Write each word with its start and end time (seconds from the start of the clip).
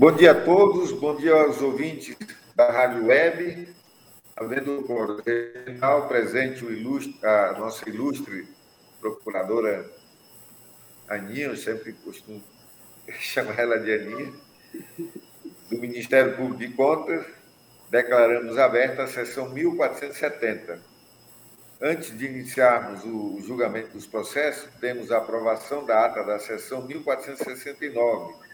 Bom 0.00 0.12
dia 0.12 0.30
a 0.30 0.34
todos, 0.34 0.92
bom 0.92 1.14
dia 1.14 1.34
aos 1.34 1.60
ouvintes 1.60 2.16
da 2.56 2.70
Rádio 2.70 3.08
Web. 3.08 3.68
Havendo 4.34 4.80
o 4.80 6.08
presente 6.08 6.64
o 6.64 6.72
ilustre, 6.72 7.14
a 7.22 7.52
nossa 7.58 7.86
ilustre 7.86 8.48
procuradora 8.98 9.84
Aninha, 11.06 11.48
eu 11.48 11.56
sempre 11.58 11.92
costumo 11.92 12.42
chamar 13.20 13.58
ela 13.58 13.78
de 13.78 13.92
Aninha, 13.92 14.32
do 15.68 15.78
Ministério 15.78 16.34
Público 16.34 16.56
de 16.56 16.68
Contas, 16.74 17.26
declaramos 17.90 18.56
aberta 18.56 19.02
a 19.02 19.06
sessão 19.06 19.50
1470. 19.50 20.80
Antes 21.78 22.16
de 22.16 22.24
iniciarmos 22.24 23.04
o 23.04 23.38
julgamento 23.42 23.90
dos 23.90 24.06
processos, 24.06 24.66
temos 24.80 25.12
a 25.12 25.18
aprovação 25.18 25.84
da 25.84 26.06
ata 26.06 26.24
da 26.24 26.38
sessão 26.38 26.86
1469, 26.86 28.48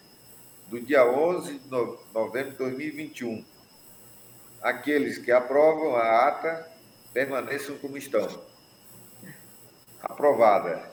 do 0.68 0.80
dia 0.80 1.04
11 1.04 1.58
de 1.58 1.70
novembro 1.70 2.52
de 2.52 2.58
2021. 2.58 3.44
Aqueles 4.62 5.18
que 5.18 5.30
aprovam 5.30 5.94
a 5.96 6.28
ata 6.28 6.68
permaneçam 7.12 7.78
como 7.78 7.96
estão. 7.96 8.28
Aprovada. 10.02 10.90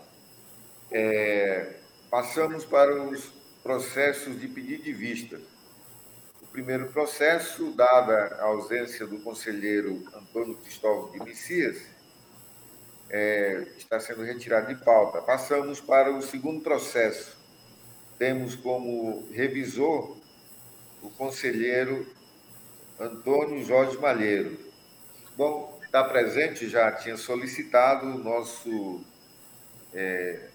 É, 0.91 1.73
passamos 2.09 2.65
para 2.65 3.01
os 3.01 3.31
processos 3.63 4.39
de 4.39 4.47
pedido 4.47 4.83
de 4.83 4.93
vista. 4.93 5.41
O 6.41 6.47
primeiro 6.47 6.89
processo, 6.89 7.71
dada 7.71 8.35
a 8.39 8.43
ausência 8.43 9.07
do 9.07 9.19
conselheiro 9.19 10.03
Antônio 10.13 10.55
Cristóvão 10.57 11.11
de 11.11 11.19
Messias, 11.19 11.81
é, 13.09 13.67
está 13.77 13.99
sendo 13.99 14.23
retirado 14.23 14.67
de 14.67 14.83
pauta. 14.83 15.21
Passamos 15.21 15.81
para 15.81 16.11
o 16.11 16.21
segundo 16.21 16.61
processo. 16.61 17.42
Temos 18.17 18.55
como 18.55 19.27
revisor 19.31 20.17
o 21.01 21.09
conselheiro 21.09 22.07
Antônio 22.99 23.65
Jorge 23.65 23.97
Malheiro. 23.97 24.57
Bom, 25.35 25.79
está 25.83 26.03
presente, 26.03 26.69
já 26.69 26.91
tinha 26.91 27.17
solicitado 27.17 28.07
o 28.07 28.17
nosso 28.17 29.01
é, 29.93 30.47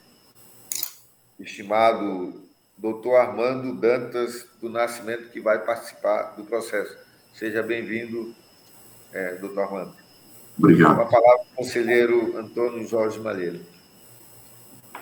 estimado 1.39 2.43
doutor 2.77 3.17
Armando 3.17 3.75
Dantas 3.75 4.47
do 4.61 4.69
Nascimento, 4.69 5.31
que 5.31 5.41
vai 5.41 5.65
participar 5.65 6.37
do 6.37 6.45
processo. 6.45 6.97
Seja 7.35 7.63
bem-vindo, 7.63 8.35
é, 9.13 9.35
doutor 9.35 9.63
Armando. 9.63 9.95
Obrigado. 10.57 10.97
Com 10.97 11.03
a 11.03 11.07
palavra 11.07 11.45
o 11.53 11.57
conselheiro 11.57 12.37
Antônio 12.37 12.87
Jorge 12.87 13.19
Malheiro. 13.19 13.61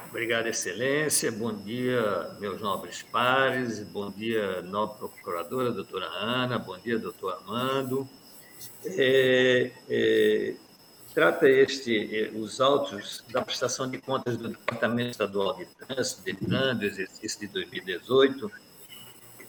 Obrigado, 0.08 0.46
Excelência. 0.46 1.30
Bom 1.32 1.52
dia, 1.52 2.30
meus 2.38 2.60
nobres 2.60 3.02
pares. 3.02 3.80
Bom 3.80 4.10
dia, 4.10 4.62
nobre 4.62 4.98
procuradora, 4.98 5.72
doutora 5.72 6.06
Ana. 6.06 6.58
Bom 6.58 6.78
dia, 6.78 6.98
doutor 6.98 7.34
Armando. 7.34 8.08
É, 8.84 9.72
é, 9.88 10.54
trata 11.12 11.48
este, 11.48 12.16
é, 12.16 12.30
os 12.30 12.60
autos 12.60 13.24
da 13.30 13.42
prestação 13.42 13.90
de 13.90 13.98
contas 13.98 14.36
do 14.36 14.48
Departamento 14.48 15.10
Estadual 15.10 15.56
de 15.56 15.66
Trânsito, 15.66 16.22
DETRAN, 16.22 16.76
do 16.76 16.84
exercício 16.84 17.40
de 17.40 17.48
2018, 17.48 18.50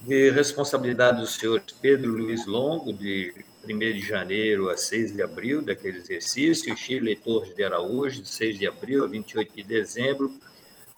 de 0.02 0.30
responsabilidade 0.32 1.22
do 1.22 1.28
senhor 1.28 1.62
Pedro 1.82 2.12
Luiz 2.12 2.46
Longo, 2.46 2.94
de 2.94 3.34
1 3.66 3.78
de 3.78 4.00
janeiro 4.02 4.70
a 4.70 4.78
6 4.78 5.14
de 5.14 5.22
abril 5.22 5.62
daquele 5.62 5.98
exercício, 5.98 6.76
Chile 6.78 7.16
Torres 7.16 7.56
de 7.56 7.64
Araújo, 7.64 8.22
de 8.22 8.30
6 8.30 8.60
de 8.60 8.68
abril 8.68 9.04
a 9.04 9.08
28 9.08 9.56
de 9.56 9.64
dezembro, 9.64 10.34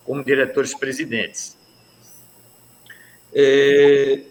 como 0.04 0.24
diretores-presidentes. 0.24 1.56
É, 3.32 4.22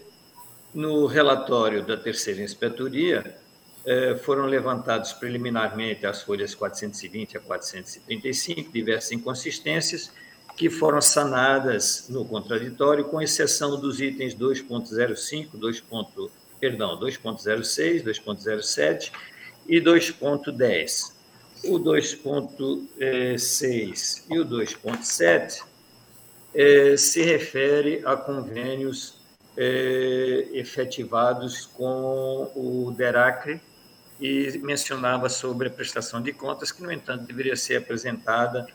no 0.74 1.06
relatório 1.06 1.84
da 1.84 1.96
terceira 1.96 2.42
inspetoria, 2.42 3.36
é, 3.84 4.14
foram 4.16 4.44
levantados 4.46 5.12
preliminarmente 5.14 6.06
as 6.06 6.22
folhas 6.22 6.54
420 6.54 7.38
a 7.38 7.40
435, 7.40 8.70
diversas 8.70 9.12
inconsistências, 9.12 10.12
que 10.60 10.68
foram 10.68 11.00
sanadas 11.00 12.04
no 12.10 12.22
contraditório, 12.22 13.06
com 13.06 13.22
exceção 13.22 13.80
dos 13.80 13.98
itens 13.98 14.34
2.05, 14.34 15.58
2.05, 15.58 16.30
perdão, 16.60 17.00
2.06, 17.00 18.04
2.07 18.04 19.10
e 19.66 19.80
2.10. 19.80 21.12
O 21.64 21.78
2.6 21.78 24.24
e 24.28 24.38
o 24.38 24.44
2.7 24.44 25.62
é, 26.54 26.94
se 26.94 27.22
refere 27.22 28.02
a 28.04 28.14
convênios 28.14 29.14
é, 29.56 30.46
efetivados 30.52 31.64
com 31.64 32.52
o 32.54 32.92
DERACRE 32.94 33.62
e 34.20 34.58
mencionava 34.58 35.30
sobre 35.30 35.68
a 35.68 35.70
prestação 35.70 36.20
de 36.20 36.34
contas, 36.34 36.70
que, 36.70 36.82
no 36.82 36.92
entanto, 36.92 37.24
deveria 37.24 37.56
ser 37.56 37.76
apresentada 37.76 38.68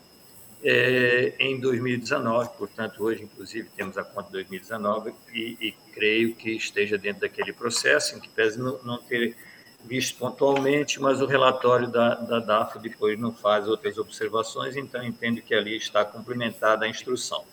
é, 0.68 1.36
em 1.40 1.60
2019, 1.60 2.50
portanto, 2.58 3.04
hoje, 3.04 3.24
inclusive, 3.24 3.70
temos 3.78 4.00
a 4.00 4.04
conta 4.04 4.30
de 4.30 4.34
2019 4.34 5.14
e, 5.32 5.58
e 5.62 5.72
creio 5.94 6.34
que 6.34 6.50
esteja 6.52 6.98
dentro 6.98 7.22
daquele 7.22 7.54
processo, 7.54 8.18
em 8.18 8.20
que 8.20 8.28
pese 8.30 8.58
não, 8.58 8.80
não 8.84 8.98
ter 8.98 9.36
visto 9.84 10.18
pontualmente, 10.18 11.00
mas 11.00 11.22
o 11.22 11.28
relatório 11.28 11.88
da, 11.88 12.16
da 12.16 12.40
DAFO 12.40 12.80
depois 12.80 13.20
não 13.20 13.32
faz 13.32 13.68
outras 13.68 14.00
observações, 14.00 14.76
então 14.76 15.04
entendo 15.04 15.40
que 15.40 15.54
ali 15.54 15.78
está 15.78 16.04
complementada 16.04 16.86
a 16.86 16.90
instrução. 16.90 17.46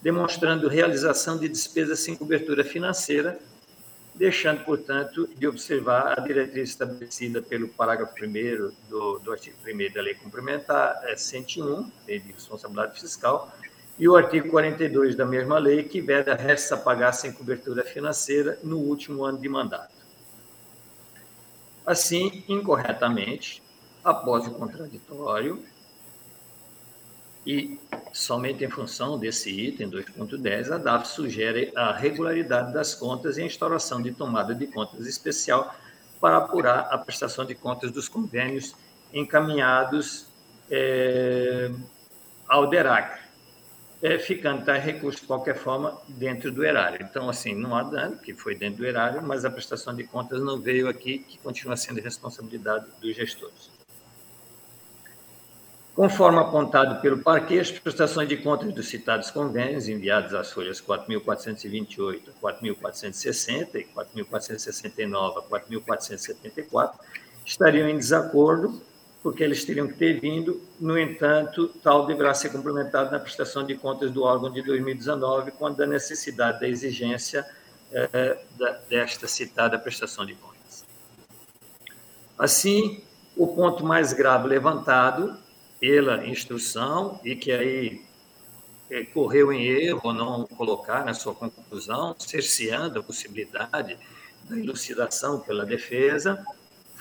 demonstrando 0.02 0.68
realização 0.68 1.38
de 1.38 1.48
despesas 1.48 2.00
sem 2.00 2.16
cobertura 2.16 2.64
financeira, 2.64 3.38
deixando, 4.14 4.64
portanto, 4.64 5.28
de 5.36 5.46
observar 5.46 6.18
a 6.18 6.22
diretriz 6.22 6.70
estabelecida 6.70 7.42
pelo 7.42 7.68
parágrafo 7.68 8.14
1 8.14 8.72
do, 8.88 9.18
do 9.18 9.32
artigo 9.32 9.56
1 9.64 9.92
da 9.92 10.00
Lei 10.00 10.14
Complementar 10.14 11.02
101, 11.16 11.80
é, 11.80 11.84
Lei 12.06 12.20
de 12.20 12.32
Responsabilidade 12.32 12.98
Fiscal, 12.98 13.52
e 13.98 14.08
o 14.08 14.16
artigo 14.16 14.48
42 14.48 15.14
da 15.14 15.24
mesma 15.24 15.58
lei, 15.58 15.82
que 15.82 16.00
veda 16.00 16.34
restos 16.34 16.72
a 16.72 16.76
pagar 16.76 17.12
sem 17.12 17.32
cobertura 17.32 17.82
financeira 17.82 18.58
no 18.62 18.78
último 18.78 19.24
ano 19.24 19.38
de 19.38 19.48
mandato. 19.48 19.95
Assim, 21.86 22.42
incorretamente, 22.48 23.62
após 24.04 24.46
o 24.46 24.50
contraditório, 24.50 25.64
e 27.46 27.78
somente 28.12 28.64
em 28.64 28.68
função 28.68 29.16
desse 29.16 29.50
item 29.50 29.88
2.10, 29.88 30.72
a 30.72 30.78
DAF 30.78 31.06
sugere 31.06 31.72
a 31.76 31.92
regularidade 31.92 32.72
das 32.72 32.92
contas 32.92 33.38
e 33.38 33.42
a 33.42 33.46
instauração 33.46 34.02
de 34.02 34.10
tomada 34.10 34.52
de 34.52 34.66
contas 34.66 35.06
especial 35.06 35.72
para 36.20 36.38
apurar 36.38 36.88
a 36.90 36.98
prestação 36.98 37.44
de 37.44 37.54
contas 37.54 37.92
dos 37.92 38.08
convênios 38.08 38.74
encaminhados 39.14 40.26
é, 40.68 41.70
ao 42.48 42.68
DERAC, 42.68 43.25
é, 44.06 44.18
ficando 44.20 44.64
tal 44.64 44.76
recurso, 44.76 45.22
de 45.22 45.26
qualquer 45.26 45.56
forma, 45.56 46.00
dentro 46.06 46.52
do 46.52 46.64
erário. 46.64 47.04
Então, 47.08 47.28
assim, 47.28 47.56
não 47.56 47.74
há 47.74 47.82
dano, 47.82 48.16
que 48.16 48.32
foi 48.32 48.54
dentro 48.54 48.78
do 48.78 48.86
erário, 48.86 49.20
mas 49.20 49.44
a 49.44 49.50
prestação 49.50 49.92
de 49.94 50.04
contas 50.04 50.40
não 50.40 50.60
veio 50.60 50.88
aqui, 50.88 51.18
que 51.18 51.36
continua 51.38 51.76
sendo 51.76 52.00
responsabilidade 52.00 52.86
dos 53.00 53.16
gestores. 53.16 53.68
Conforme 55.92 56.38
apontado 56.38 57.00
pelo 57.00 57.18
parquê, 57.18 57.58
as 57.58 57.72
prestações 57.72 58.28
de 58.28 58.36
contas 58.36 58.72
dos 58.72 58.86
citados 58.86 59.28
convênios, 59.30 59.88
enviados 59.88 60.34
às 60.34 60.52
folhas 60.52 60.80
4.428 60.80 62.20
a 62.28 62.52
4.460 62.52 63.74
e 63.74 63.84
4.469 63.86 65.38
a 65.38 65.42
4.474, 65.42 66.92
estariam 67.44 67.88
em 67.88 67.96
desacordo, 67.96 68.80
porque 69.26 69.42
eles 69.42 69.64
teriam 69.64 69.88
que 69.88 69.94
ter 69.94 70.20
vindo, 70.20 70.62
no 70.78 70.96
entanto, 70.96 71.66
tal 71.82 72.06
deverá 72.06 72.32
ser 72.32 72.50
complementado 72.50 73.10
na 73.10 73.18
prestação 73.18 73.66
de 73.66 73.74
contas 73.74 74.08
do 74.12 74.22
órgão 74.22 74.52
de 74.52 74.62
2019, 74.62 75.50
quando 75.50 75.82
a 75.82 75.86
necessidade 75.86 76.60
da 76.60 76.68
exigência 76.68 77.44
eh, 77.90 78.38
desta 78.88 79.26
citada 79.26 79.80
prestação 79.80 80.24
de 80.24 80.36
contas. 80.36 80.86
Assim, 82.38 83.02
o 83.36 83.48
ponto 83.48 83.84
mais 83.84 84.12
grave 84.12 84.46
levantado 84.46 85.36
pela 85.80 86.24
instrução 86.24 87.20
e 87.24 87.34
que 87.34 87.50
aí 87.50 88.04
é, 88.88 89.02
correu 89.06 89.52
em 89.52 89.66
erro 89.66 90.12
não 90.12 90.46
colocar 90.46 91.04
na 91.04 91.14
sua 91.14 91.34
conclusão, 91.34 92.14
cerceando 92.16 93.00
a 93.00 93.02
possibilidade 93.02 93.98
da 94.48 94.56
elucidação 94.56 95.40
pela 95.40 95.66
defesa, 95.66 96.46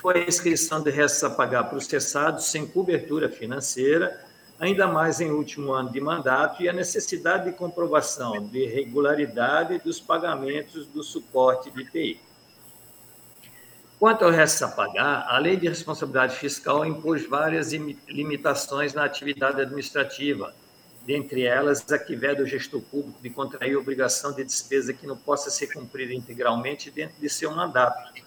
foi 0.05 0.21
a 0.21 0.27
inscrição 0.27 0.83
de 0.83 0.91
restos 0.91 1.23
a 1.23 1.31
pagar 1.31 1.63
processados 1.63 2.45
sem 2.45 2.67
cobertura 2.67 3.27
financeira, 3.27 4.23
ainda 4.59 4.85
mais 4.85 5.19
em 5.19 5.31
último 5.31 5.73
ano 5.73 5.91
de 5.91 5.99
mandato, 5.99 6.61
e 6.61 6.69
a 6.69 6.73
necessidade 6.73 7.45
de 7.45 7.57
comprovação 7.57 8.39
de 8.39 8.67
regularidade 8.67 9.79
dos 9.79 9.99
pagamentos 9.99 10.85
do 10.85 11.01
suporte 11.01 11.71
de 11.71 11.85
TI. 11.85 12.21
Quanto 13.97 14.25
ao 14.25 14.29
resto 14.29 14.65
a 14.65 14.67
pagar, 14.67 15.25
a 15.27 15.39
Lei 15.39 15.57
de 15.57 15.67
Responsabilidade 15.67 16.35
Fiscal 16.35 16.85
impôs 16.85 17.27
várias 17.27 17.71
limitações 17.71 18.93
na 18.93 19.05
atividade 19.05 19.59
administrativa, 19.59 20.53
dentre 21.03 21.45
elas 21.45 21.83
a 21.91 21.97
que 21.97 22.15
veda 22.15 22.43
o 22.43 22.45
gestor 22.45 22.79
público 22.79 23.19
de 23.23 23.31
contrair 23.31 23.75
obrigação 23.75 24.31
de 24.31 24.43
despesa 24.43 24.93
que 24.93 25.07
não 25.07 25.17
possa 25.17 25.49
ser 25.49 25.73
cumprida 25.73 26.13
integralmente 26.13 26.91
dentro 26.91 27.19
de 27.19 27.27
seu 27.27 27.49
mandato, 27.49 28.23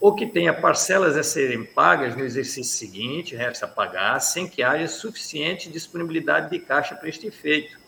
ou 0.00 0.14
que 0.14 0.26
tenha 0.26 0.52
parcelas 0.52 1.16
a 1.16 1.22
serem 1.22 1.64
pagas 1.64 2.16
no 2.16 2.24
exercício 2.24 2.76
seguinte, 2.76 3.34
resta 3.34 3.66
pagar, 3.66 4.20
sem 4.20 4.48
que 4.48 4.62
haja 4.62 4.86
suficiente 4.86 5.68
disponibilidade 5.68 6.50
de 6.50 6.58
caixa 6.60 6.94
para 6.94 7.08
este 7.08 7.26
efeito. 7.26 7.78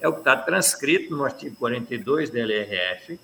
É 0.00 0.08
o 0.08 0.14
que 0.14 0.20
está 0.20 0.36
transcrito 0.36 1.14
no 1.14 1.24
artigo 1.24 1.54
42 1.56 2.30
da 2.30 2.38
LRF, 2.38 3.20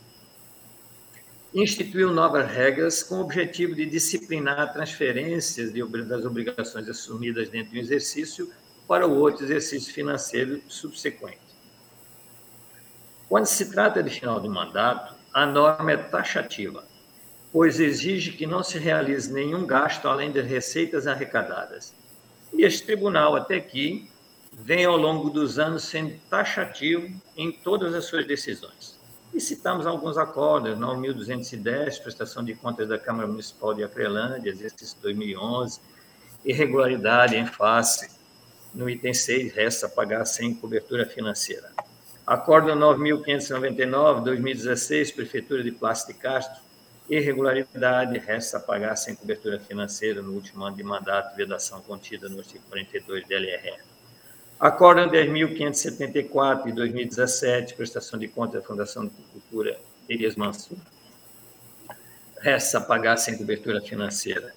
instituiu 1.55 2.13
novas 2.13 2.51
regras 2.51 3.03
com 3.03 3.17
o 3.17 3.21
objetivo 3.23 3.75
de 3.75 3.87
disciplinar 3.87 4.75
transferências 4.75 5.73
de, 5.73 5.83
das 6.05 6.25
obrigações 6.27 6.87
assumidas 6.87 7.49
dentro 7.49 7.73
do 7.73 7.79
exercício 7.79 8.53
para 8.87 9.07
o 9.07 9.19
outro 9.19 9.45
exercício 9.45 9.93
financeiro 9.93 10.61
subsequente. 10.69 11.41
Quando 13.27 13.47
se 13.47 13.71
trata 13.71 14.03
de 14.03 14.11
final 14.11 14.39
de 14.39 14.49
mandato, 14.49 15.15
a 15.33 15.47
norma 15.47 15.93
é 15.93 15.97
taxativa, 15.97 16.85
pois 17.57 17.81
exige 17.81 18.33
que 18.33 18.47
não 18.47 18.63
se 18.63 18.79
realize 18.79 19.33
nenhum 19.33 19.65
gasto 19.65 20.07
além 20.09 20.31
das 20.31 20.45
receitas 20.45 21.07
arrecadadas. 21.07 21.95
E 22.53 22.63
este 22.63 22.85
tribunal, 22.85 23.35
até 23.35 23.55
aqui, 23.55 24.11
vem 24.53 24.85
ao 24.85 24.99
longo 24.99 25.31
dos 25.31 25.59
anos 25.59 25.85
sendo 25.85 26.21
taxativo 26.29 27.11
em 27.35 27.51
todas 27.51 27.95
as 27.95 28.05
suas 28.05 28.27
decisões. 28.27 29.01
E 29.33 29.41
citamos 29.41 29.87
alguns 29.87 30.19
acordos, 30.19 30.79
no 30.79 30.99
1210, 30.99 31.99
prestação 32.01 32.45
de 32.45 32.55
contas 32.55 32.91
da 32.91 32.99
Câmara 32.99 33.27
Municipal 33.27 33.73
de 33.73 33.83
Acrelândia, 33.83 34.51
exercício 34.51 34.99
2011, 35.01 35.81
irregularidade 36.45 37.37
em 37.37 37.47
face, 37.47 38.11
no 38.75 38.91
item 38.91 39.15
6, 39.15 39.55
resta 39.55 39.89
pagar 39.89 40.27
sem 40.27 40.53
cobertura 40.53 41.07
financeira. 41.07 41.71
Acordo 42.27 42.73
9.599, 42.73 44.25
2016, 44.25 45.13
Prefeitura 45.13 45.65
de 45.65 45.73
Plástico 45.73 46.13
de 46.13 46.19
Castro, 46.19 46.66
irregularidade, 47.09 48.19
resta 48.19 48.59
pagar 48.59 48.97
sem 48.97 49.15
cobertura 49.15 49.59
financeira 49.61 50.23
no 50.23 50.33
último 50.33 50.65
ano 50.65 50.77
de 50.77 50.83
mandato, 50.83 51.37
vedação 51.37 51.81
contida 51.81 52.29
no 52.29 52.39
artigo 52.39 52.65
42 52.69 53.27
da 53.29 53.37
LRF. 53.37 53.83
Acórdão 54.59 55.09
10.574 55.09 56.65
de 56.65 56.73
2017, 56.73 57.75
prestação 57.75 58.19
de 58.19 58.27
contas 58.27 58.63
da 58.63 58.67
Fundação 58.67 59.05
de 59.05 59.11
Cultura 59.33 59.79
Elias 60.09 60.35
Mansur. 60.35 60.79
Resta 62.41 62.81
pagar 62.81 63.17
sem 63.19 63.37
cobertura 63.37 63.81
financeira. 63.81 64.55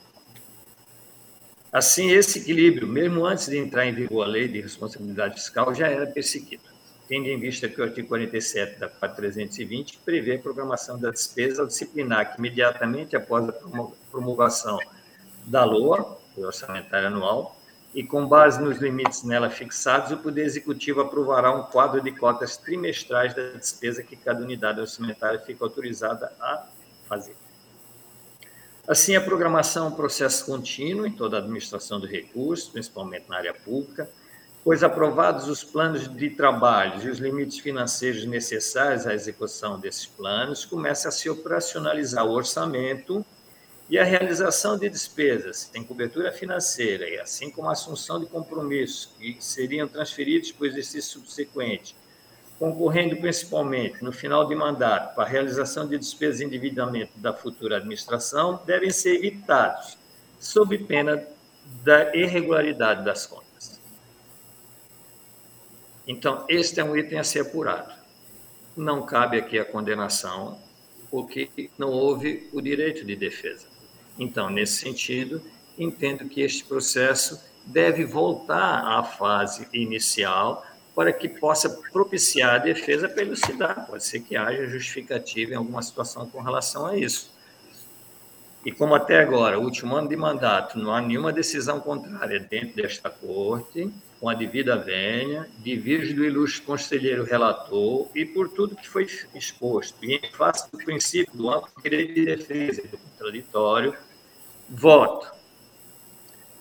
Assim, 1.72 2.12
esse 2.12 2.40
equilíbrio, 2.40 2.88
mesmo 2.88 3.26
antes 3.26 3.48
de 3.48 3.58
entrar 3.58 3.86
em 3.86 3.94
vigor 3.94 4.24
a 4.24 4.28
lei 4.28 4.48
de 4.48 4.60
responsabilidade 4.62 5.36
fiscal, 5.36 5.74
já 5.76 5.88
era 5.88 6.08
perseguido, 6.08 6.64
tendo 7.10 7.28
em 7.28 7.40
vista 7.40 7.68
que 7.68 7.82
o 7.82 7.84
artigo 7.84 8.08
47 8.08 8.80
da 8.80 8.88
4320 8.88 9.98
prevê 10.06 10.36
a 10.36 10.40
programação 10.40 11.00
da 11.00 11.10
despesa 11.10 11.66
disciplinar 11.66 12.32
que, 12.32 12.38
imediatamente 12.38 13.16
após 13.16 13.50
a 13.50 13.54
promulgação 14.12 14.78
da 15.44 15.66
LOA, 15.66 16.20
o 16.38 16.42
orçamentário 16.44 17.08
anual, 17.08 17.60
e, 17.96 18.04
com 18.04 18.28
base 18.28 18.62
nos 18.62 18.78
limites 18.78 19.24
nela 19.24 19.50
fixados, 19.50 20.12
o 20.12 20.18
Poder 20.18 20.46
Executivo 20.46 21.02
aprovará 21.02 21.52
um 21.52 21.64
quadro 21.64 22.00
de 22.00 22.12
cotas 22.12 22.56
trimestrais 22.56 23.34
da 23.34 23.54
despesa 23.54 24.04
que 24.04 24.16
cada 24.16 24.44
unidade 24.44 24.80
orçamentária 24.80 25.40
fica 25.40 25.66
autorizada 25.66 26.32
a 26.40 26.68
fazer. 27.08 27.36
Assim, 28.88 29.16
a 29.16 29.22
programação 29.22 29.88
é 29.88 29.90
um 29.90 29.96
processo 29.96 30.46
contínuo 30.46 31.08
em 31.08 31.12
toda 31.12 31.38
a 31.38 31.40
administração 31.40 32.00
de 32.00 32.06
recursos, 32.06 32.70
principalmente 32.70 33.28
na 33.28 33.38
área 33.38 33.54
pública, 33.56 34.08
pois 34.70 34.84
aprovados 34.84 35.48
os 35.48 35.64
planos 35.64 36.08
de 36.08 36.30
trabalho 36.30 37.02
e 37.04 37.10
os 37.10 37.18
limites 37.18 37.58
financeiros 37.58 38.24
necessários 38.26 39.08
à 39.08 39.16
execução 39.16 39.80
desses 39.80 40.06
planos, 40.06 40.64
começa 40.64 41.10
a 41.10 41.12
se 41.12 41.28
operacionalizar 41.28 42.24
o 42.24 42.34
orçamento 42.34 43.26
e 43.90 43.98
a 43.98 44.04
realização 44.04 44.78
de 44.78 44.88
despesas 44.88 45.66
tem 45.66 45.84
cobertura 45.84 46.32
financeira, 46.32 47.10
e 47.10 47.20
assim 47.20 47.50
como 47.50 47.68
a 47.68 47.72
assunção 47.72 48.20
de 48.20 48.28
compromissos 48.28 49.10
que 49.18 49.38
seriam 49.40 49.88
transferidos 49.88 50.52
para 50.52 50.66
o 50.66 50.68
exercício 50.68 51.14
subsequente, 51.14 51.96
concorrendo 52.60 53.16
principalmente 53.16 54.04
no 54.04 54.12
final 54.12 54.48
de 54.48 54.54
mandato 54.54 55.16
para 55.16 55.24
a 55.24 55.28
realização 55.28 55.88
de 55.88 55.98
despesas 55.98 56.38
de 56.38 56.46
endividamento 56.46 57.14
da 57.16 57.34
futura 57.34 57.78
administração, 57.78 58.62
devem 58.68 58.92
ser 58.92 59.16
evitados, 59.16 59.98
sob 60.40 60.78
pena 60.78 61.26
da 61.84 62.16
irregularidade 62.16 63.04
das 63.04 63.26
contas. 63.26 63.49
Então, 66.10 66.44
este 66.50 66.80
é 66.80 66.84
um 66.84 66.98
item 66.98 67.20
a 67.20 67.24
ser 67.24 67.42
apurado. 67.42 67.94
Não 68.76 69.06
cabe 69.06 69.38
aqui 69.38 69.60
a 69.60 69.64
condenação, 69.64 70.58
porque 71.12 71.70
não 71.78 71.90
houve 71.90 72.50
o 72.52 72.60
direito 72.60 73.06
de 73.06 73.16
defesa. 73.16 73.68
Então, 74.18 74.50
nesse 74.50 74.78
sentido, 74.78 75.40
entendo 75.78 76.28
que 76.28 76.42
este 76.42 76.64
processo 76.66 77.40
deve 77.64 78.06
voltar 78.06 78.98
à 78.98 79.04
fase 79.04 79.68
inicial 79.72 80.66
para 80.96 81.14
que 81.14 81.30
possa 81.30 81.70
propiciar 81.92 82.56
a 82.56 82.58
defesa 82.58 83.08
para 83.08 83.22
elucidar. 83.22 83.86
Pode 83.86 84.04
ser 84.04 84.22
que 84.22 84.36
haja 84.36 84.66
justificativa 84.66 85.54
em 85.54 85.58
alguma 85.58 85.84
situação 85.84 86.26
com 86.26 86.42
relação 86.42 86.88
a 86.88 86.98
isso. 86.98 87.32
E 88.66 88.72
como 88.72 88.96
até 88.96 89.20
agora, 89.20 89.60
último 89.60 89.96
ano 89.96 90.10
de 90.10 90.16
mandato, 90.16 90.80
não 90.80 90.92
há 90.92 91.00
nenhuma 91.00 91.32
decisão 91.32 91.80
contrária 91.80 92.40
dentro 92.40 92.76
desta 92.76 93.12
corte, 93.12 93.94
com 94.20 94.30
a 94.30 94.34
devida 94.34 94.76
vênia, 94.78 95.48
divirge 95.60 96.14
do 96.14 96.26
ilustre 96.26 96.62
conselheiro 96.64 97.24
relator 97.24 98.10
e 98.14 98.26
por 98.26 98.50
tudo 98.50 98.76
que 98.76 98.88
foi 98.88 99.08
exposto, 99.34 100.04
e 100.04 100.16
em 100.16 100.32
face 100.32 100.70
do 100.72 100.78
princípio 100.78 101.36
do 101.36 101.50
amplo 101.50 101.70
direito 101.82 102.14
de 102.14 102.26
defesa 102.26 102.82
e 102.84 102.88
do 102.88 102.98
contraditório, 102.98 103.96
Voto 104.70 105.40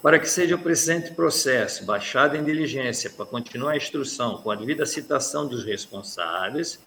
para 0.02 0.18
que 0.18 0.28
seja 0.28 0.54
o 0.54 0.58
presente 0.58 1.12
processo 1.12 1.84
baixado 1.84 2.36
em 2.36 2.44
diligência 2.44 3.10
para 3.10 3.26
continuar 3.26 3.72
a 3.72 3.76
instrução 3.76 4.38
com 4.38 4.50
a 4.50 4.54
devida 4.54 4.86
citação 4.86 5.46
dos 5.46 5.64
responsáveis, 5.64 6.78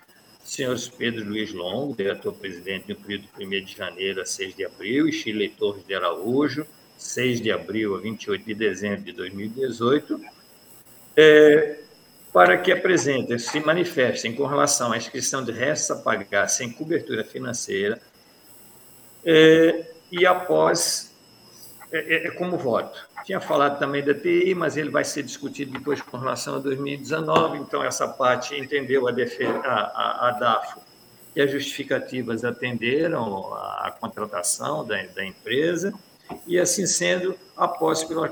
senhores 0.44 0.88
Pedro 0.88 1.26
Luiz 1.26 1.54
Longo, 1.54 1.96
diretor-presidente 1.96 2.90
no 2.90 2.96
período 2.96 3.28
de 3.38 3.46
1 3.46 3.50
de 3.66 3.76
janeiro 3.76 4.22
a 4.22 4.26
6 4.26 4.56
de 4.56 4.66
abril, 4.66 5.10
e 5.10 5.12
Chile 5.12 5.50
Torres 5.50 5.86
de 5.86 5.94
Araújo, 5.94 6.66
6 6.98 7.42
de 7.42 7.52
abril 7.52 7.96
a 7.96 8.00
28 8.00 8.46
de 8.46 8.54
dezembro 8.54 9.04
de 9.04 9.12
2018, 9.12 10.20
é, 11.16 11.80
para 12.34 12.58
que 12.58 12.72
apresentem, 12.72 13.38
se 13.38 13.60
manifestem 13.60 14.34
com 14.34 14.46
relação 14.46 14.92
à 14.92 14.98
inscrição 14.98 15.44
de 15.44 15.52
restos 15.52 15.92
a 15.92 16.02
pagar 16.02 16.48
sem 16.48 16.72
cobertura 16.72 17.24
financeira 17.24 18.00
é, 19.26 19.86
e 20.12 20.26
após 20.26 21.14
é, 21.92 21.98
é, 21.98 22.28
é, 22.28 22.32
como 22.32 22.58
voto. 22.58 23.10
Tinha 23.26 23.42
falado 23.42 23.78
também 23.78 24.04
da 24.04 24.14
TI, 24.14 24.56
mas 24.56 24.78
ele 24.78 24.90
vai 24.90 25.04
ser 25.04 25.24
discutido 25.24 25.74
depois 25.74 26.02
com 26.02 26.18
relação 26.18 26.56
a 26.56 26.60
2019, 26.60 27.58
então 27.58 27.84
essa 27.84 28.08
parte 28.08 28.56
entendeu 28.56 29.08
a, 29.08 29.12
a, 29.12 29.74
a, 29.74 30.30
a 30.30 30.32
DAFO 30.32 30.80
e 31.36 31.42
as 31.42 31.52
justificativas 31.52 32.44
atenderam 32.44 33.54
a 33.54 33.96
contratação 34.00 34.86
da, 34.86 35.04
da 35.04 35.26
empresa 35.26 35.94
e, 36.48 36.60
assim 36.60 36.86
sendo, 36.86 37.36
a 37.56 37.68
posse 37.68 38.08
pelo 38.08 38.28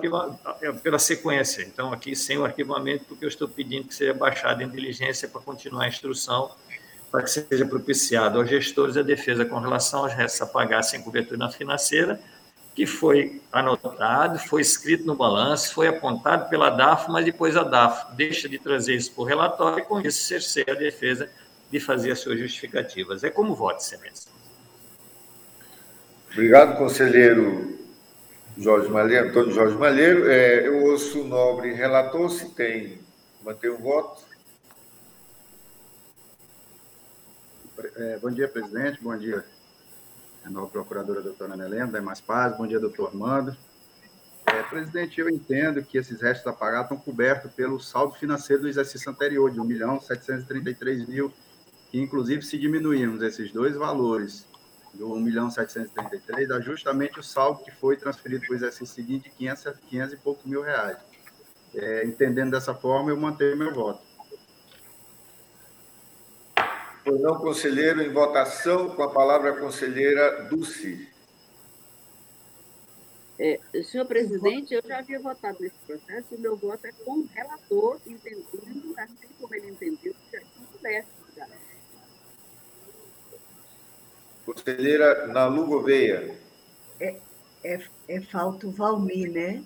pela 0.81 0.99
sequência. 0.99 1.63
Então, 1.63 1.91
aqui 1.93 2.15
sem 2.15 2.37
o 2.37 2.45
arquivamento, 2.45 3.05
porque 3.05 3.25
eu 3.25 3.29
estou 3.29 3.47
pedindo 3.47 3.87
que 3.87 3.95
seja 3.95 4.13
baixado 4.13 4.61
em 4.63 4.69
diligência 4.69 5.27
para 5.27 5.41
continuar 5.41 5.85
a 5.85 5.87
instrução, 5.87 6.51
para 7.11 7.23
que 7.23 7.31
seja 7.31 7.65
propiciado 7.65 8.39
aos 8.39 8.49
gestores 8.49 8.97
a 8.97 9.01
defesa 9.01 9.45
com 9.45 9.59
relação 9.59 10.01
aos 10.03 10.13
restos 10.13 10.41
a 10.41 10.45
pagar 10.45 10.83
sem 10.83 11.01
cobertura 11.01 11.49
financeira, 11.49 12.19
que 12.75 12.85
foi 12.85 13.41
anotado, 13.51 14.39
foi 14.39 14.61
escrito 14.61 15.05
no 15.05 15.15
balanço, 15.15 15.73
foi 15.73 15.87
apontado 15.87 16.49
pela 16.49 16.69
DAF, 16.69 17.09
mas 17.11 17.25
depois 17.25 17.57
a 17.57 17.63
DAF 17.63 18.15
deixa 18.15 18.47
de 18.47 18.57
trazer 18.57 18.95
isso 18.95 19.11
para 19.11 19.21
o 19.21 19.25
relatório 19.25 19.79
e, 19.79 19.85
com 19.85 19.99
isso, 19.99 20.21
cerceia 20.21 20.65
a 20.69 20.75
defesa 20.75 21.29
de 21.71 21.79
fazer 21.79 22.11
as 22.11 22.19
suas 22.19 22.39
justificativas. 22.39 23.23
É 23.23 23.29
como 23.29 23.53
voto, 23.55 23.81
Excelência. 23.81 24.31
Obrigado, 26.31 26.77
conselheiro 26.77 27.78
Jorge 28.59 28.89
Malheiro, 28.89 29.29
Antônio 29.29 29.53
Jorge 29.53 29.77
Malheiro. 29.77 30.29
É, 30.29 30.67
eu 30.67 30.83
ouço 30.83 31.21
o 31.21 31.23
nobre 31.23 31.71
relator, 31.71 32.29
se 32.29 32.49
tem, 32.49 32.99
manter 33.41 33.69
o 33.69 33.77
voto. 33.77 34.21
É, 37.95 38.17
bom 38.17 38.29
dia, 38.29 38.49
presidente. 38.49 39.01
Bom 39.01 39.15
dia, 39.17 39.45
a 40.43 40.49
nova 40.49 40.67
procuradora 40.67 41.21
doutora 41.21 41.53
Ana 41.53 41.67
Helena, 41.67 42.01
Mais 42.01 42.19
Paz. 42.19 42.57
Bom 42.57 42.67
dia, 42.67 42.81
doutor 42.81 43.07
Armando. 43.07 43.55
É, 44.45 44.61
presidente, 44.63 45.21
eu 45.21 45.29
entendo 45.29 45.81
que 45.81 45.97
esses 45.97 46.19
restos 46.19 46.45
a 46.47 46.51
pagar 46.51 46.81
estão 46.81 46.97
cobertos 46.97 47.53
pelo 47.53 47.79
saldo 47.79 48.15
financeiro 48.15 48.63
do 48.63 48.67
exercício 48.67 49.09
anterior, 49.09 49.49
de 49.49 49.61
1 49.61 49.63
milhão 49.63 50.01
733 50.01 51.07
mil, 51.07 51.31
que 51.89 52.01
inclusive 52.01 52.41
se 52.41 52.57
diminuirmos 52.57 53.21
esses 53.21 53.53
dois 53.53 53.77
valores, 53.77 54.45
do 54.93 55.13
1 55.13 55.19
milhão 55.19 55.49
733, 55.49 56.47
dá 56.47 56.59
justamente 56.59 57.19
o 57.19 57.23
saldo 57.23 57.63
que 57.63 57.71
foi 57.71 57.97
transferido 57.97 58.45
para 58.45 58.53
o 58.53 58.55
exercício 58.55 58.95
seguinte, 58.95 59.29
de 59.29 59.35
500, 59.35 59.73
500 59.89 60.13
e 60.13 60.17
poucos 60.17 60.45
mil 60.45 60.61
reais. 60.61 60.97
É, 61.73 62.05
entendendo 62.05 62.51
dessa 62.51 62.73
forma, 62.73 63.11
eu 63.11 63.17
mantenho 63.17 63.57
meu 63.57 63.73
voto. 63.73 64.01
Pois 67.03 67.21
não, 67.21 67.37
conselheiro, 67.39 68.01
em 68.01 68.11
votação, 68.11 68.89
com 68.89 69.03
a 69.03 69.09
palavra 69.09 69.51
a 69.51 69.59
conselheira 69.59 70.43
Dulce. 70.43 71.07
É, 73.39 73.57
senhor 73.83 74.05
presidente, 74.05 74.73
eu 74.73 74.83
já 74.85 74.99
havia 74.99 75.17
votado 75.19 75.57
nesse 75.61 75.77
processo 75.87 76.35
e 76.35 76.37
meu 76.37 76.57
voto 76.57 76.85
é 76.85 76.91
com 76.91 77.19
o 77.19 77.29
relator, 77.33 77.97
entendendo, 78.05 78.93
assim 78.97 79.29
como 79.39 79.55
ele 79.55 79.69
entendeu, 79.69 80.13
que 80.13 80.37
já 80.37 80.43
cobertos. 80.73 81.13
Já. 81.35 81.47
Conselheira 84.49 85.27
Nalu 85.27 85.67
Gouveia. 85.67 86.35
É, 86.99 87.17
é, 87.63 87.79
é 88.07 88.21
falta 88.21 88.65
o 88.65 88.71
Valmir, 88.71 89.31
né? 89.31 89.63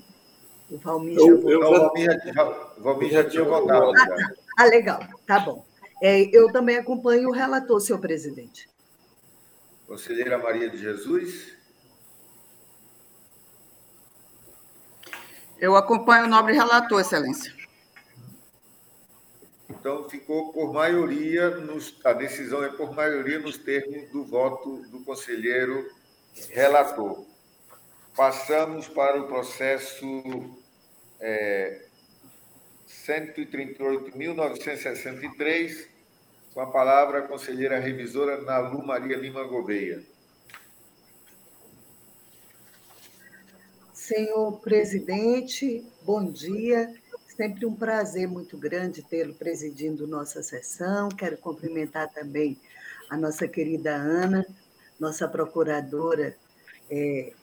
O 0.70 0.78
Valmir 0.78 1.16
já 1.16 1.36
votou. 1.36 1.58
o 1.58 1.72
Valmir 1.72 2.34
já, 2.34 2.44
Valmir 2.80 3.12
já 3.12 3.24
tinha 3.30 3.44
votado. 3.46 3.94
Ah, 3.98 4.34
ah, 4.60 4.66
legal, 4.66 5.00
tá 5.25 5.40
bom. 5.40 5.66
É, 6.02 6.24
eu 6.36 6.52
também 6.52 6.75
acompanho 6.75 7.30
o 7.30 7.32
relator, 7.32 7.80
senhor 7.80 8.00
presidente. 8.00 8.70
Conselheira 9.88 10.38
Maria 10.38 10.70
de 10.70 10.78
Jesus. 10.78 11.56
Eu 15.60 15.78
acompanho 15.78 16.25
o 16.25 16.30
nobre 16.30 16.54
relator, 16.54 17.00
excelência. 17.00 17.54
Então, 19.80 20.08
ficou 20.08 20.53
por 20.53 20.72
maioria, 20.72 21.58
nos, 21.58 22.00
a 22.03 22.13
decisão 22.13 22.63
é 22.63 22.70
por 22.70 22.94
maioria 22.94 23.39
nos 23.39 23.58
termos 23.58 24.08
do 24.12 24.24
voto 24.24 24.84
do 24.89 25.03
conselheiro 25.03 25.89
relator. 26.51 27.25
Passamos 28.15 28.88
para 28.88 29.20
o 29.22 29.27
processo 29.27 30.06
é, 31.20 31.88
138.963, 32.88 35.88
com 36.53 36.62
a 36.62 36.68
palavra 36.68 37.18
a 37.20 37.27
conselheira 37.27 37.77
revisora 37.80 38.42
Nalu 38.42 38.86
Maria 38.86 39.18
Lima 39.18 39.44
Gouveia. 39.44 40.01
Senhor 43.92 44.60
presidente, 44.60 45.84
bom 46.03 46.32
dia. 46.32 47.02
Sempre 47.36 47.66
um 47.66 47.74
prazer 47.74 48.28
muito 48.28 48.56
grande 48.58 49.02
tê-lo 49.02 49.34
presidindo 49.34 50.06
nossa 50.06 50.44
sessão. 50.44 51.10
Quero 51.10 51.36
cumprimentar 51.38 52.08
também 52.13 52.60
a 53.10 53.18
nossa 53.18 53.48
querida 53.48 53.96
Ana, 53.96 54.46
nossa 55.00 55.28
procuradora, 55.28 56.36
é, 56.92 57.34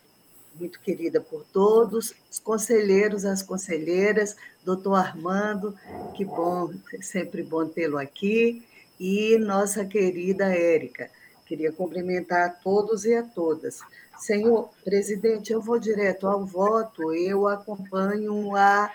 muito 0.55 0.79
querida 0.79 1.19
por 1.19 1.45
todos, 1.51 2.13
os 2.29 2.39
conselheiros, 2.39 3.25
as 3.25 3.43
conselheiras, 3.43 4.37
doutor 4.63 4.95
Armando, 4.95 5.77
que 6.15 6.23
bom, 6.23 6.71
sempre 7.01 7.43
bom 7.43 7.65
tê-lo 7.67 7.97
aqui, 7.97 8.65
e 8.97 9.37
nossa 9.37 9.83
querida 9.83 10.45
Érica. 10.45 11.09
Queria 11.45 11.71
cumprimentar 11.71 12.47
a 12.47 12.49
todos 12.49 13.03
e 13.03 13.13
a 13.13 13.23
todas. 13.23 13.81
Senhor 14.17 14.69
presidente, 14.85 15.51
eu 15.51 15.61
vou 15.61 15.79
direto 15.79 16.27
ao 16.27 16.45
voto, 16.45 17.13
eu 17.13 17.47
acompanho 17.47 18.55
a 18.55 18.89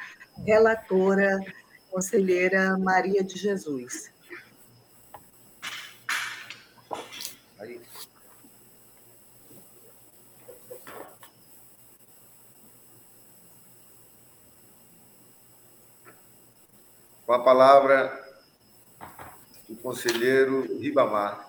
relatora, 0.44 1.38
conselheira 1.90 2.76
Maria 2.78 3.22
de 3.22 3.38
Jesus. 3.38 4.10
Aí. 7.58 7.80
Com 17.24 17.32
a 17.32 17.42
palavra, 17.42 18.24
o 19.68 19.76
conselheiro 19.76 20.78
Ribamar. 20.78 21.46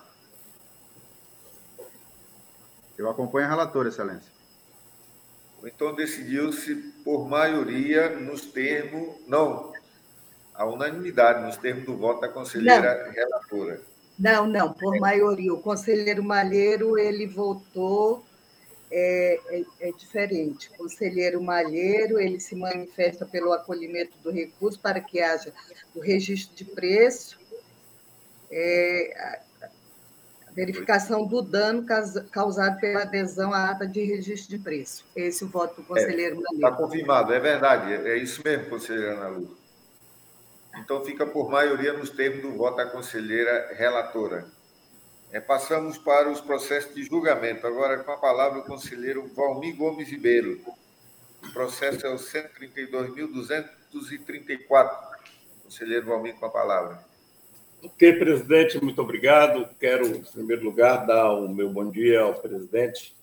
Eu 2.98 3.10
acompanho 3.10 3.46
a 3.46 3.50
relatora, 3.50 3.90
excelência. 3.90 4.37
Então 5.68 5.94
decidiu-se 5.94 6.76
por 7.04 7.28
maioria 7.28 8.10
nos 8.10 8.46
termos, 8.46 9.16
não, 9.28 9.74
a 10.56 10.66
unanimidade 10.66 11.46
nos 11.46 11.58
termos 11.58 11.86
do 11.86 11.98
voto 11.98 12.22
da 12.22 12.30
conselheira 12.30 13.06
não. 13.06 13.12
relatora. 13.12 13.82
Não, 14.18 14.48
não, 14.48 14.74
por 14.74 14.98
maioria. 15.00 15.54
O 15.54 15.62
conselheiro 15.62 16.24
Malheiro, 16.24 16.98
ele 16.98 17.28
votou 17.28 18.26
é, 18.90 19.40
é, 19.50 19.66
é, 19.82 19.92
diferente. 19.92 20.70
O 20.72 20.78
conselheiro 20.78 21.42
Malheiro, 21.42 22.20
ele 22.20 22.40
se 22.40 22.56
manifesta 22.56 23.26
pelo 23.26 23.54
acolhimento 23.54 24.18
do 24.24 24.32
recurso 24.32 24.80
para 24.80 25.00
que 25.02 25.22
haja 25.22 25.54
o 25.94 26.00
registro 26.00 26.56
de 26.56 26.66
preço, 26.66 27.38
é, 28.50 29.42
verificação 30.58 31.24
do 31.24 31.40
dano 31.44 31.86
causado 32.32 32.80
pela 32.80 33.04
adesão 33.04 33.54
à 33.54 33.70
ata 33.70 33.86
de 33.86 34.02
registro 34.02 34.58
de 34.58 34.64
preço. 34.64 35.06
Esse 35.16 35.44
é 35.44 35.46
o 35.46 35.50
voto 35.50 35.80
do 35.80 35.88
conselheiro 35.88 36.42
é, 36.52 36.56
Está 36.56 36.72
confirmado, 36.72 37.32
é 37.32 37.40
verdade, 37.40 37.94
é 37.94 38.18
isso 38.18 38.42
mesmo, 38.44 38.68
conselheira 38.68 39.14
Ana 39.14 39.28
Lu. 39.28 39.56
Então, 40.80 41.06
fica 41.06 41.28
por 41.28 41.52
maioria 41.52 41.94
nos 41.94 42.10
termos 42.10 42.42
do 42.42 42.54
voto 42.54 42.78
da 42.78 42.88
conselheira 42.88 43.72
relatora. 43.76 44.48
É, 45.32 45.40
passamos 45.40 46.00
para 46.00 46.28
os 46.28 46.42
processos 46.42 46.96
de 46.96 47.04
julgamento. 47.04 47.68
Agora, 47.68 48.00
com 48.00 48.12
a 48.12 48.18
palavra, 48.18 48.58
o 48.60 48.64
conselheiro 48.64 49.30
Valmir 49.36 49.76
Gomes 49.76 50.10
Ribeiro. 50.10 50.60
O 51.44 51.52
processo 51.54 52.08
é 52.08 52.10
o 52.10 52.16
132.234. 52.16 54.98
Conselheiro 55.64 56.08
Valmir, 56.08 56.34
com 56.36 56.48
a 56.48 56.50
palavra. 56.50 57.07
Ok, 57.84 58.14
presidente, 58.14 58.84
muito 58.84 59.00
obrigado. 59.00 59.70
Quero, 59.80 60.08
em 60.08 60.24
primeiro 60.24 60.64
lugar, 60.64 61.06
dar 61.06 61.32
o 61.34 61.48
meu 61.48 61.70
bom 61.70 61.88
dia 61.92 62.22
ao 62.22 62.34
presidente, 62.34 63.16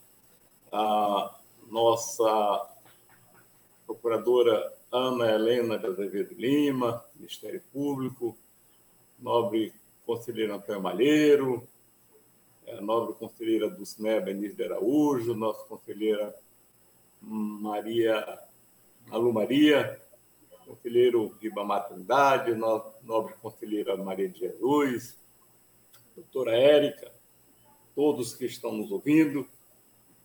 a 0.70 1.36
nossa 1.68 2.70
procuradora 3.84 4.72
Ana 4.92 5.32
Helena 5.32 5.76
de 5.76 5.86
Azevedo 5.86 6.34
Lima, 6.34 7.04
Ministério 7.16 7.60
Público, 7.72 8.38
nobre 9.18 9.72
conselheiro 10.06 10.54
Antônio 10.54 10.80
Malheiro, 10.80 11.66
a 12.68 12.80
nobre 12.80 13.14
conselheira 13.14 13.66
SNE, 13.82 14.20
Benício 14.20 14.56
de 14.56 14.62
Araújo, 14.62 15.34
nossa 15.34 15.64
conselheira 15.64 16.32
Maria, 17.20 18.38
Alu 19.10 19.32
Maria, 19.32 20.00
conselheiro 20.66 21.36
Ribamar 21.40 21.88
Trindade, 21.88 22.52
nobre 23.02 23.34
conselheira 23.40 23.96
Maria 23.96 24.28
de 24.28 24.40
Jesus, 24.40 25.16
doutora 26.14 26.54
Érica, 26.56 27.10
todos 27.94 28.34
que 28.34 28.46
estão 28.46 28.72
nos 28.72 28.90
ouvindo, 28.90 29.48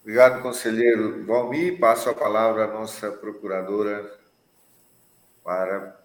Obrigado, 0.01 0.41
conselheiro 0.41 1.23
Valmir. 1.27 1.79
Passo 1.79 2.09
a 2.09 2.15
palavra 2.15 2.63
à 2.63 2.73
nossa 2.73 3.11
procuradora 3.11 4.11
para 5.43 5.95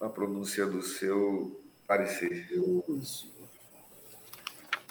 a 0.00 0.08
pronúncia 0.08 0.64
do 0.64 0.80
seu 0.80 1.60
parecer. 1.88 2.48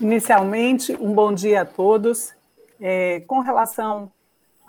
Inicialmente, 0.01 0.97
um 0.99 1.13
bom 1.13 1.33
dia 1.33 1.61
a 1.61 1.65
todos. 1.65 2.33
É, 2.77 3.21
com 3.21 3.39
relação 3.39 4.11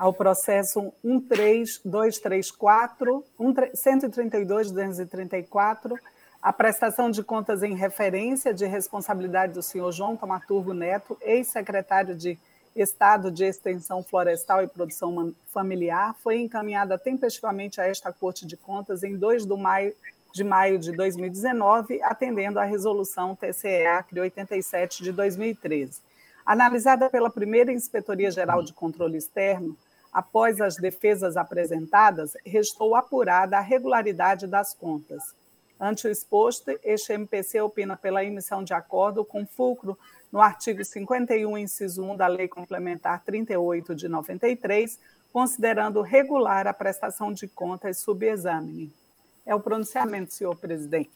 ao 0.03 0.13
processo 0.13 0.93
13234, 1.05 3.25
132.234, 3.39 5.97
a 6.43 6.53
prestação 6.53 7.09
de 7.09 7.23
contas 7.23 7.63
em 7.63 7.77
referência 7.77 8.53
de 8.53 8.67
responsabilidade 8.67 9.53
do 9.53 9.63
senhor 9.63 9.93
João 9.93 10.17
Tomaturgo 10.17 10.75
Neto, 10.75 11.17
ex-secretário 11.21 12.17
de 12.17 12.37
Estado 12.75 13.31
de 13.31 13.45
Extensão 13.45 14.03
Florestal 14.03 14.65
e 14.65 14.67
Produção 14.67 15.33
Familiar, 15.53 16.17
foi 16.21 16.41
encaminhada 16.41 16.99
tempestivamente 16.99 17.81
a 17.81 17.87
esta 17.87 18.13
Corte 18.13 18.45
de 18.45 18.57
Contas 18.57 19.05
em 19.05 19.17
2 19.17 19.47
de 19.47 19.57
maio, 19.57 19.95
de 20.35 20.43
maio 20.43 20.81
de 20.81 20.91
2019, 20.91 22.03
atendendo 22.03 22.59
à 22.59 22.65
resolução 22.65 23.37
TCE-ACRE 23.37 24.19
87 24.19 25.05
de 25.05 25.13
2013. 25.13 26.01
Analisada 26.45 27.09
pela 27.09 27.31
primeira 27.31 27.73
Inspetoria 27.73 28.33
Geral 28.33 28.65
de 28.65 28.73
Controle 28.73 29.17
Externo, 29.17 29.77
após 30.13 30.61
as 30.61 30.77
defesas 30.77 31.37
apresentadas, 31.37 32.37
restou 32.45 32.95
apurada 32.95 33.57
a 33.57 33.61
regularidade 33.61 34.47
das 34.47 34.75
contas. 34.75 35.35
Ante 35.81 36.07
o 36.07 36.11
exposto, 36.11 36.79
este 36.85 37.13
MPC 37.13 37.61
opina 37.61 37.97
pela 37.97 38.25
emissão 38.25 38.63
de 38.63 38.75
acordo 38.75 39.25
com 39.25 39.47
fulcro 39.47 39.99
no 40.31 40.41
artigo 40.41 40.85
51, 40.85 41.59
inciso 41.59 42.05
1 42.05 42.17
da 42.17 42.27
Lei 42.27 42.47
Complementar 42.47 43.23
38 43.25 43.95
de 43.95 44.09
93, 44.09 44.99
considerando 45.33 46.01
regular 46.03 46.67
a 46.67 46.73
prestação 46.73 47.33
de 47.33 47.49
contas 47.49 47.99
subexame. 47.99 48.95
É 49.45 49.55
o 49.55 49.61
pronunciamento, 49.61 50.33
senhor 50.33 50.57
presidente. 50.57 51.11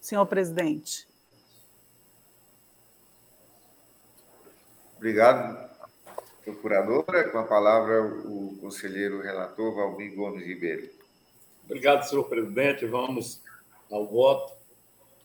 Senhor 0.00 0.26
presidente. 0.26 1.08
Obrigado, 4.96 5.71
procuradora. 6.44 7.30
Com 7.30 7.38
a 7.38 7.44
palavra, 7.44 8.04
o 8.04 8.56
conselheiro 8.60 9.20
relator 9.20 9.74
Valmir 9.74 10.14
Gomes 10.14 10.46
Ribeiro. 10.46 10.90
Obrigado, 11.64 12.02
senhor 12.08 12.24
presidente. 12.24 12.86
Vamos 12.86 13.42
ao 13.90 14.06
voto. 14.06 14.52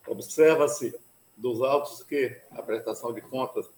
Observa-se 0.06 0.98
dos 1.36 1.62
autos 1.62 2.02
que 2.04 2.36
a 2.52 2.62
prestação 2.62 3.14
de 3.14 3.22
contas 3.22 3.70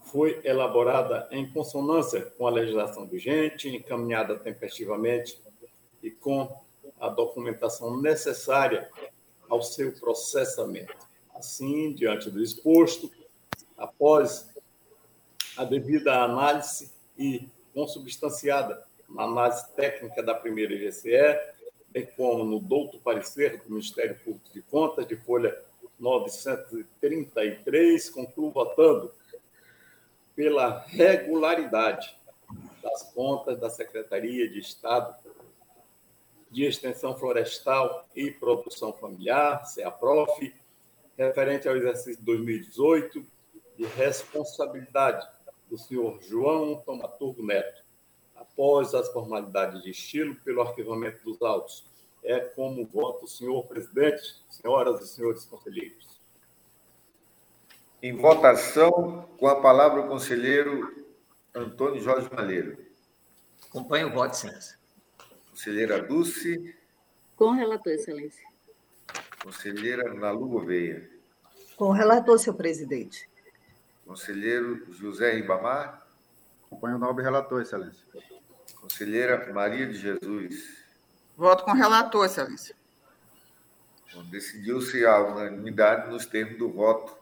foi 0.00 0.40
elaborada 0.44 1.26
em 1.30 1.50
consonância 1.50 2.26
com 2.38 2.46
a 2.46 2.50
legislação 2.50 3.06
vigente, 3.06 3.68
encaminhada 3.68 4.38
tempestivamente 4.38 5.40
e 6.02 6.10
com 6.10 6.54
a 7.00 7.08
documentação 7.08 8.00
necessária 8.00 8.90
ao 9.48 9.62
seu 9.62 9.92
processamento. 9.92 10.94
Assim, 11.34 11.92
diante 11.92 12.30
do 12.30 12.42
exposto, 12.42 13.10
após 13.76 14.53
a 15.56 15.64
devida 15.64 16.22
análise 16.22 16.92
e 17.16 17.48
consubstanciada 17.72 18.84
na 19.08 19.24
análise 19.24 19.66
técnica 19.74 20.22
da 20.22 20.34
primeira 20.34 20.74
IGCE, 20.74 21.38
bem 21.88 22.06
como 22.16 22.44
no 22.44 22.58
douto 22.58 22.98
parecer 22.98 23.62
do 23.62 23.70
Ministério 23.70 24.18
Público 24.20 24.52
de 24.52 24.62
Contas, 24.62 25.06
de 25.06 25.16
folha 25.16 25.56
933, 25.98 28.10
concluo 28.10 28.50
votando 28.50 29.12
pela 30.34 30.80
regularidade 30.80 32.18
das 32.82 33.02
contas 33.12 33.58
da 33.58 33.70
Secretaria 33.70 34.48
de 34.48 34.58
Estado 34.58 35.14
de 36.50 36.64
Extensão 36.64 37.16
Florestal 37.16 38.08
e 38.14 38.30
Produção 38.30 38.92
Familiar, 38.92 39.64
CEAPROF, 39.66 40.54
referente 41.16 41.68
ao 41.68 41.76
exercício 41.76 42.18
de 42.18 42.24
2018, 42.24 43.24
de 43.76 43.84
responsabilidade 43.86 45.26
do 45.68 45.78
senhor 45.78 46.20
João 46.22 46.76
Tomaturgo 46.76 47.44
Neto, 47.44 47.82
após 48.34 48.94
as 48.94 49.08
formalidades 49.12 49.82
de 49.82 49.90
estilo, 49.90 50.34
pelo 50.36 50.62
arquivamento 50.62 51.24
dos 51.24 51.40
autos. 51.42 51.86
É 52.22 52.40
como 52.40 52.86
voto 52.86 53.24
o 53.24 53.28
senhor 53.28 53.66
presidente, 53.66 54.22
senhoras 54.48 55.00
e 55.00 55.08
senhores 55.08 55.44
conselheiros. 55.44 56.20
Em 58.02 58.16
votação, 58.16 59.28
com 59.38 59.46
a 59.46 59.60
palavra 59.60 60.02
o 60.02 60.08
conselheiro 60.08 61.04
Antônio 61.54 62.00
Jorge 62.02 62.28
Malheiro. 62.34 62.76
Acompanho 63.68 64.08
o 64.08 64.12
voto, 64.12 64.36
senhora. 64.36 64.58
Conselheira 65.50 66.02
Dulce. 66.02 66.74
Com 67.36 67.52
relator, 67.52 67.92
excelência. 67.92 68.44
Conselheira 69.42 70.12
Nalu 70.14 70.48
Gouveia. 70.48 71.08
Com 71.76 71.90
relator, 71.90 72.38
senhor 72.38 72.56
presidente. 72.56 73.28
Conselheiro 74.06 74.92
José 74.92 75.32
Ribamar. 75.32 76.06
Acompanho 76.66 76.96
o 76.96 76.98
nobre 76.98 77.24
relator, 77.24 77.62
excelência. 77.62 78.04
Conselheira 78.80 79.52
Maria 79.52 79.86
de 79.86 79.94
Jesus. 79.94 80.84
Voto 81.36 81.64
com 81.64 81.72
relator, 81.72 82.24
excelência. 82.24 82.76
Decidiu-se 84.30 85.04
a 85.04 85.20
unanimidade 85.20 86.08
nos 86.10 86.24
termos 86.26 86.56
do 86.58 86.70
voto 86.70 87.16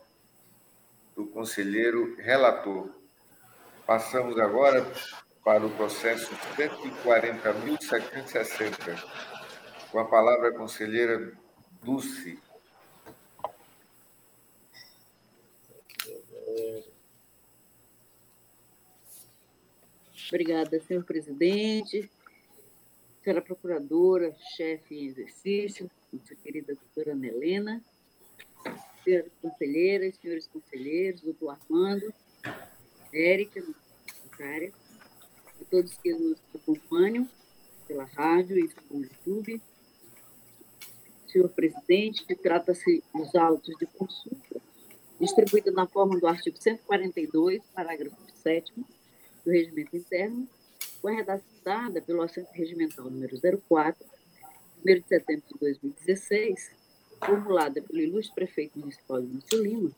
do 1.14 1.27
conselheiro 1.27 2.16
relator. 2.16 2.90
Passamos 3.87 4.38
agora 4.38 4.85
para 5.45 5.66
o 5.66 5.71
processo 5.71 6.31
140.760. 6.57 9.03
Com 9.90 9.99
a 9.99 10.05
palavra 10.05 10.51
a 10.51 10.53
conselheira 10.53 11.33
Dulce. 11.83 12.38
Obrigada, 20.33 20.81
senhor 20.81 21.05
presidente, 21.05 22.11
senhora 23.23 23.42
procuradora, 23.42 24.35
chefe 24.57 24.95
em 24.95 25.09
exercício, 25.09 25.90
nossa 26.11 26.35
querida 26.35 26.75
doutora 26.75 27.12
Ana 27.12 27.27
Helena, 27.27 27.83
senhoras 29.05 29.31
conselheiras, 29.42 30.16
senhores 30.16 30.47
conselheiros, 30.47 31.21
doutor 31.21 31.51
Armando, 31.51 32.14
Érica, 33.12 33.62
secretária, 34.07 34.73
a 35.61 35.64
todos 35.71 35.99
que 35.99 36.14
nos 36.14 36.38
acompanham 36.55 37.29
pela 37.87 38.05
rádio 38.05 38.59
e 38.59 38.68
pelo 38.68 39.03
YouTube. 39.03 39.61
Senhor 41.27 41.51
presidente, 41.51 42.25
trata-se 42.37 43.05
dos 43.14 43.35
autos 43.35 43.77
de 43.77 43.85
consulta 43.85 44.62
distribuída 45.21 45.71
na 45.71 45.87
forma 45.87 46.18
do 46.18 46.27
artigo 46.27 46.57
142, 46.57 47.62
parágrafo 47.75 48.16
7 48.42 48.73
do 49.44 49.50
Regimento 49.50 49.96
Interno, 49.96 50.48
foi 51.00 51.14
redatada 51.14 52.00
pelo 52.00 52.22
Assento 52.22 52.50
Regimental 52.52 53.11
número 53.11 53.37
04, 53.68 54.05
1 54.85 54.85
de 54.85 55.09
setembro 55.09 55.44
de 55.52 55.59
2016, 55.61 56.70
formulada 57.24 57.81
pelo 57.81 58.00
ilustre 58.00 58.35
prefeito 58.35 58.78
municipal 58.78 59.20
de 59.20 59.28
Múcio 59.28 59.62
Lima, 59.62 59.90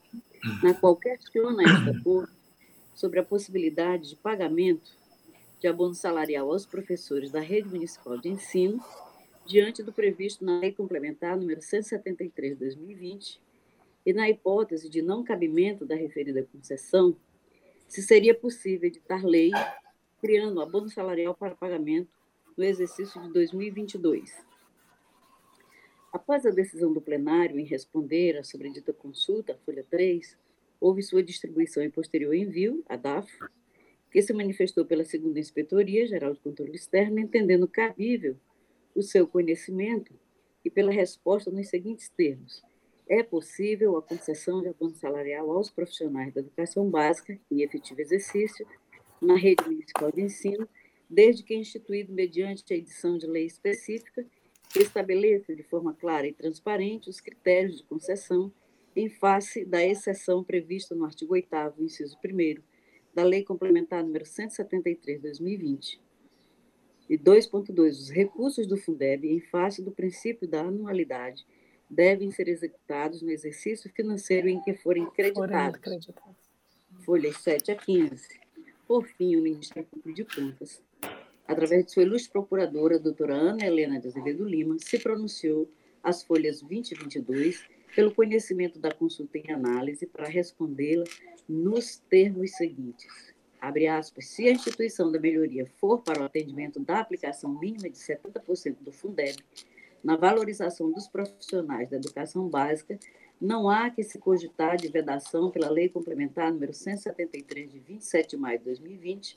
na 0.63 0.73
qual 0.73 0.95
questiona 0.95 1.63
esta 1.63 2.03
Corte 2.03 2.33
sobre 2.93 3.19
a 3.19 3.23
possibilidade 3.23 4.09
de 4.09 4.15
pagamento 4.15 4.91
de 5.59 5.67
abono 5.67 5.95
salarial 5.95 6.51
aos 6.51 6.65
professores 6.65 7.31
da 7.31 7.39
rede 7.39 7.67
municipal 7.67 8.17
de 8.17 8.29
ensino, 8.29 8.83
diante 9.45 9.83
do 9.83 9.91
previsto 9.91 10.45
na 10.45 10.59
Lei 10.59 10.71
Complementar 10.71 11.37
número 11.37 11.61
173 11.61 12.53
de 12.53 12.59
2020, 12.59 13.41
e 14.05 14.13
na 14.13 14.29
hipótese 14.29 14.87
de 14.87 15.01
não 15.01 15.23
cabimento 15.23 15.85
da 15.85 15.95
referida 15.95 16.47
concessão, 16.51 17.15
se 17.87 18.01
seria 18.01 18.33
possível 18.33 18.87
editar 18.87 19.25
lei 19.25 19.51
criando 20.19 20.61
abono 20.61 20.89
salarial 20.89 21.35
para 21.35 21.55
pagamento 21.55 22.09
no 22.57 22.63
exercício 22.63 23.21
de 23.21 23.31
2022. 23.31 24.43
Após 26.11 26.45
a 26.45 26.49
decisão 26.49 26.93
do 26.93 27.01
plenário 27.01 27.59
em 27.59 27.65
responder 27.65 28.37
à 28.37 28.43
sobredita 28.43 28.93
consulta, 28.93 29.59
folha 29.65 29.85
3, 29.89 30.37
houve 30.79 31.03
sua 31.03 31.21
distribuição 31.21 31.83
e 31.83 31.89
posterior 31.89 32.33
envio, 32.33 32.83
a 32.87 32.95
DAF, 32.95 33.29
que 34.09 34.21
se 34.21 34.31
manifestou 34.31 34.85
pela 34.85 35.03
segunda 35.03 35.39
Inspetoria 35.39 36.07
Geral 36.07 36.33
de 36.33 36.39
Controle 36.39 36.73
Externo, 36.73 37.19
entendendo 37.19 37.67
cabível 37.67 38.37
o 38.95 39.01
seu 39.01 39.27
conhecimento 39.27 40.13
e 40.63 40.69
pela 40.69 40.91
resposta 40.91 41.51
nos 41.51 41.67
seguintes 41.67 42.07
termos. 42.09 42.63
É 43.07 43.21
possível 43.21 43.97
a 43.97 44.01
concessão 44.01 44.61
de 44.61 44.69
abono 44.69 44.95
salarial 44.95 45.51
aos 45.51 45.69
profissionais 45.69 46.33
da 46.33 46.41
educação 46.41 46.89
básica 46.89 47.39
em 47.51 47.61
efetivo 47.61 48.01
exercício 48.01 48.65
na 49.21 49.35
rede 49.35 49.63
municipal 49.63 50.11
de 50.11 50.21
ensino, 50.21 50.67
desde 51.09 51.43
que 51.43 51.55
instituído 51.55 52.11
mediante 52.11 52.73
a 52.73 52.77
edição 52.77 53.17
de 53.17 53.27
lei 53.27 53.45
específica 53.45 54.25
que 54.69 54.79
estabeleça 54.79 55.55
de 55.55 55.63
forma 55.63 55.93
clara 55.93 56.27
e 56.27 56.33
transparente 56.33 57.09
os 57.09 57.21
critérios 57.21 57.77
de 57.77 57.83
concessão 57.83 58.51
em 58.95 59.09
face 59.09 59.65
da 59.65 59.85
exceção 59.85 60.43
prevista 60.43 60.95
no 60.95 61.05
artigo 61.05 61.33
8 61.33 61.47
inciso 61.79 62.17
1 62.23 62.61
da 63.13 63.23
Lei 63.23 63.43
Complementar 63.43 64.03
número 64.03 64.25
173, 64.25 65.21
2020. 65.21 66.01
E 67.09 67.17
2.2. 67.17 67.89
Os 67.89 68.09
recursos 68.09 68.65
do 68.65 68.77
Fundeb, 68.77 69.29
em 69.29 69.39
face 69.39 69.81
do 69.81 69.91
princípio 69.91 70.47
da 70.47 70.61
anualidade, 70.61 71.45
devem 71.95 72.29
ser 72.29 72.47
executados 72.49 73.21
no 73.21 73.31
exercício 73.31 73.89
financeiro 73.89 74.49
em 74.49 74.61
que 74.61 74.73
forem 74.73 75.09
creditados. 75.11 75.79
Folhas 77.05 77.37
7 77.37 77.71
a 77.71 77.75
15. 77.75 78.39
Por 78.87 79.07
fim, 79.07 79.35
o 79.35 79.41
Ministério 79.41 79.87
Público 79.89 80.13
de 80.13 80.25
Contas, 80.25 80.81
através 81.47 81.85
de 81.85 81.91
sua 81.91 82.03
ilustre 82.03 82.31
procuradora, 82.31 82.99
doutora 82.99 83.33
Ana 83.33 83.65
Helena 83.65 83.99
de 83.99 84.07
Azevedo 84.07 84.43
Lima, 84.43 84.77
se 84.79 84.99
pronunciou 84.99 85.69
às 86.03 86.23
folhas 86.23 86.61
20 86.61 86.91
e 86.91 86.95
22 86.95 87.63
pelo 87.95 88.13
conhecimento 88.13 88.77
da 88.77 88.91
consulta 88.91 89.37
em 89.37 89.51
análise 89.51 90.05
para 90.05 90.27
respondê-la 90.27 91.05
nos 91.47 91.97
termos 92.09 92.51
seguintes. 92.51 93.33
Abre 93.61 93.87
aspas, 93.87 94.27
se 94.27 94.47
a 94.47 94.51
instituição 94.51 95.11
da 95.11 95.19
melhoria 95.19 95.65
for 95.77 96.01
para 96.01 96.21
o 96.21 96.25
atendimento 96.25 96.79
da 96.79 96.99
aplicação 96.99 97.57
mínima 97.57 97.89
de 97.89 97.97
70% 97.97 98.75
do 98.81 98.91
Fundeb 98.91 99.37
na 100.03 100.15
valorização 100.15 100.91
dos 100.91 101.07
profissionais 101.07 101.89
da 101.89 101.97
educação 101.97 102.47
básica, 102.47 102.97
não 103.39 103.69
há 103.69 103.89
que 103.89 104.03
se 104.03 104.17
cogitar 104.17 104.77
de 104.77 104.87
vedação 104.87 105.51
pela 105.51 105.69
Lei 105.69 105.89
Complementar 105.89 106.51
número 106.51 106.73
173, 106.73 107.71
de 107.71 107.79
27 107.79 108.29
de 108.29 108.37
maio 108.37 108.59
de 108.59 108.65
2020, 108.65 109.35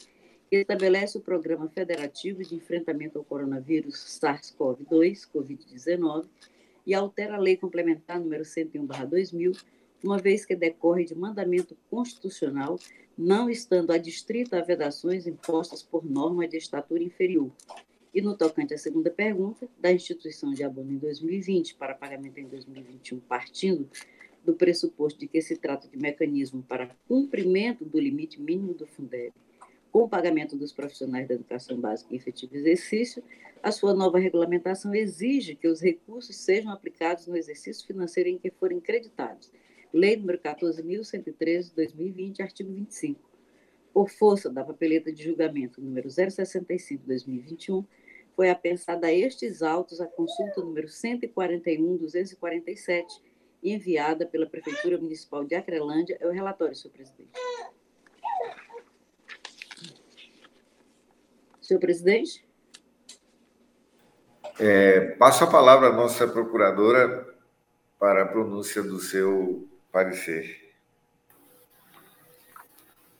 que 0.48 0.56
estabelece 0.56 1.18
o 1.18 1.20
Programa 1.20 1.68
Federativo 1.68 2.42
de 2.42 2.54
Enfrentamento 2.54 3.18
ao 3.18 3.24
Coronavírus 3.24 4.18
SARS-CoV-2, 4.20 5.28
Covid-19, 5.34 6.26
e 6.86 6.94
altera 6.94 7.34
a 7.34 7.38
Lei 7.38 7.56
Complementar 7.56 8.18
número 8.18 8.44
101/2000, 8.44 9.62
uma 10.02 10.16
vez 10.16 10.46
que 10.46 10.54
decorre 10.56 11.04
de 11.04 11.14
mandamento 11.14 11.76
constitucional, 11.90 12.78
não 13.16 13.50
estando 13.50 13.90
adstrita 13.90 14.58
a 14.58 14.62
vedações 14.62 15.26
impostas 15.26 15.82
por 15.82 16.04
norma 16.04 16.46
de 16.46 16.56
estatura 16.56 17.02
inferior. 17.02 17.50
E 18.14 18.22
no 18.22 18.36
tocante 18.36 18.74
à 18.74 18.78
segunda 18.78 19.10
pergunta, 19.10 19.68
da 19.78 19.92
instituição 19.92 20.52
de 20.52 20.64
abono 20.64 20.92
em 20.92 20.98
2020 20.98 21.74
para 21.74 21.94
pagamento 21.94 22.38
em 22.38 22.48
2021, 22.48 23.20
partindo 23.20 23.88
do 24.44 24.54
pressuposto 24.54 25.20
de 25.20 25.28
que 25.28 25.42
se 25.42 25.56
trata 25.56 25.88
de 25.88 25.96
mecanismo 25.98 26.62
para 26.62 26.96
cumprimento 27.06 27.84
do 27.84 28.00
limite 28.00 28.40
mínimo 28.40 28.72
do 28.72 28.86
Fundeb, 28.86 29.32
com 29.90 30.04
o 30.04 30.08
pagamento 30.08 30.56
dos 30.56 30.72
profissionais 30.72 31.26
da 31.28 31.34
educação 31.34 31.78
básica 31.80 32.12
em 32.12 32.16
efetivo 32.16 32.56
exercício, 32.56 33.22
a 33.62 33.72
sua 33.72 33.92
nova 33.92 34.18
regulamentação 34.18 34.94
exige 34.94 35.54
que 35.54 35.66
os 35.66 35.80
recursos 35.80 36.36
sejam 36.36 36.70
aplicados 36.70 37.26
no 37.26 37.36
exercício 37.36 37.86
financeiro 37.86 38.28
em 38.28 38.38
que 38.38 38.50
forem 38.50 38.80
creditados. 38.80 39.50
Lei 39.92 40.16
nº 40.16 40.38
14.113, 40.38 41.74
2020, 41.74 42.42
artigo 42.42 42.72
25. 42.72 43.27
Por 43.98 44.08
força 44.08 44.48
da 44.48 44.62
papeleta 44.62 45.12
de 45.12 45.24
julgamento 45.24 45.80
número 45.80 46.08
065, 46.08 47.02
2021, 47.04 47.84
foi 48.36 48.48
apensada 48.48 49.08
a 49.08 49.12
estes 49.12 49.60
autos 49.60 50.00
a 50.00 50.06
consulta 50.06 50.60
número 50.60 50.86
141.247, 50.86 53.04
enviada 53.60 54.24
pela 54.24 54.46
Prefeitura 54.46 54.98
Municipal 54.98 55.44
de 55.44 55.56
Acrelândia. 55.56 56.16
É 56.20 56.28
o 56.28 56.30
relatório, 56.30 56.76
senhor 56.76 56.92
presidente. 56.92 57.32
Senhor 61.60 61.80
presidente? 61.80 62.46
É, 64.60 65.00
passo 65.16 65.42
a 65.42 65.50
palavra 65.50 65.88
à 65.88 65.92
nossa 65.92 66.28
procuradora 66.28 67.34
para 67.98 68.22
a 68.22 68.28
pronúncia 68.28 68.80
do 68.80 69.00
seu 69.00 69.66
parecer. 69.90 70.67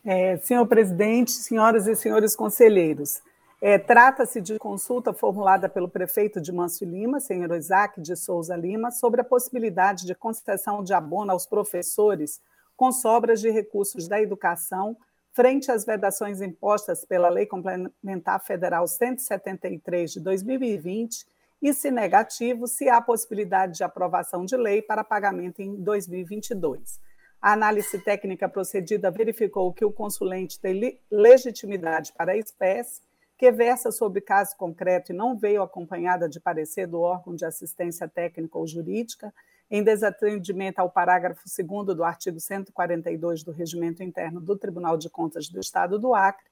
É, 0.05 0.37
senhor 0.39 0.67
presidente, 0.67 1.33
senhoras 1.33 1.87
e 1.87 1.95
senhores 1.95 2.35
conselheiros, 2.37 3.21
é, 3.61 3.77
trata-se 3.79 4.41
de 4.41 4.59
consulta 4.59 5.13
formulada 5.13 5.69
pelo 5.69 5.89
prefeito 5.89 6.41
de 6.41 6.53
Mâncio 6.53 6.89
Lima, 6.89 7.19
senhor 7.19 7.51
Isaac 7.57 8.01
de 8.01 8.15
Souza 8.15 8.57
Lima, 8.57 8.91
sobre 8.91 9.21
a 9.21 9.25
possibilidade 9.25 10.07
de 10.07 10.15
concessão 10.15 10.83
de 10.83 10.95
abono 10.95 11.33
aos 11.33 11.45
professores 11.45 12.41
com 12.77 12.93
sobras 12.93 13.41
de 13.41 13.51
recursos 13.51 14.07
da 14.07 14.21
educação 14.21 14.97
frente 15.33 15.71
às 15.71 15.85
vedações 15.85 16.41
impostas 16.41 17.05
pela 17.05 17.29
Lei 17.29 17.47
Complementar 17.47 18.45
Federal 18.45 18.87
173 18.87 20.13
de 20.13 20.21
2020 20.21 21.27
e, 21.63 21.73
se 21.73 21.91
negativo, 21.91 22.67
se 22.67 22.89
há 22.89 23.01
possibilidade 23.01 23.75
de 23.79 23.85
aprovação 23.85 24.45
de 24.45 24.57
lei 24.57 24.83
para 24.83 25.05
pagamento 25.05 25.61
em 25.61 25.77
2022. 25.77 27.01
A 27.41 27.53
análise 27.53 27.97
técnica 28.01 28.49
procedida 28.49 29.13
verificou 29.13 29.73
que 29.73 29.85
o 29.85 29.93
consulente 29.93 30.59
tem 30.59 31.01
legitimidade 31.09 32.13
para 32.13 32.33
a 32.33 32.37
espécie, 32.37 33.01
que 33.39 33.53
versa 33.53 33.93
sobre 33.93 34.21
caso 34.21 34.57
concreto 34.57 35.13
e 35.13 35.17
não 35.17 35.39
veio 35.39 35.63
acompanhada 35.63 36.29
de 36.29 36.41
parecer 36.41 36.89
do 36.89 37.01
órgão 37.01 37.37
de 37.37 37.45
assistência 37.45 38.09
técnica 38.09 38.59
ou 38.59 38.67
jurídica, 38.67 39.33
em 39.71 39.85
desatendimento 39.85 40.81
ao 40.81 40.91
parágrafo 40.91 41.45
2 41.45 41.97
do 41.97 42.03
artigo 42.03 42.41
142 42.41 43.45
do 43.45 43.53
Regimento 43.53 44.03
Interno 44.03 44.41
do 44.41 44.57
Tribunal 44.57 44.97
de 44.97 45.09
Contas 45.09 45.49
do 45.49 45.61
Estado 45.61 45.97
do 45.97 46.15
Acre, 46.15 46.47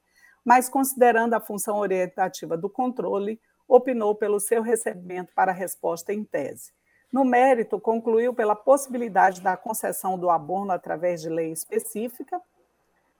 mas 0.44 0.68
considerando 0.68 1.34
a 1.34 1.40
função 1.40 1.78
orientativa 1.78 2.56
do 2.56 2.70
controle, 2.70 3.40
opinou 3.66 4.14
pelo 4.14 4.38
seu 4.38 4.62
recebimento 4.62 5.32
para 5.34 5.50
resposta 5.50 6.12
em 6.12 6.22
tese. 6.22 6.70
No 7.12 7.24
mérito, 7.24 7.80
concluiu 7.80 8.34
pela 8.34 8.56
possibilidade 8.56 9.40
da 9.40 9.56
concessão 9.56 10.18
do 10.18 10.28
abono 10.28 10.72
através 10.72 11.20
de 11.20 11.28
lei 11.28 11.52
específica, 11.52 12.40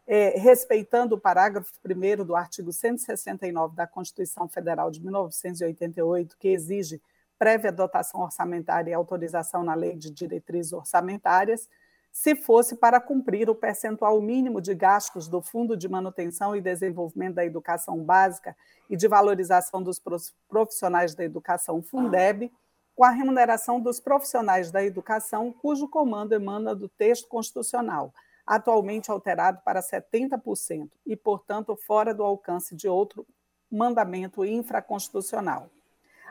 é, 0.07 0.39
respeitando 0.39 1.15
o 1.15 1.21
parágrafo 1.21 1.73
1 1.85 2.25
do 2.25 2.37
artigo 2.37 2.73
169 2.73 3.75
da 3.75 3.87
Constituição 3.87 4.49
Federal 4.49 4.91
de 4.91 5.03
1988, 5.03 6.37
que 6.39 6.49
exige 6.49 7.01
prévia 7.39 7.73
dotação 7.73 8.21
orçamentária 8.21 8.91
e 8.91 8.95
autorização 8.95 9.63
na 9.63 9.75
Lei 9.75 9.97
de 9.97 10.11
Diretrizes 10.11 10.73
Orçamentárias, 10.73 11.69
se 12.11 12.35
fosse 12.35 12.77
para 12.77 12.99
cumprir 12.99 13.51
o 13.51 13.55
percentual 13.55 14.21
mínimo 14.23 14.59
de 14.59 14.75
gastos 14.75 15.29
do 15.29 15.43
Fundo 15.43 15.77
de 15.77 15.87
Manutenção 15.87 16.57
e 16.57 16.63
Desenvolvimento 16.63 17.35
da 17.35 17.45
Educação 17.45 18.03
Básica 18.03 18.57
e 18.89 18.97
de 18.97 19.07
Valorização 19.07 19.83
dos 19.83 20.03
Profissionais 20.49 21.15
da 21.15 21.25
Educação, 21.25 21.83
Fundeb, 21.83 22.51
com 22.97 23.05
a 23.05 23.11
remuneração 23.11 23.79
dos 23.79 24.01
profissionais 24.01 24.73
da 24.73 24.83
educação, 24.83 25.53
cujo 25.53 25.87
comando 25.87 26.33
emana 26.33 26.75
do 26.75 26.89
texto 26.89 27.29
constitucional, 27.29 28.13
atualmente 28.47 29.11
alterado 29.11 29.61
para 29.63 29.81
70%, 29.81 30.91
e, 31.07 31.15
portanto, 31.15 31.77
fora 31.77 32.15
do 32.15 32.25
alcance 32.25 32.75
de 32.75 32.89
outro 32.89 33.27
mandamento 33.71 34.45
infraconstitucional. 34.45 35.71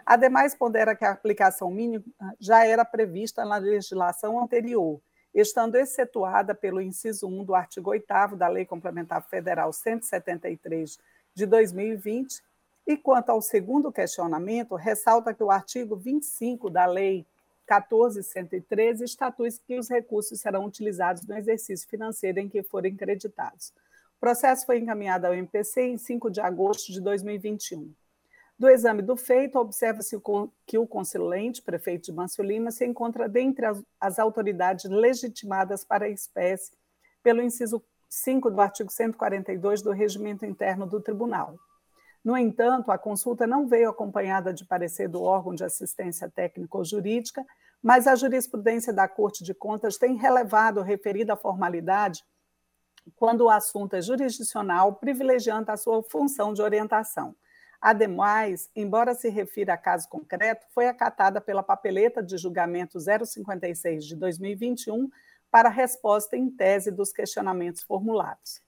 Ademais, 0.06 0.56
pondera 0.56 0.95
que 0.95 1.06
a 1.06 1.12
aplicação 1.12 1.69
mínima 1.69 2.04
já 2.39 2.65
era 2.65 2.84
prevista 2.84 3.45
na 3.45 3.58
legislação 3.58 4.41
anterior 4.41 4.99
estando 5.36 5.75
excetuada 5.75 6.56
pelo 6.56 6.82
inciso 6.82 7.28
1 7.28 7.43
do 7.43 7.54
artigo 7.54 7.89
8 7.89 8.36
da 8.38 8.47
Lei 8.47 8.65
Complementar 8.65 9.21
Federal 9.28 9.73
173 9.73 10.97
de 11.34 11.45
2020. 11.45 12.41
E 12.88 12.95
quanto 12.95 13.30
ao 13.30 13.41
segundo 13.41 13.91
questionamento, 13.91 14.76
ressalta 14.76 15.34
que 15.34 15.43
o 15.43 15.50
artigo 15.50 15.95
25 15.95 16.69
da 16.69 16.86
Lei 16.86 17.26
14.113 17.67 19.02
estatui 19.02 19.50
que 19.65 19.80
os 19.80 19.89
recursos 19.89 20.39
serão 20.39 20.65
utilizados 20.65 21.26
no 21.26 21.36
exercício 21.36 21.89
financeiro 21.89 22.39
em 22.39 22.48
que 22.48 22.62
forem 22.62 22.95
creditados. 22.95 23.74
O 24.17 24.19
processo 24.19 24.65
foi 24.65 24.78
encaminhado 24.78 25.26
ao 25.26 25.34
MPC 25.34 25.82
em 25.82 25.98
5 25.98 26.30
de 26.30 26.39
agosto 26.39 26.91
de 26.91 27.02
2021. 27.02 27.91
Do 28.58 28.69
exame 28.69 29.02
do 29.02 29.17
feito, 29.17 29.60
observa-se 29.60 30.15
que 30.65 30.78
o 30.78 30.88
consulente, 30.88 31.62
prefeito 31.62 32.06
de 32.06 32.13
Mancio 32.13 32.43
Lima, 32.43 32.71
se 32.71 32.86
encontra 32.86 33.28
dentre 33.28 33.65
as 34.00 34.17
autoridades 34.17 34.86
legitimadas 34.86 35.84
para 35.84 36.06
a 36.06 36.10
espécie 36.10 36.71
pelo 37.21 37.41
inciso 37.41 37.84
5 38.08 38.50
do 38.52 38.62
artigo 38.62 38.89
142 38.89 39.82
do 39.82 39.91
Regimento 39.91 40.45
Interno 40.45 40.86
do 40.86 41.02
Tribunal. 41.02 41.58
No 42.26 42.36
entanto, 42.36 42.92
a 42.92 42.98
consulta 42.98 43.46
não 43.46 43.68
veio 43.68 43.88
acompanhada 43.88 44.52
de 44.52 44.66
parecer 44.66 45.08
do 45.08 45.22
órgão 45.22 45.54
de 45.54 45.64
assistência 45.64 46.28
técnico-jurídica, 46.28 47.46
mas 47.84 48.08
a 48.08 48.16
jurisprudência 48.16 48.92
da 48.92 49.08
Corte 49.08 49.44
de 49.44 49.54
Contas 49.54 49.96
tem 49.96 50.16
relevado 50.16 50.82
referida 50.82 51.36
formalidade 51.36 52.26
quando 53.16 53.42
o 53.42 53.50
assunto 53.50 53.96
é 53.96 54.02
jurisdicional, 54.02 54.96
privilegiando 54.96 55.72
a 55.72 55.78
sua 55.78 56.02
função 56.02 56.52
de 56.52 56.64
orientação. 56.64 57.36
Ademais, 57.80 58.72
embora 58.76 59.14
se 59.14 59.30
refira 59.30 59.76
a 59.76 59.78
caso 59.78 60.10
concreto, 60.10 60.66
foi 60.74 60.88
acatada 60.88 61.40
pela 61.40 61.62
papeleta 61.62 62.24
de 62.24 62.40
julgamento 62.40 62.98
056 63.00 64.04
de 64.04 64.16
2021 64.16 65.12
para 65.52 65.70
resposta 65.70 66.36
em 66.36 66.50
tese 66.50 66.90
dos 66.90 67.14
questionamentos 67.14 67.84
formulados. 67.84 68.64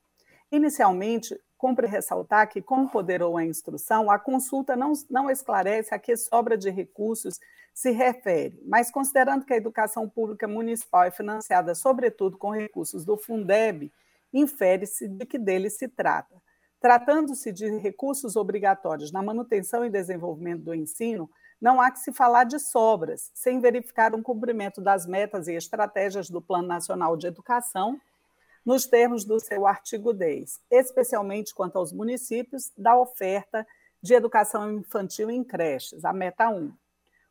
Inicialmente, 0.52 1.38
cumpre 1.58 1.88
ressaltar 1.88 2.48
que, 2.48 2.62
como 2.62 2.90
poderou 2.90 3.36
a 3.36 3.44
instrução, 3.44 4.10
a 4.10 4.20
consulta 4.20 4.76
não, 4.76 4.94
não 5.10 5.30
esclarece 5.30 5.94
a 5.94 6.00
que 6.00 6.16
sobra 6.16 6.58
de 6.58 6.70
recursos 6.70 7.40
se 7.74 7.92
refere, 7.92 8.60
mas 8.66 8.90
considerando 8.90 9.46
que 9.46 9.54
a 9.54 9.58
educação 9.58 10.10
pública 10.10 10.48
municipal 10.48 11.04
é 11.04 11.12
financiada, 11.12 11.76
sobretudo, 11.76 12.38
com 12.38 12.50
recursos 12.50 13.06
do 13.06 13.18
Fundeb, 13.18 13.92
infere-se 14.34 15.08
de 15.08 15.26
que 15.26 15.38
dele 15.38 15.70
se 15.70 15.88
trata. 15.88 16.42
Tratando-se 16.80 17.52
de 17.52 17.68
recursos 17.78 18.36
obrigatórios 18.36 19.12
na 19.12 19.22
manutenção 19.22 19.86
e 19.86 19.90
desenvolvimento 19.90 20.64
do 20.64 20.74
ensino, 20.74 21.30
não 21.60 21.82
há 21.82 21.92
que 21.92 22.00
se 22.00 22.12
falar 22.14 22.46
de 22.46 22.60
sobras, 22.60 23.32
sem 23.34 23.60
verificar 23.60 24.14
um 24.16 24.22
cumprimento 24.22 24.80
das 24.80 25.06
metas 25.06 25.48
e 25.48 25.54
estratégias 25.54 26.30
do 26.30 26.42
Plano 26.42 26.68
Nacional 26.68 27.18
de 27.18 27.28
Educação 27.28 28.00
nos 28.68 28.86
termos 28.86 29.24
do 29.24 29.40
seu 29.40 29.66
artigo 29.66 30.12
10, 30.12 30.60
especialmente 30.70 31.56
quanto 31.56 31.78
aos 31.78 31.94
municípios 31.94 32.70
da 32.78 33.00
oferta 33.00 33.66
de 34.02 34.14
educação 34.14 34.70
infantil 34.74 35.32
em 35.32 35.42
creches, 35.42 36.04
a 36.04 36.12
Meta 36.12 36.50
1. 36.50 36.74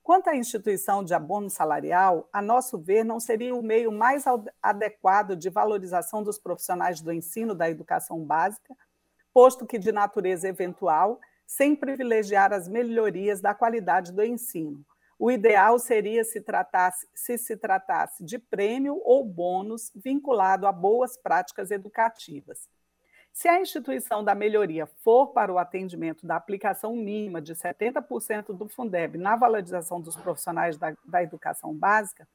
Quanto 0.03 0.31
à 0.31 0.35
instituição 0.35 1.05
de 1.05 1.13
abono 1.13 1.51
salarial, 1.51 2.27
a 2.33 2.41
nosso 2.41 2.79
ver, 2.79 3.05
não 3.05 3.21
seria 3.21 3.55
o 3.55 3.63
meio 3.63 3.93
mais 3.93 4.25
adequado 4.63 5.37
de 5.37 5.51
valorização 5.51 6.23
dos 6.23 6.39
profissionais 6.39 7.03
do 7.03 7.13
ensino 7.13 7.55
da 7.55 7.69
educação 7.69 8.25
básica, 8.25 8.75
posto 9.35 9.67
que 9.67 9.79
de 9.79 9.93
natureza 9.93 10.49
eventual, 10.49 11.21
sem 11.47 11.77
privilegiar 11.77 12.51
as 12.51 12.67
melhorias 12.67 13.43
da 13.43 13.53
qualidade 13.53 14.11
do 14.11 14.25
ensino, 14.25 14.83
o 15.19 15.31
ideal 15.31 15.79
seria 15.79 16.25
se, 16.25 16.41
tratasse, 16.41 17.09
se 17.15 17.39
se 17.39 17.57
tratasse 17.57 18.23
de 18.23 18.39
prêmio 18.39 19.01
ou 19.05 19.25
bônus 19.25 19.91
vinculado 19.95 20.67
a 20.67 20.73
boas 20.73 21.17
práticas 21.17 21.71
educativas. 21.71 22.69
Se 23.33 23.49
a 23.49 23.61
instituição 23.61 24.25
da 24.25 24.35
melhoria 24.35 24.87
for 24.87 25.29
para 25.29 25.53
o 25.53 25.59
atendimento 25.59 26.27
da 26.27 26.37
aplicação 26.37 26.97
mínima 26.97 27.41
de 27.41 27.55
70% 27.55 28.57
do 28.57 28.69
Fundeb 28.69 29.19
na 29.19 29.37
valorização 29.37 30.01
dos 30.01 30.17
profissionais 30.17 30.79
da, 30.79 30.95
da 31.05 31.23
educação 31.23 31.75
básica, 31.75 32.27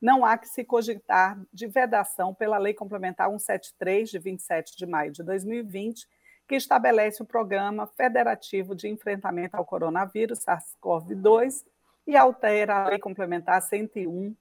não 0.00 0.24
há 0.24 0.36
que 0.36 0.48
se 0.48 0.64
cogitar 0.64 1.38
de 1.52 1.66
vedação 1.66 2.34
pela 2.34 2.58
Lei 2.58 2.74
Complementar 2.74 3.28
173, 3.28 4.10
de 4.10 4.18
27 4.18 4.76
de 4.76 4.86
maio 4.86 5.12
de 5.12 5.22
2020, 5.22 6.06
que 6.46 6.54
estabelece 6.54 7.22
o 7.22 7.26
Programa 7.26 7.86
Federativo 7.86 8.74
de 8.74 8.88
Enfrentamento 8.88 9.56
ao 9.56 9.64
Coronavírus, 9.64 10.40
SARS-CoV-2, 10.40 11.64
e 12.06 12.16
altera 12.16 12.84
a 12.84 12.88
Lei 12.88 12.98
Complementar 12.98 13.60
101 13.60 14.34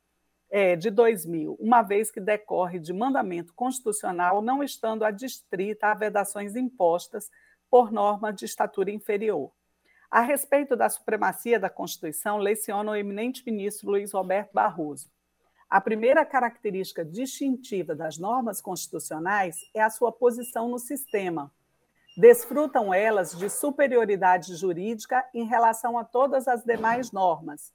é, 0.49 0.75
de 0.75 0.89
2000, 0.89 1.58
uma 1.60 1.82
vez 1.82 2.12
que 2.12 2.19
decorre 2.19 2.80
de 2.80 2.93
mandamento 2.93 3.54
constitucional, 3.54 4.41
não 4.41 4.63
estando 4.63 5.04
adstrita 5.04 5.88
a 5.88 5.93
vedações 5.93 6.56
impostas 6.56 7.30
por 7.69 7.91
norma 7.91 8.32
de 8.32 8.45
estatura 8.45 8.91
inferior. 8.91 9.51
A 10.10 10.21
respeito 10.21 10.75
da 10.75 10.88
supremacia 10.88 11.60
da 11.60 11.69
Constituição, 11.69 12.38
leciona 12.38 12.91
o 12.91 12.95
eminente 12.95 13.43
ministro 13.45 13.89
Luiz 13.89 14.13
Roberto 14.13 14.54
Barroso. 14.54 15.10
A 15.69 15.82
primeira 15.82 16.23
característica 16.23 17.04
distintiva 17.04 17.95
das 17.95 18.17
normas 18.17 18.62
constitucionais 18.62 19.58
é 19.73 19.82
a 19.82 19.89
sua 19.89 20.12
posição 20.12 20.69
no 20.69 20.78
sistema, 20.78 21.51
Desfrutam 22.17 22.93
elas 22.93 23.38
de 23.38 23.49
superioridade 23.49 24.56
jurídica 24.56 25.28
em 25.34 25.43
relação 25.43 25.97
a 25.97 26.04
todas 26.06 26.47
as 26.47 26.63
demais 26.63 27.12
normas. 27.12 27.73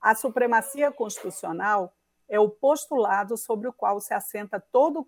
A 0.00 0.14
supremacia 0.14 0.90
constitucional 0.90 1.92
é 2.26 2.40
o 2.40 2.48
postulado 2.48 3.36
sobre 3.36 3.68
o 3.68 3.72
qual 3.72 4.00
se 4.00 4.14
assenta 4.14 4.58
todo, 4.58 5.06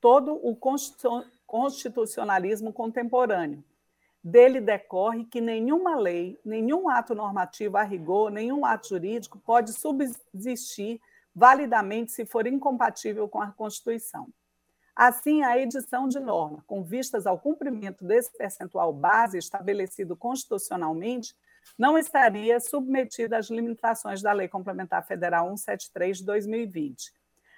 todo 0.00 0.34
o 0.34 0.56
constitucionalismo 1.46 2.72
contemporâneo. 2.72 3.62
Dele 4.24 4.60
decorre 4.60 5.24
que 5.24 5.40
nenhuma 5.40 5.94
lei, 5.96 6.40
nenhum 6.44 6.88
ato 6.88 7.14
normativo 7.14 7.76
a 7.76 7.82
rigor, 7.82 8.30
nenhum 8.30 8.66
ato 8.66 8.88
jurídico 8.88 9.38
pode 9.38 9.72
subsistir 9.72 11.00
validamente 11.34 12.10
se 12.12 12.26
for 12.26 12.46
incompatível 12.46 13.28
com 13.28 13.40
a 13.40 13.52
Constituição. 13.52 14.28
Assim, 14.94 15.42
a 15.42 15.58
edição 15.58 16.06
de 16.06 16.20
norma, 16.20 16.62
com 16.66 16.82
vistas 16.82 17.26
ao 17.26 17.38
cumprimento 17.38 18.04
desse 18.04 18.30
percentual 18.36 18.92
base 18.92 19.38
estabelecido 19.38 20.14
constitucionalmente, 20.14 21.34
não 21.78 21.96
estaria 21.96 22.60
submetida 22.60 23.38
às 23.38 23.48
limitações 23.48 24.20
da 24.20 24.32
Lei 24.32 24.48
Complementar 24.48 25.06
Federal 25.06 25.46
173 25.46 26.18
de 26.18 26.24
2020. 26.26 27.12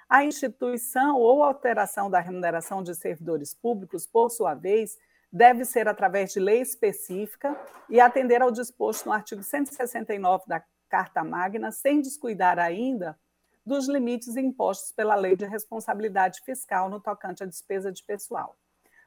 A 0.08 0.24
instituição 0.24 1.18
ou 1.18 1.42
alteração 1.42 2.08
da 2.08 2.20
remuneração 2.20 2.82
de 2.82 2.94
servidores 2.94 3.52
públicos, 3.52 4.06
por 4.06 4.30
sua 4.30 4.54
vez, 4.54 4.96
deve 5.32 5.64
ser 5.64 5.88
através 5.88 6.32
de 6.32 6.38
lei 6.38 6.60
específica 6.60 7.58
e 7.88 8.00
atender 8.00 8.40
ao 8.40 8.52
disposto 8.52 9.06
no 9.06 9.12
artigo 9.12 9.42
169 9.42 10.44
da 10.46 10.62
Carta 10.88 11.24
Magna, 11.24 11.72
sem 11.72 12.00
descuidar 12.00 12.58
ainda 12.60 13.18
dos 13.64 13.88
limites 13.88 14.36
impostos 14.36 14.92
pela 14.92 15.14
Lei 15.14 15.36
de 15.36 15.46
Responsabilidade 15.46 16.40
Fiscal 16.44 16.88
no 16.88 17.00
tocante 17.00 17.42
à 17.42 17.46
despesa 17.46 17.90
de 17.90 18.02
pessoal. 18.02 18.56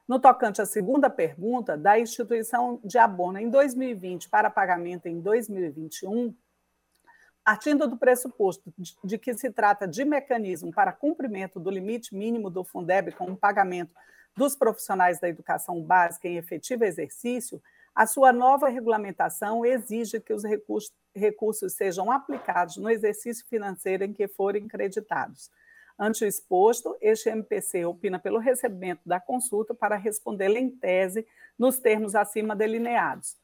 No 0.06 0.18
tocante 0.18 0.62
à 0.62 0.66
segunda 0.66 1.10
pergunta, 1.10 1.76
da 1.76 1.98
instituição 1.98 2.80
de 2.82 2.96
abono 2.96 3.38
em 3.38 3.50
2020 3.50 4.28
para 4.28 4.50
pagamento 4.50 5.06
em 5.06 5.20
2021, 5.20 6.34
partindo 7.44 7.86
do 7.86 7.96
pressuposto 7.96 8.72
de 9.04 9.18
que 9.18 9.34
se 9.34 9.50
trata 9.50 9.86
de 9.86 10.04
mecanismo 10.04 10.72
para 10.72 10.92
cumprimento 10.92 11.60
do 11.60 11.70
limite 11.70 12.14
mínimo 12.14 12.50
do 12.50 12.64
Fundeb 12.64 13.12
com 13.12 13.26
o 13.26 13.36
pagamento 13.36 13.94
dos 14.36 14.56
profissionais 14.56 15.20
da 15.20 15.28
educação 15.28 15.82
básica 15.82 16.28
em 16.28 16.36
efetivo 16.36 16.84
exercício, 16.84 17.60
a 17.94 18.06
sua 18.06 18.32
nova 18.32 18.68
regulamentação 18.68 19.66
exige 19.66 20.20
que 20.20 20.32
os 20.32 20.44
recursos, 20.44 20.92
recursos 21.14 21.74
sejam 21.74 22.10
aplicados 22.10 22.76
no 22.76 22.90
exercício 22.90 23.46
financeiro 23.46 24.04
em 24.04 24.12
que 24.12 24.28
forem 24.28 24.68
creditados. 24.68 25.50
Ante 25.98 26.24
o 26.24 26.28
exposto, 26.28 26.96
este 27.00 27.28
MPC 27.28 27.84
opina 27.84 28.18
pelo 28.18 28.38
recebimento 28.38 29.02
da 29.04 29.18
consulta 29.18 29.74
para 29.74 29.96
responder 29.96 30.56
em 30.56 30.70
tese 30.70 31.26
nos 31.58 31.78
termos 31.78 32.14
acima 32.14 32.54
delineados. 32.54 33.36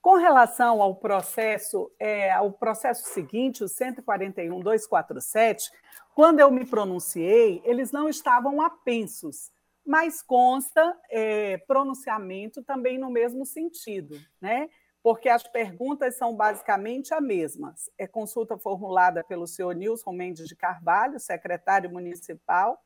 Com 0.00 0.16
relação 0.16 0.80
ao 0.80 0.96
processo, 0.96 1.92
é, 1.98 2.30
ao 2.30 2.52
processo 2.52 3.08
seguinte, 3.08 3.62
o 3.62 3.66
141.247, 3.66 5.70
quando 6.14 6.40
eu 6.40 6.50
me 6.50 6.64
pronunciei, 6.64 7.60
eles 7.64 7.92
não 7.92 8.08
estavam 8.08 8.62
apensos 8.62 9.50
mas 9.88 10.20
consta 10.20 10.94
é, 11.08 11.56
pronunciamento 11.66 12.62
também 12.62 12.98
no 12.98 13.10
mesmo 13.10 13.46
sentido, 13.46 14.20
né? 14.38 14.68
Porque 15.08 15.30
as 15.30 15.42
perguntas 15.42 16.16
são 16.16 16.36
basicamente 16.36 17.14
as 17.14 17.22
mesmas. 17.22 17.90
É 17.96 18.06
consulta 18.06 18.58
formulada 18.58 19.24
pelo 19.24 19.46
senhor 19.46 19.74
Nilson 19.74 20.12
Mendes 20.12 20.46
de 20.46 20.54
Carvalho, 20.54 21.18
secretário 21.18 21.88
municipal 21.88 22.78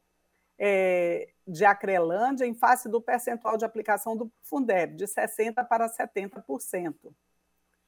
é, 0.57 1.31
de 1.45 1.65
Acrelândia, 1.65 2.45
em 2.47 2.55
face 2.55 2.89
do 2.89 3.03
percentual 3.03 3.57
de 3.57 3.65
aplicação 3.65 4.17
do 4.17 4.31
Fundeb, 4.41 4.95
de 4.95 5.05
60% 5.05 5.67
para 5.67 5.89
70%. 5.89 7.13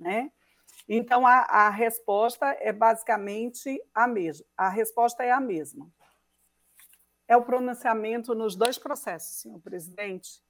Né? 0.00 0.32
Então, 0.88 1.24
a, 1.24 1.42
a 1.42 1.70
resposta 1.70 2.44
é 2.58 2.72
basicamente 2.72 3.80
a 3.94 4.08
mesma. 4.08 4.44
A 4.56 4.68
resposta 4.68 5.22
é 5.22 5.30
a 5.30 5.38
mesma. 5.38 5.88
É 7.28 7.36
o 7.36 7.44
pronunciamento 7.44 8.34
nos 8.34 8.56
dois 8.56 8.80
processos, 8.80 9.42
senhor 9.42 9.60
presidente. 9.60 10.42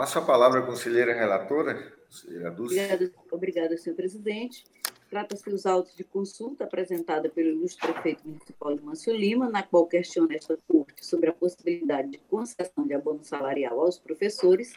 Passo 0.00 0.18
a 0.18 0.22
palavra 0.22 0.60
à 0.60 0.62
conselheira 0.62 1.12
relatora, 1.12 1.74
conselheira 2.06 2.50
Dulce. 2.50 2.74
Obrigada, 2.74 3.12
obrigada, 3.30 3.76
senhor 3.76 3.94
presidente. 3.94 4.64
Trata-se 5.10 5.50
dos 5.50 5.66
autos 5.66 5.94
de 5.94 6.04
consulta 6.04 6.64
apresentada 6.64 7.28
pelo 7.28 7.50
ilustre 7.50 7.92
prefeito 7.92 8.26
municipal 8.26 8.74
de 8.74 8.82
Mâncio 8.82 9.14
Lima, 9.14 9.50
na 9.50 9.62
qual 9.62 9.86
questiona 9.86 10.34
esta 10.34 10.56
corte 10.66 11.04
sobre 11.04 11.28
a 11.28 11.34
possibilidade 11.34 12.12
de 12.12 12.18
concessão 12.30 12.86
de 12.86 12.94
abono 12.94 13.22
salarial 13.22 13.78
aos 13.78 13.98
professores, 13.98 14.72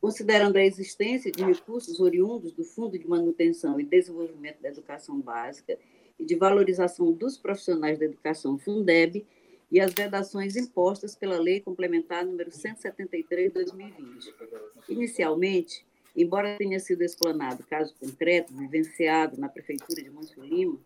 considerando 0.00 0.56
a 0.56 0.64
existência 0.64 1.30
de 1.30 1.44
recursos 1.44 2.00
oriundos 2.00 2.50
do 2.50 2.64
Fundo 2.64 2.98
de 2.98 3.08
Manutenção 3.08 3.78
e 3.78 3.84
Desenvolvimento 3.84 4.60
da 4.60 4.70
Educação 4.70 5.20
Básica 5.20 5.78
e 6.18 6.24
de 6.24 6.34
Valorização 6.34 7.12
dos 7.12 7.38
Profissionais 7.38 8.00
da 8.00 8.06
Educação 8.06 8.58
Fundeb 8.58 9.24
e 9.70 9.80
as 9.80 9.92
vedações 9.92 10.56
impostas 10.56 11.16
pela 11.16 11.38
Lei 11.38 11.60
Complementar 11.60 12.24
número 12.24 12.50
173 12.50 13.48
de 13.48 13.54
2020. 13.54 14.34
Inicialmente, 14.88 15.84
embora 16.14 16.56
tenha 16.56 16.78
sido 16.78 17.02
explanado 17.02 17.64
caso 17.64 17.94
concreto 17.98 18.54
vivenciado 18.54 19.38
na 19.40 19.48
Prefeitura 19.48 20.02
de 20.02 20.10
Monte 20.10 20.38
Lima, 20.40 20.78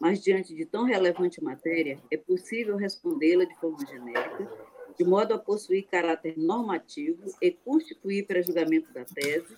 mas 0.00 0.22
diante 0.22 0.54
de 0.54 0.64
tão 0.64 0.84
relevante 0.84 1.42
matéria, 1.42 1.98
é 2.10 2.16
possível 2.16 2.76
respondê-la 2.76 3.44
de 3.44 3.54
forma 3.56 3.84
genérica, 3.84 4.48
de 4.96 5.04
modo 5.04 5.34
a 5.34 5.38
possuir 5.38 5.86
caráter 5.86 6.34
normativo 6.36 7.34
e 7.42 7.50
constituir 7.50 8.26
para 8.26 8.42
julgamento 8.42 8.92
da 8.92 9.04
tese, 9.04 9.56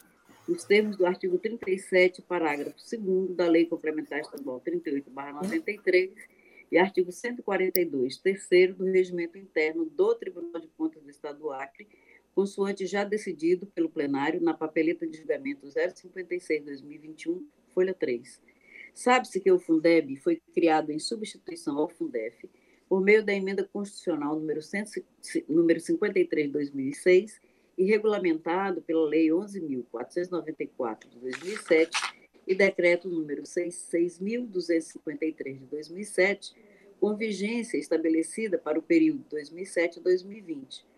nos 0.48 0.64
termos 0.64 0.96
do 0.96 1.06
artigo 1.06 1.38
37, 1.38 2.22
parágrafo 2.22 2.76
2 2.90 3.36
da 3.36 3.46
Lei 3.46 3.66
Complementar 3.66 4.20
Estadual 4.20 4.60
38/93 4.60 6.10
e 6.70 6.78
artigo 6.78 7.11
142, 7.11 8.18
terceiro 8.18 8.74
do 8.74 8.85
Regimento 8.85 9.37
Interno 9.37 9.85
do 9.85 10.14
Tribunal 10.14 10.61
de 10.61 10.68
Contas 10.68 11.02
do 11.02 11.11
Estado 11.11 11.38
do 11.40 11.50
Acre, 11.50 11.88
consoante 12.35 12.87
já 12.87 13.02
decidido 13.04 13.66
pelo 13.66 13.90
plenário 13.90 14.40
na 14.40 14.54
papeleta 14.54 15.06
de 15.06 15.18
julgamento 15.18 15.66
056-2021, 15.66 17.42
folha 17.74 17.92
3. 17.92 18.40
Sabe-se 18.94 19.40
que 19.40 19.50
o 19.50 19.59
Fundeb 19.59 20.16
foi 20.16 20.40
criado 20.54 20.90
em 20.90 20.98
substituição 20.98 21.78
ao 21.78 21.88
Fundef 21.88 22.48
por 22.88 23.00
meio 23.00 23.24
da 23.24 23.33
emenda 23.33 23.64
constitucional 23.64 24.38
número, 24.38 24.62
100, 24.62 24.85
número 25.48 25.80
53 25.80 26.46
de 26.46 26.52
2006 26.52 27.40
e 27.78 27.85
regulamentado 27.85 28.83
pela 28.83 29.09
Lei 29.09 29.28
11.494 29.28 31.09
de 31.09 31.18
2007 31.18 32.19
e 32.46 32.55
decreto 32.55 33.09
número 33.09 33.42
6.253 33.42 35.59
de 35.59 35.66
2007, 35.66 36.55
com 37.00 37.16
vigência 37.16 37.79
estabelecida 37.79 38.59
para 38.59 38.79
o 38.79 38.83
período 38.83 39.24
2007 39.31 40.00
a 40.00 40.03
2020 40.03 40.90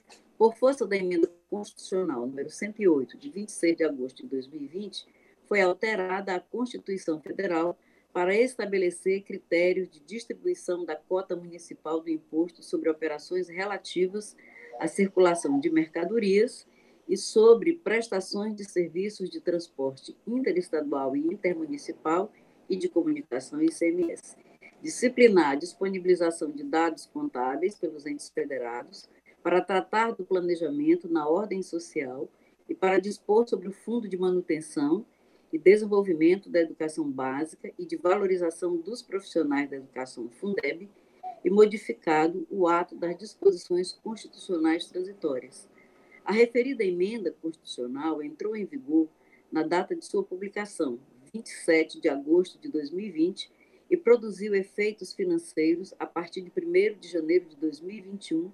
por 0.43 0.57
força 0.57 0.85
da 0.85 0.97
emenda 0.97 1.31
constitucional 1.49 2.27
número 2.27 2.51
108, 2.51 3.17
de 3.17 3.31
26 3.31 3.77
de 3.77 3.85
agosto 3.85 4.25
de 4.25 4.29
2020, 4.29 5.07
foi 5.47 5.61
alterada 5.61 6.35
a 6.35 6.41
Constituição 6.41 7.21
Federal 7.21 7.79
para 8.13 8.35
estabelecer 8.35 9.23
critérios 9.23 9.89
de 9.89 10.01
distribuição 10.01 10.85
da 10.85 10.97
cota 10.97 11.37
municipal 11.37 12.01
do 12.01 12.11
imposto 12.11 12.61
sobre 12.61 12.91
operações 12.91 13.49
relativas 13.49 14.37
à 14.81 14.89
circulação 14.89 15.61
de 15.61 15.71
mercadorias 15.71 16.67
e 17.09 17.17
sobre 17.17 17.75
prestações 17.75 18.55
de 18.55 18.65
serviços 18.65 19.29
de 19.29 19.41
transporte 19.41 20.17
interestadual 20.27 21.17
e 21.17 21.27
intermunicipal 21.27 22.33
e 22.69 22.77
de 22.77 22.89
comunicação 22.89 23.63
ICMS. 23.63 24.37
Disciplinar 24.83 25.53
a 25.53 25.57
disponibilização 25.57 26.51
de 26.51 26.63
dados 26.65 27.07
contábeis 27.07 27.75
pelos 27.75 28.07
entes 28.07 28.31
federados 28.31 29.09
para 29.43 29.61
tratar 29.61 30.13
do 30.13 30.25
planejamento 30.25 31.09
na 31.09 31.29
ordem 31.29 31.63
social 31.63 32.29
e 32.69 32.75
para 32.75 32.99
dispor 32.99 33.49
sobre 33.49 33.69
o 33.69 33.73
Fundo 33.73 34.09
de 34.09 34.17
Manutenção 34.17 35.05
e 35.53 35.59
Desenvolvimento 35.59 36.49
da 36.49 36.61
Educação 36.61 37.11
Básica 37.11 37.71
e 37.79 37.85
de 37.85 37.97
Valorização 37.97 38.77
dos 38.77 39.03
Profissionais 39.03 39.69
da 39.69 39.77
Educação 39.77 40.29
Fundeb 40.31 40.89
e 41.45 41.51
modificado 41.51 42.47
o 42.51 42.67
ato 42.67 42.95
das 42.95 43.17
disposições 43.19 43.93
constitucionais 43.93 44.87
transitórias. 44.87 45.69
A 46.25 46.33
referida 46.33 46.85
emenda 46.85 47.35
constitucional 47.43 48.23
entrou 48.23 48.57
em 48.57 48.65
vigor 48.65 49.09
na 49.51 49.63
data 49.63 49.95
de 49.95 50.05
sua 50.05 50.23
publicação, 50.23 50.99
27 51.35 52.01
de 52.01 52.09
agosto 52.09 52.59
de 52.61 52.69
2020, 52.69 53.51
e 53.91 53.97
produziu 53.97 54.55
efeitos 54.55 55.13
financeiros 55.13 55.93
a 55.99 56.07
partir 56.07 56.41
de 56.41 56.51
1 56.51 56.99
de 56.99 57.09
janeiro 57.09 57.45
de 57.47 57.57
2021 57.57 58.51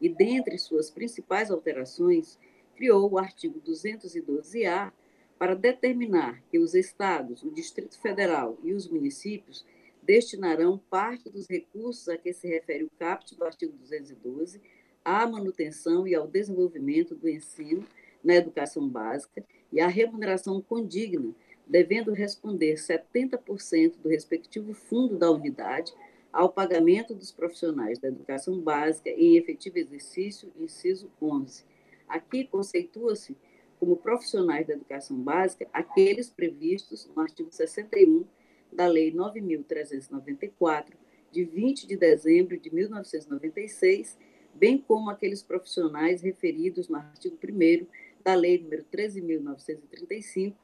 e, 0.00 0.08
dentre 0.08 0.58
suas 0.58 0.90
principais 0.90 1.50
alterações, 1.50 2.38
criou 2.76 3.10
o 3.10 3.18
artigo 3.18 3.60
212-A 3.60 4.92
para 5.38 5.54
determinar 5.54 6.42
que 6.50 6.58
os 6.58 6.74
estados, 6.74 7.42
o 7.42 7.50
Distrito 7.50 7.98
Federal 7.98 8.58
e 8.62 8.74
os 8.74 8.88
municípios 8.88 9.64
destinarão 10.02 10.78
parte 10.90 11.30
dos 11.30 11.46
recursos 11.48 12.08
a 12.08 12.18
que 12.18 12.32
se 12.32 12.46
refere 12.46 12.84
o 12.84 12.90
caput 12.98 13.34
do 13.34 13.44
artigo 13.44 13.72
212 13.78 14.60
à 15.04 15.26
manutenção 15.26 16.06
e 16.06 16.14
ao 16.14 16.26
desenvolvimento 16.26 17.14
do 17.14 17.28
ensino 17.28 17.84
na 18.22 18.34
educação 18.34 18.88
básica 18.88 19.44
e 19.70 19.80
à 19.80 19.86
remuneração 19.86 20.60
condigna, 20.62 21.34
devendo 21.66 22.12
responder 22.12 22.74
70% 22.74 23.96
do 24.02 24.08
respectivo 24.08 24.72
fundo 24.72 25.16
da 25.16 25.30
unidade 25.30 25.92
ao 26.32 26.48
pagamento 26.48 27.14
dos 27.14 27.30
profissionais 27.30 27.98
da 27.98 28.08
educação 28.08 28.58
básica 28.58 29.10
em 29.10 29.36
efetivo 29.36 29.78
exercício, 29.78 30.52
inciso 30.58 31.10
11. 31.20 31.64
Aqui 32.08 32.44
conceitua-se 32.44 33.36
como 33.78 33.96
profissionais 33.96 34.66
da 34.66 34.74
educação 34.74 35.16
básica 35.16 35.68
aqueles 35.72 36.28
previstos 36.28 37.08
no 37.14 37.22
artigo 37.22 37.52
61 37.52 38.24
da 38.72 38.86
Lei 38.86 39.12
9.394, 39.12 40.94
de 41.30 41.44
20 41.44 41.86
de 41.86 41.96
dezembro 41.96 42.58
de 42.58 42.72
1996, 42.74 44.18
bem 44.54 44.78
como 44.78 45.10
aqueles 45.10 45.42
profissionais 45.42 46.22
referidos 46.22 46.88
no 46.88 46.96
artigo 46.96 47.36
1 47.36 47.86
da 48.22 48.34
Lei 48.34 48.58
nº 48.58 48.84
13.935, 48.92 50.54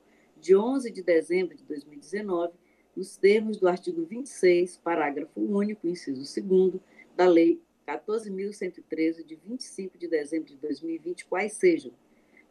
de 0.40 0.56
11 0.56 0.90
de 0.90 1.02
dezembro 1.02 1.56
de 1.56 1.64
2019, 1.64 2.54
nos 2.96 3.16
termos 3.16 3.58
do 3.58 3.68
artigo 3.68 4.04
26, 4.04 4.78
parágrafo 4.78 5.40
único, 5.40 5.86
inciso 5.86 6.42
2 6.42 6.80
da 7.16 7.28
Lei 7.28 7.60
14.113, 7.86 9.24
de 9.24 9.36
25 9.36 9.98
de 9.98 10.08
dezembro 10.08 10.48
de 10.48 10.56
2020, 10.56 11.26
quais 11.26 11.52
sejam 11.54 11.92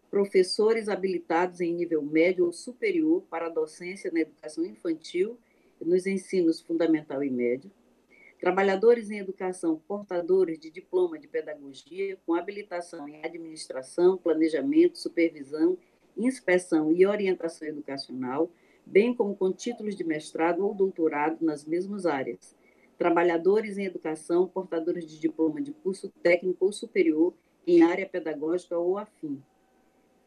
professores 0.09 0.89
habilitados 0.89 1.61
em 1.61 1.73
nível 1.73 2.01
médio 2.01 2.45
ou 2.45 2.51
superior 2.51 3.23
para 3.29 3.45
a 3.45 3.49
docência 3.49 4.11
na 4.11 4.21
educação 4.21 4.65
infantil 4.65 5.37
nos 5.79 6.05
ensinos 6.05 6.59
fundamental 6.59 7.23
e 7.23 7.29
médio, 7.29 7.71
trabalhadores 8.39 9.11
em 9.11 9.19
educação 9.19 9.81
portadores 9.87 10.57
de 10.57 10.71
diploma 10.71 11.19
de 11.19 11.27
pedagogia 11.27 12.17
com 12.25 12.33
habilitação 12.33 13.07
em 13.07 13.23
administração, 13.23 14.17
planejamento, 14.17 14.97
supervisão, 14.97 15.77
inspeção 16.17 16.91
e 16.91 17.05
orientação 17.05 17.67
educacional, 17.67 18.49
bem 18.85 19.13
como 19.13 19.35
com 19.35 19.51
títulos 19.51 19.95
de 19.95 20.03
mestrado 20.03 20.65
ou 20.65 20.73
doutorado 20.73 21.43
nas 21.45 21.65
mesmas 21.65 22.05
áreas. 22.05 22.55
Trabalhadores 22.97 23.77
em 23.77 23.85
educação, 23.85 24.47
portadores 24.47 25.05
de 25.05 25.19
diploma 25.19 25.61
de 25.61 25.71
curso 25.71 26.09
técnico 26.23 26.65
ou 26.65 26.71
superior 26.71 27.33
em 27.67 27.83
área 27.83 28.07
pedagógica 28.07 28.77
ou 28.77 28.97
afim. 28.97 29.41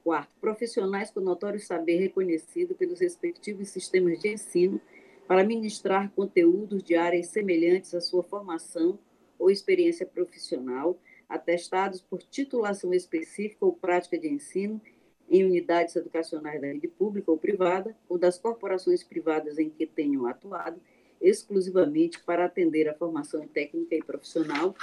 Quarto, 0.05 0.33
profissionais 0.41 1.11
com 1.11 1.21
notório 1.21 1.61
saber 1.61 1.97
reconhecido 1.97 2.75
pelos 2.75 3.01
respectivos 3.01 3.69
sistemas 3.69 4.19
de 4.19 4.35
ensino 4.35 4.81
para 5.27 5.45
ministrar 5.45 6.11
conteúdos 6.13 6.83
de 6.83 6.95
áreas 6.95 7.29
semelhantes 7.29 7.95
à 7.95 8.01
sua 8.01 8.23
formação 8.23 8.99
ou 9.39 9.51
experiência 9.51 10.07
profissional, 10.07 10.99
atestados 11.29 12.01
por 12.01 12.23
titulação 12.23 12.93
específica 12.93 13.65
ou 13.65 13.73
prática 13.73 14.19
de 14.19 14.29
ensino 14.29 14.81
em 15.29 15.45
unidades 15.45 15.97
educacionais 15.97 16.61
da 16.61 16.67
rede 16.67 16.89
pública 16.89 17.31
ou 17.31 17.39
privada 17.39 17.97
ou 18.09 18.19
das 18.19 18.39
corporações 18.39 19.03
privadas 19.03 19.59
em 19.59 19.71
que 19.71 19.87
tenham 19.87 20.27
atuado 20.27 20.81
exclusivamente 21.21 22.23
para 22.23 22.45
atender 22.45 22.89
a 22.89 22.95
formação 22.95 23.47
técnica 23.47 23.95
e 23.95 24.03
profissional 24.03 24.75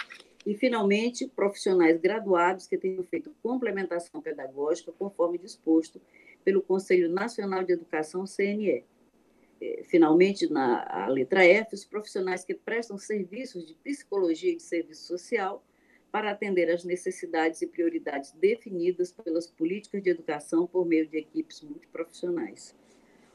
e, 0.45 0.55
finalmente, 0.55 1.27
profissionais 1.27 1.99
graduados 1.99 2.65
que 2.65 2.77
tenham 2.77 3.03
feito 3.03 3.35
complementação 3.43 4.21
pedagógica 4.21 4.91
conforme 4.97 5.37
disposto 5.37 6.01
pelo 6.43 6.61
Conselho 6.61 7.09
Nacional 7.09 7.63
de 7.63 7.73
Educação, 7.73 8.25
CNE. 8.25 8.85
É, 9.61 9.83
finalmente, 9.83 10.49
na 10.51 11.07
letra 11.07 11.45
F, 11.45 11.75
os 11.75 11.83
profissionais 11.83 12.45
que 12.45 12.53
prestam 12.53 12.97
serviços 12.97 13.65
de 13.65 13.73
psicologia 13.75 14.51
e 14.51 14.55
de 14.55 14.63
serviço 14.63 15.05
social 15.05 15.63
para 16.11 16.31
atender 16.31 16.71
às 16.71 16.83
necessidades 16.83 17.61
e 17.61 17.67
prioridades 17.67 18.31
definidas 18.31 19.11
pelas 19.11 19.47
políticas 19.47 20.01
de 20.01 20.09
educação 20.09 20.65
por 20.65 20.85
meio 20.85 21.07
de 21.07 21.17
equipes 21.17 21.61
multiprofissionais. 21.61 22.75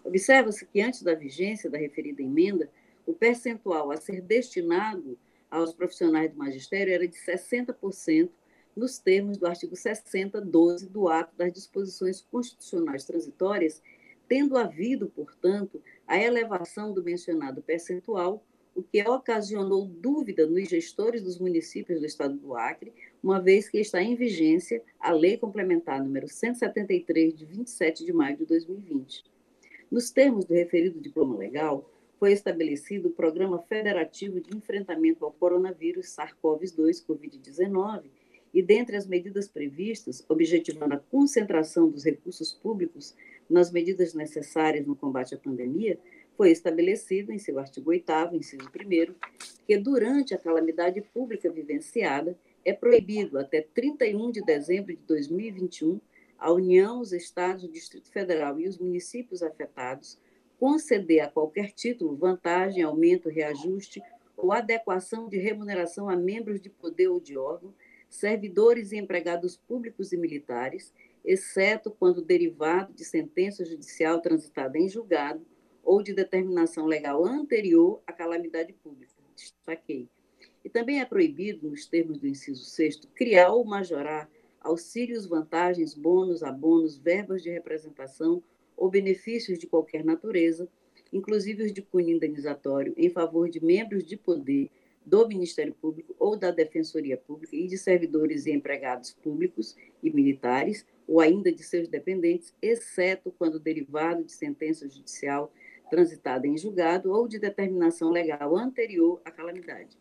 Observa-se 0.02 0.66
que, 0.66 0.80
antes 0.80 1.02
da 1.02 1.14
vigência 1.14 1.70
da 1.70 1.78
referida 1.78 2.22
emenda, 2.22 2.70
o 3.06 3.12
percentual 3.12 3.90
a 3.90 3.96
ser 3.96 4.20
destinado 4.20 5.18
aos 5.50 5.72
profissionais 5.72 6.30
do 6.30 6.36
magistério 6.36 6.92
era 6.92 7.06
de 7.06 7.16
60% 7.16 8.30
nos 8.74 8.98
termos 8.98 9.38
do 9.38 9.46
artigo 9.46 9.76
60, 9.76 10.40
12 10.40 10.88
do 10.88 11.08
ato 11.08 11.36
das 11.36 11.52
disposições 11.52 12.20
constitucionais 12.20 13.04
transitórias, 13.04 13.80
tendo 14.28 14.56
havido, 14.56 15.08
portanto, 15.08 15.82
a 16.06 16.18
elevação 16.18 16.92
do 16.92 17.02
mencionado 17.02 17.62
percentual, 17.62 18.44
o 18.74 18.82
que 18.82 19.02
ocasionou 19.08 19.86
dúvida 19.86 20.46
nos 20.46 20.68
gestores 20.68 21.22
dos 21.22 21.38
municípios 21.38 22.00
do 22.00 22.06
estado 22.06 22.36
do 22.36 22.56
Acre, 22.56 22.92
uma 23.22 23.40
vez 23.40 23.68
que 23.68 23.78
está 23.78 24.02
em 24.02 24.16
vigência 24.16 24.82
a 24.98 25.12
Lei 25.12 25.36
Complementar 25.36 26.02
número 26.02 26.28
173, 26.28 27.34
de 27.34 27.44
27 27.44 28.04
de 28.04 28.12
maio 28.12 28.36
de 28.36 28.44
2020. 28.44 29.24
Nos 29.90 30.10
termos 30.10 30.44
do 30.44 30.54
referido 30.54 31.00
diploma 31.00 31.36
legal, 31.36 31.88
foi 32.18 32.32
estabelecido 32.32 33.08
o 33.08 33.12
Programa 33.12 33.60
Federativo 33.60 34.40
de 34.40 34.56
Enfrentamento 34.56 35.24
ao 35.24 35.32
Coronavírus 35.32 36.06
SARS-CoV-2, 36.16 37.04
Covid-19, 37.06 38.04
e 38.52 38.62
dentre 38.62 38.96
as 38.96 39.06
medidas 39.06 39.48
previstas, 39.48 40.24
objetivando 40.28 40.94
a 40.94 40.98
concentração 40.98 41.90
dos 41.90 42.04
recursos 42.04 42.52
públicos 42.52 43.14
nas 43.48 43.70
medidas 43.70 44.14
necessárias 44.14 44.86
no 44.86 44.96
combate 44.96 45.34
à 45.34 45.38
pandemia, 45.38 45.98
foi 46.36 46.50
estabelecido, 46.50 47.32
em 47.32 47.38
seu 47.38 47.58
artigo 47.58 47.90
8 47.90 48.12
inciso 48.32 48.64
1 48.64 49.14
que 49.66 49.76
durante 49.78 50.34
a 50.34 50.38
calamidade 50.38 51.00
pública 51.00 51.50
vivenciada, 51.50 52.36
é 52.64 52.72
proibido 52.72 53.38
até 53.38 53.60
31 53.60 54.30
de 54.30 54.42
dezembro 54.42 54.94
de 54.94 55.02
2021 55.06 56.00
a 56.38 56.52
União, 56.52 57.00
os 57.00 57.12
Estados, 57.12 57.64
o 57.64 57.68
Distrito 57.68 58.10
Federal 58.10 58.58
e 58.60 58.68
os 58.68 58.78
municípios 58.78 59.42
afetados 59.42 60.18
conceder 60.58 61.20
a 61.20 61.28
qualquer 61.28 61.72
título 61.72 62.16
vantagem, 62.16 62.82
aumento, 62.82 63.28
reajuste 63.28 64.02
ou 64.36 64.52
adequação 64.52 65.28
de 65.28 65.38
remuneração 65.38 66.08
a 66.08 66.16
membros 66.16 66.60
de 66.60 66.70
poder 66.70 67.08
ou 67.08 67.20
de 67.20 67.36
órgão, 67.36 67.72
servidores 68.08 68.92
e 68.92 68.96
empregados 68.96 69.56
públicos 69.56 70.12
e 70.12 70.16
militares, 70.16 70.92
exceto 71.24 71.90
quando 71.90 72.20
derivado 72.20 72.92
de 72.92 73.04
sentença 73.04 73.64
judicial 73.64 74.20
transitada 74.20 74.78
em 74.78 74.88
julgado 74.88 75.44
ou 75.82 76.02
de 76.02 76.12
determinação 76.12 76.86
legal 76.86 77.24
anterior 77.24 78.02
à 78.06 78.12
calamidade 78.12 78.72
pública. 78.72 79.12
Destaquei. 79.34 80.08
E 80.64 80.68
também 80.68 81.00
é 81.00 81.04
proibido, 81.04 81.68
nos 81.68 81.86
termos 81.86 82.18
do 82.18 82.26
inciso 82.26 82.64
6, 82.64 83.00
criar 83.14 83.50
ou 83.50 83.64
majorar 83.64 84.30
auxílios, 84.60 85.26
vantagens, 85.26 85.94
bônus, 85.94 86.42
abonos, 86.42 86.96
verbas 86.96 87.42
de 87.42 87.50
representação 87.50 88.42
ou 88.76 88.88
benefícios 88.88 89.58
de 89.58 89.66
qualquer 89.66 90.04
natureza, 90.04 90.68
inclusive 91.12 91.64
os 91.64 91.72
de 91.72 91.82
cunho 91.82 92.16
indenizatório, 92.16 92.94
em 92.96 93.10
favor 93.10 93.48
de 93.48 93.62
membros 93.62 94.04
de 94.04 94.16
poder 94.16 94.70
do 95.04 95.28
Ministério 95.28 95.74
Público 95.74 96.14
ou 96.18 96.36
da 96.36 96.50
Defensoria 96.50 97.16
Pública 97.16 97.54
e 97.54 97.66
de 97.66 97.76
servidores 97.76 98.46
e 98.46 98.52
empregados 98.52 99.12
públicos 99.12 99.76
e 100.02 100.10
militares, 100.10 100.86
ou 101.06 101.20
ainda 101.20 101.52
de 101.52 101.62
seus 101.62 101.88
dependentes, 101.88 102.54
exceto 102.60 103.32
quando 103.38 103.58
derivado 103.58 104.24
de 104.24 104.32
sentença 104.32 104.88
judicial 104.88 105.52
transitada 105.90 106.46
em 106.46 106.56
julgado 106.56 107.12
ou 107.12 107.28
de 107.28 107.38
determinação 107.38 108.10
legal 108.10 108.56
anterior 108.56 109.20
à 109.24 109.30
calamidade. 109.30 109.98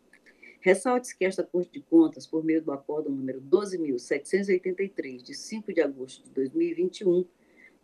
Ressalte-se 0.60 1.16
que 1.16 1.26
esta 1.26 1.42
Corte 1.42 1.70
de 1.72 1.80
Contas, 1.82 2.26
por 2.26 2.42
meio 2.42 2.62
do 2.62 2.72
Acordo 2.72 3.10
número 3.10 3.38
12.783, 3.42 5.22
de 5.22 5.34
5 5.34 5.74
de 5.74 5.82
agosto 5.82 6.24
de 6.24 6.30
2021, 6.30 7.26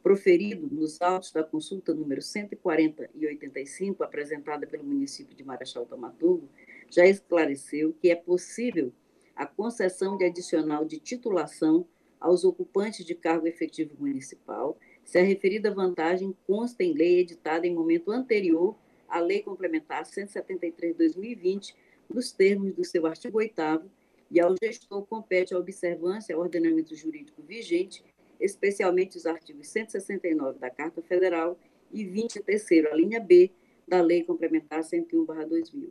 proferido 0.03 0.67
nos 0.67 1.01
autos 1.03 1.31
da 1.31 1.45
consulta 1.45 1.93
número 1.93 2.23
140 2.23 3.11
e 3.15 3.27
85, 3.27 4.03
apresentada 4.03 4.67
pelo 4.67 4.83
município 4.83 5.37
de 5.37 5.45
Marechal 5.45 5.85
Tamaturgo, 5.85 6.49
já 6.89 7.07
esclareceu 7.07 7.95
que 8.01 8.11
é 8.11 8.17
possível 8.17 8.91
a 9.37 9.47
concessão 9.47 10.17
de 10.17 10.25
adicional 10.25 10.85
de 10.85 10.99
titulação 10.99 11.87
aos 12.21 12.45
ocupantes 12.45 13.05
de 13.05 13.15
cargo 13.15 13.47
efetivo 13.47 13.95
municipal, 13.99 14.79
se 15.05 15.19
a 15.19 15.23
referida 15.23 15.75
vantagem 15.75 16.37
consta 16.47 16.85
em 16.85 16.93
lei 16.93 17.21
editada 17.21 17.67
em 17.67 17.75
momento 17.75 18.13
anterior 18.13 18.77
à 19.09 19.19
Lei 19.19 19.43
Complementar 19.43 20.05
173/2020, 20.05 21.75
nos 22.09 22.31
termos 22.31 22.75
do 22.75 22.85
seu 22.85 23.07
artigo 23.07 23.39
8 23.39 23.91
e 24.31 24.39
ao 24.39 24.55
gestor 24.63 25.05
compete 25.07 25.55
a 25.55 25.59
observância 25.59 26.35
ao 26.35 26.43
ordenamento 26.43 26.95
jurídico 26.95 27.43
vigente 27.43 28.05
especialmente 28.41 29.17
os 29.17 29.27
artigos 29.27 29.69
169 29.69 30.59
da 30.59 30.71
Carta 30.71 31.03
Federal 31.03 31.59
e 31.93 32.05
23 32.05 32.87
a 32.91 32.95
linha 32.95 33.21
B 33.21 33.51
da 33.87 34.01
Lei 34.01 34.25
Complementar 34.25 34.83
101/2000. 34.83 35.91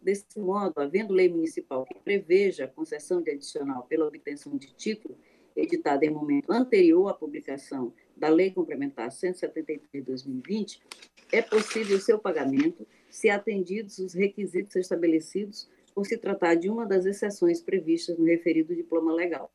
Desse 0.00 0.38
modo, 0.38 0.80
havendo 0.80 1.12
lei 1.12 1.28
municipal 1.28 1.84
que 1.84 1.98
preveja 2.00 2.64
a 2.64 2.68
concessão 2.68 3.20
de 3.20 3.32
adicional 3.32 3.84
pela 3.86 4.06
obtenção 4.06 4.56
de 4.56 4.72
título 4.72 5.18
editada 5.56 6.04
em 6.04 6.10
momento 6.10 6.50
anterior 6.50 7.08
à 7.08 7.14
publicação 7.14 7.92
da 8.16 8.28
Lei 8.28 8.50
Complementar 8.50 9.10
173/2020, 9.10 10.80
é 11.32 11.42
possível 11.42 11.98
seu 12.00 12.18
pagamento 12.18 12.86
se 13.08 13.30
atendidos 13.30 13.98
os 13.98 14.14
requisitos 14.14 14.76
estabelecidos 14.76 15.68
por 15.94 16.06
se 16.06 16.16
tratar 16.16 16.54
de 16.54 16.68
uma 16.68 16.86
das 16.86 17.06
exceções 17.06 17.60
previstas 17.60 18.16
no 18.18 18.24
referido 18.24 18.74
diploma 18.74 19.12
legal. 19.12 19.52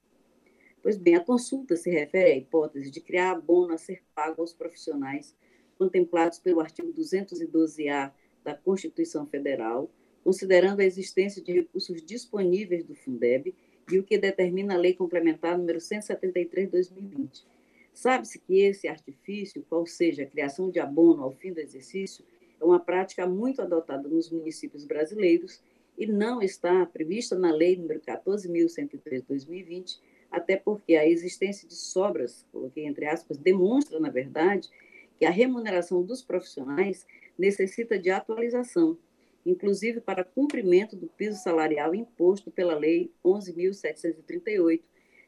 Pois 0.81 0.97
bem, 0.97 1.15
a 1.15 1.23
consulta 1.23 1.75
se 1.75 1.89
refere 1.89 2.31
à 2.31 2.37
hipótese 2.37 2.91
de 2.91 3.01
criar 3.01 3.31
abono 3.31 3.73
a 3.73 3.77
ser 3.77 4.03
pago 4.13 4.41
aos 4.41 4.53
profissionais 4.53 5.35
contemplados 5.77 6.39
pelo 6.39 6.59
artigo 6.59 6.93
212-A 6.93 8.13
da 8.43 8.53
Constituição 8.53 9.25
Federal, 9.25 9.89
considerando 10.23 10.79
a 10.79 10.85
existência 10.85 11.41
de 11.41 11.51
recursos 11.51 12.03
disponíveis 12.03 12.83
do 12.83 12.95
Fundeb 12.95 13.53
e 13.91 13.99
o 13.99 14.03
que 14.03 14.17
determina 14.17 14.73
a 14.73 14.77
Lei 14.77 14.93
Complementar 14.93 15.57
número 15.57 15.79
173/2020. 15.79 17.45
Sabe-se 17.93 18.39
que 18.39 18.59
esse 18.61 18.87
artifício, 18.87 19.65
qual 19.69 19.85
seja 19.85 20.23
a 20.23 20.25
criação 20.25 20.69
de 20.69 20.79
abono 20.79 21.23
ao 21.23 21.31
fim 21.31 21.53
do 21.53 21.59
exercício, 21.59 22.25
é 22.59 22.65
uma 22.65 22.79
prática 22.79 23.27
muito 23.27 23.61
adotada 23.61 24.07
nos 24.07 24.29
municípios 24.29 24.85
brasileiros 24.85 25.61
e 25.97 26.05
não 26.05 26.41
está 26.41 26.85
prevista 26.85 27.37
na 27.37 27.51
Lei 27.53 27.77
número 27.77 28.01
14.103/2020 28.01 29.99
até 30.31 30.57
porque 30.57 30.95
a 30.95 31.07
existência 31.07 31.67
de 31.67 31.75
sobras, 31.75 32.45
coloquei 32.51 32.85
entre 32.85 33.05
aspas, 33.05 33.37
demonstra, 33.37 33.99
na 33.99 34.09
verdade, 34.09 34.69
que 35.17 35.25
a 35.25 35.29
remuneração 35.29 36.03
dos 36.03 36.21
profissionais 36.21 37.05
necessita 37.37 37.97
de 37.97 38.09
atualização, 38.09 38.97
inclusive 39.45 40.01
para 40.01 40.23
cumprimento 40.23 40.95
do 40.95 41.07
piso 41.07 41.41
salarial 41.41 41.93
imposto 41.93 42.49
pela 42.49 42.75
Lei 42.75 43.11
11.738, 43.23 44.81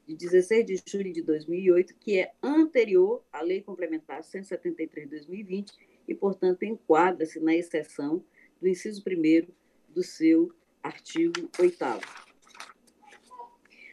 de 0.08 0.16
16 0.16 0.66
de 0.66 0.82
julho 0.86 1.12
de 1.12 1.22
2008, 1.22 1.96
que 2.00 2.18
é 2.18 2.32
anterior 2.42 3.24
à 3.32 3.42
Lei 3.42 3.62
Complementar 3.62 4.24
173/2020 4.24 5.74
e, 6.08 6.16
portanto, 6.16 6.64
enquadra-se 6.64 7.40
na 7.42 7.54
exceção 7.54 8.24
do 8.62 8.68
inciso 8.68 9.04
1 9.06 9.48
do 9.90 10.02
seu 10.02 10.52
artigo 10.82 11.50
8 11.60 11.78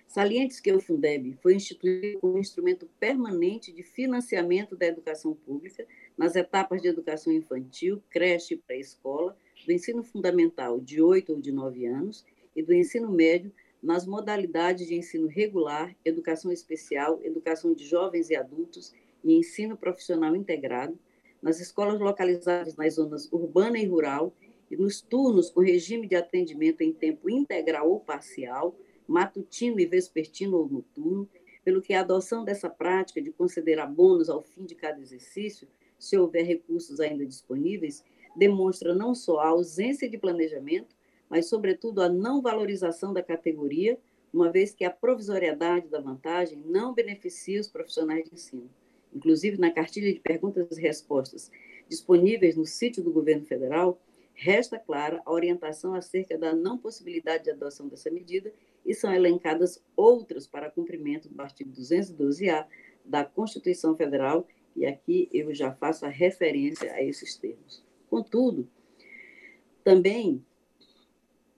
Salientes 0.07 0.61
que 0.61 0.72
o 0.72 0.81
Fundeb 0.81 1.37
foi 1.43 1.57
instituído 1.57 2.20
como 2.20 2.39
instrumento 2.39 2.89
permanente 3.01 3.72
de 3.72 3.83
financiamento 3.83 4.77
da 4.77 4.87
educação 4.87 5.35
pública 5.35 5.85
nas 6.16 6.37
etapas 6.37 6.81
de 6.81 6.87
educação 6.87 7.33
infantil, 7.33 8.01
creche 8.09 8.55
e 8.55 8.57
pré-escola, 8.57 9.37
do 9.65 9.73
ensino 9.73 10.03
fundamental 10.03 10.81
de 10.81 11.01
8 11.01 11.33
ou 11.33 11.41
de 11.41 11.51
9 11.51 11.87
anos 11.87 12.25
e 12.55 12.62
do 12.62 12.73
ensino 12.73 13.11
médio 13.11 13.53
nas 13.83 14.07
modalidades 14.07 14.87
de 14.87 14.95
ensino 14.95 15.27
regular, 15.27 15.95
educação 16.05 16.51
especial, 16.51 17.21
educação 17.23 17.75
de 17.75 17.85
jovens 17.85 18.31
e 18.31 18.37
adultos 18.37 18.95
e 19.23 19.35
ensino 19.35 19.77
profissional 19.77 20.35
integrado, 20.35 20.99
nas 21.43 21.61
escolas 21.61 22.01
localizadas 22.01 22.77
nas 22.77 22.95
zonas 22.95 23.31
urbana 23.31 23.79
e 23.79 23.85
rural 23.85 24.33
e 24.71 24.77
nos 24.77 25.03
turnos 25.03 25.51
com 25.51 25.61
regime 25.61 26.07
de 26.07 26.17
atendimento 26.17 26.81
em 26.81 26.93
tempo 26.93 27.29
integral 27.29 27.91
ou 27.91 28.01
parcial, 28.01 28.75
matutino 29.07 29.79
e 29.79 29.85
vespertino 29.85 30.57
ou 30.57 30.67
noturno, 30.67 31.29
pelo 31.62 31.83
que 31.83 31.93
a 31.93 32.01
adoção 32.01 32.45
dessa 32.45 32.71
prática 32.71 33.21
de 33.21 33.31
conceder 33.31 33.79
abonos 33.79 34.31
ao 34.31 34.43
fim 34.43 34.65
de 34.65 34.75
cada 34.75 35.01
exercício, 35.01 35.69
se 35.99 36.17
houver 36.17 36.45
recursos 36.45 37.01
ainda 37.01 37.25
disponíveis, 37.27 38.03
demonstra 38.37 38.95
não 38.95 39.14
só 39.14 39.39
a 39.39 39.49
ausência 39.49 40.09
de 40.09 40.18
planejamento, 40.18 40.95
mas, 41.28 41.49
sobretudo, 41.49 42.03
a 42.03 42.09
não 42.09 42.41
valorização 42.41 43.12
da 43.12 43.22
categoria, 43.22 43.99
uma 44.32 44.51
vez 44.51 44.74
que 44.74 44.85
a 44.85 44.91
provisoriedade 44.91 45.89
da 45.89 46.01
vantagem 46.01 46.62
não 46.66 46.93
beneficia 46.93 47.61
os 47.61 47.68
profissionais 47.68 48.24
de 48.24 48.35
ensino. 48.35 48.68
Inclusive, 49.14 49.59
na 49.59 49.70
cartilha 49.70 50.12
de 50.12 50.20
perguntas 50.20 50.76
e 50.76 50.80
respostas 50.80 51.51
disponíveis 51.89 52.57
no 52.57 52.66
sítio 52.66 53.03
do 53.03 53.12
governo 53.12 53.45
federal, 53.45 54.01
resta 54.35 54.78
clara 54.78 55.22
a 55.24 55.32
orientação 55.32 55.95
acerca 55.95 56.37
da 56.37 56.53
não 56.53 56.76
possibilidade 56.76 57.45
de 57.45 57.51
adoção 57.51 57.87
dessa 57.87 58.11
medida 58.11 58.53
e 58.85 58.93
são 58.93 59.14
elencadas 59.14 59.82
outras 59.97 60.47
para 60.47 60.70
cumprimento 60.70 61.28
do 61.28 61.41
artigo 61.41 61.70
212-A 61.70 62.66
da 63.05 63.24
Constituição 63.24 63.97
Federal, 63.97 64.47
e 64.74 64.85
aqui 64.85 65.28
eu 65.32 65.55
já 65.55 65.72
faço 65.72 66.05
a 66.05 66.09
referência 66.09 66.93
a 66.93 67.03
esses 67.03 67.37
termos. 67.37 67.85
Contudo, 68.09 68.68
Também, 69.82 70.44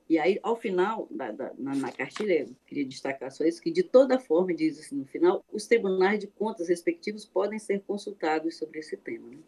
e 0.08 0.18
aí, 0.18 0.38
ao 0.40 0.54
final, 0.54 1.08
da, 1.10 1.32
da, 1.32 1.52
na, 1.58 1.74
na, 1.74 1.90
cartilha, 1.90 2.42
eu 2.42 2.56
queria 2.64 2.84
destacar 2.84 3.30
só 3.32 3.44
isso, 3.44 3.60
que 3.60 3.72
de 3.72 3.82
toda 3.82 4.20
forma, 4.20 4.54
diz 4.54 4.78
assim 4.78 4.96
no 4.96 5.04
final, 5.04 5.44
os 5.52 5.66
tribunais 5.66 6.20
de 6.20 6.28
contas 6.28 6.68
respectivos 6.68 7.24
podem 7.24 7.58
ser 7.58 7.80
consultados 7.80 8.56
sobre 8.56 8.78
esse 8.78 8.96
tema. 8.96 9.28
Né? 9.28 9.38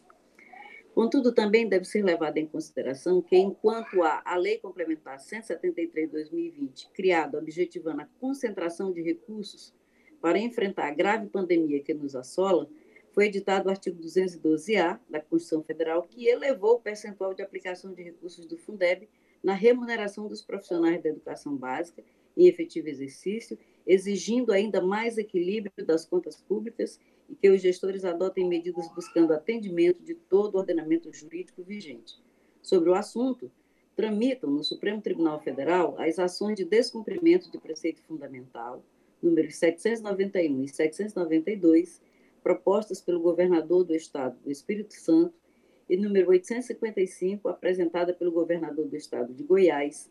Contudo, 0.92 1.32
também 1.32 1.68
deve 1.68 1.84
ser 1.84 2.02
levado 2.02 2.38
em 2.38 2.46
consideração 2.46 3.22
que, 3.22 3.36
enquanto 3.36 4.02
há 4.02 4.20
a 4.24 4.34
Lei 4.34 4.58
Complementar 4.58 5.18
173-2020, 5.18 6.88
criada 6.92 7.38
objetivando 7.38 8.02
a 8.02 8.08
concentração 8.18 8.92
de 8.92 9.00
recursos 9.00 9.72
para 10.20 10.40
enfrentar 10.40 10.88
a 10.88 10.94
grave 10.94 11.28
pandemia 11.28 11.80
que 11.80 11.94
nos 11.94 12.16
assola, 12.16 12.68
foi 13.18 13.26
editado 13.26 13.66
o 13.66 13.70
artigo 13.72 14.00
212-A 14.00 15.00
da 15.10 15.20
Constituição 15.20 15.60
Federal, 15.60 16.04
que 16.04 16.28
elevou 16.28 16.74
o 16.74 16.80
percentual 16.80 17.34
de 17.34 17.42
aplicação 17.42 17.92
de 17.92 18.00
recursos 18.00 18.46
do 18.46 18.56
Fundeb 18.56 19.08
na 19.42 19.54
remuneração 19.54 20.28
dos 20.28 20.40
profissionais 20.40 21.02
da 21.02 21.08
educação 21.08 21.56
básica 21.56 22.04
em 22.36 22.46
efetivo 22.46 22.86
exercício, 22.88 23.58
exigindo 23.84 24.52
ainda 24.52 24.80
mais 24.80 25.18
equilíbrio 25.18 25.84
das 25.84 26.04
contas 26.04 26.40
públicas 26.40 27.00
e 27.28 27.34
que 27.34 27.50
os 27.50 27.60
gestores 27.60 28.04
adotem 28.04 28.46
medidas 28.46 28.88
buscando 28.94 29.34
atendimento 29.34 30.00
de 30.00 30.14
todo 30.14 30.54
o 30.54 30.58
ordenamento 30.58 31.12
jurídico 31.12 31.64
vigente. 31.64 32.22
Sobre 32.62 32.88
o 32.88 32.94
assunto, 32.94 33.50
tramitam 33.96 34.48
no 34.48 34.62
Supremo 34.62 35.02
Tribunal 35.02 35.40
Federal 35.40 35.96
as 35.98 36.20
ações 36.20 36.54
de 36.54 36.64
descumprimento 36.64 37.50
de 37.50 37.58
preceito 37.58 38.00
fundamental, 38.02 38.80
números 39.20 39.56
791 39.56 40.62
e 40.62 40.68
792, 40.68 42.00
propostas 42.42 43.00
pelo 43.00 43.20
governador 43.20 43.84
do 43.84 43.94
Estado 43.94 44.38
do 44.42 44.50
Espírito 44.50 44.94
Santo, 44.94 45.34
e 45.88 45.96
número 45.96 46.30
855, 46.30 47.48
apresentada 47.48 48.12
pelo 48.12 48.30
governador 48.30 48.86
do 48.86 48.96
Estado 48.96 49.32
de 49.32 49.42
Goiás, 49.42 50.10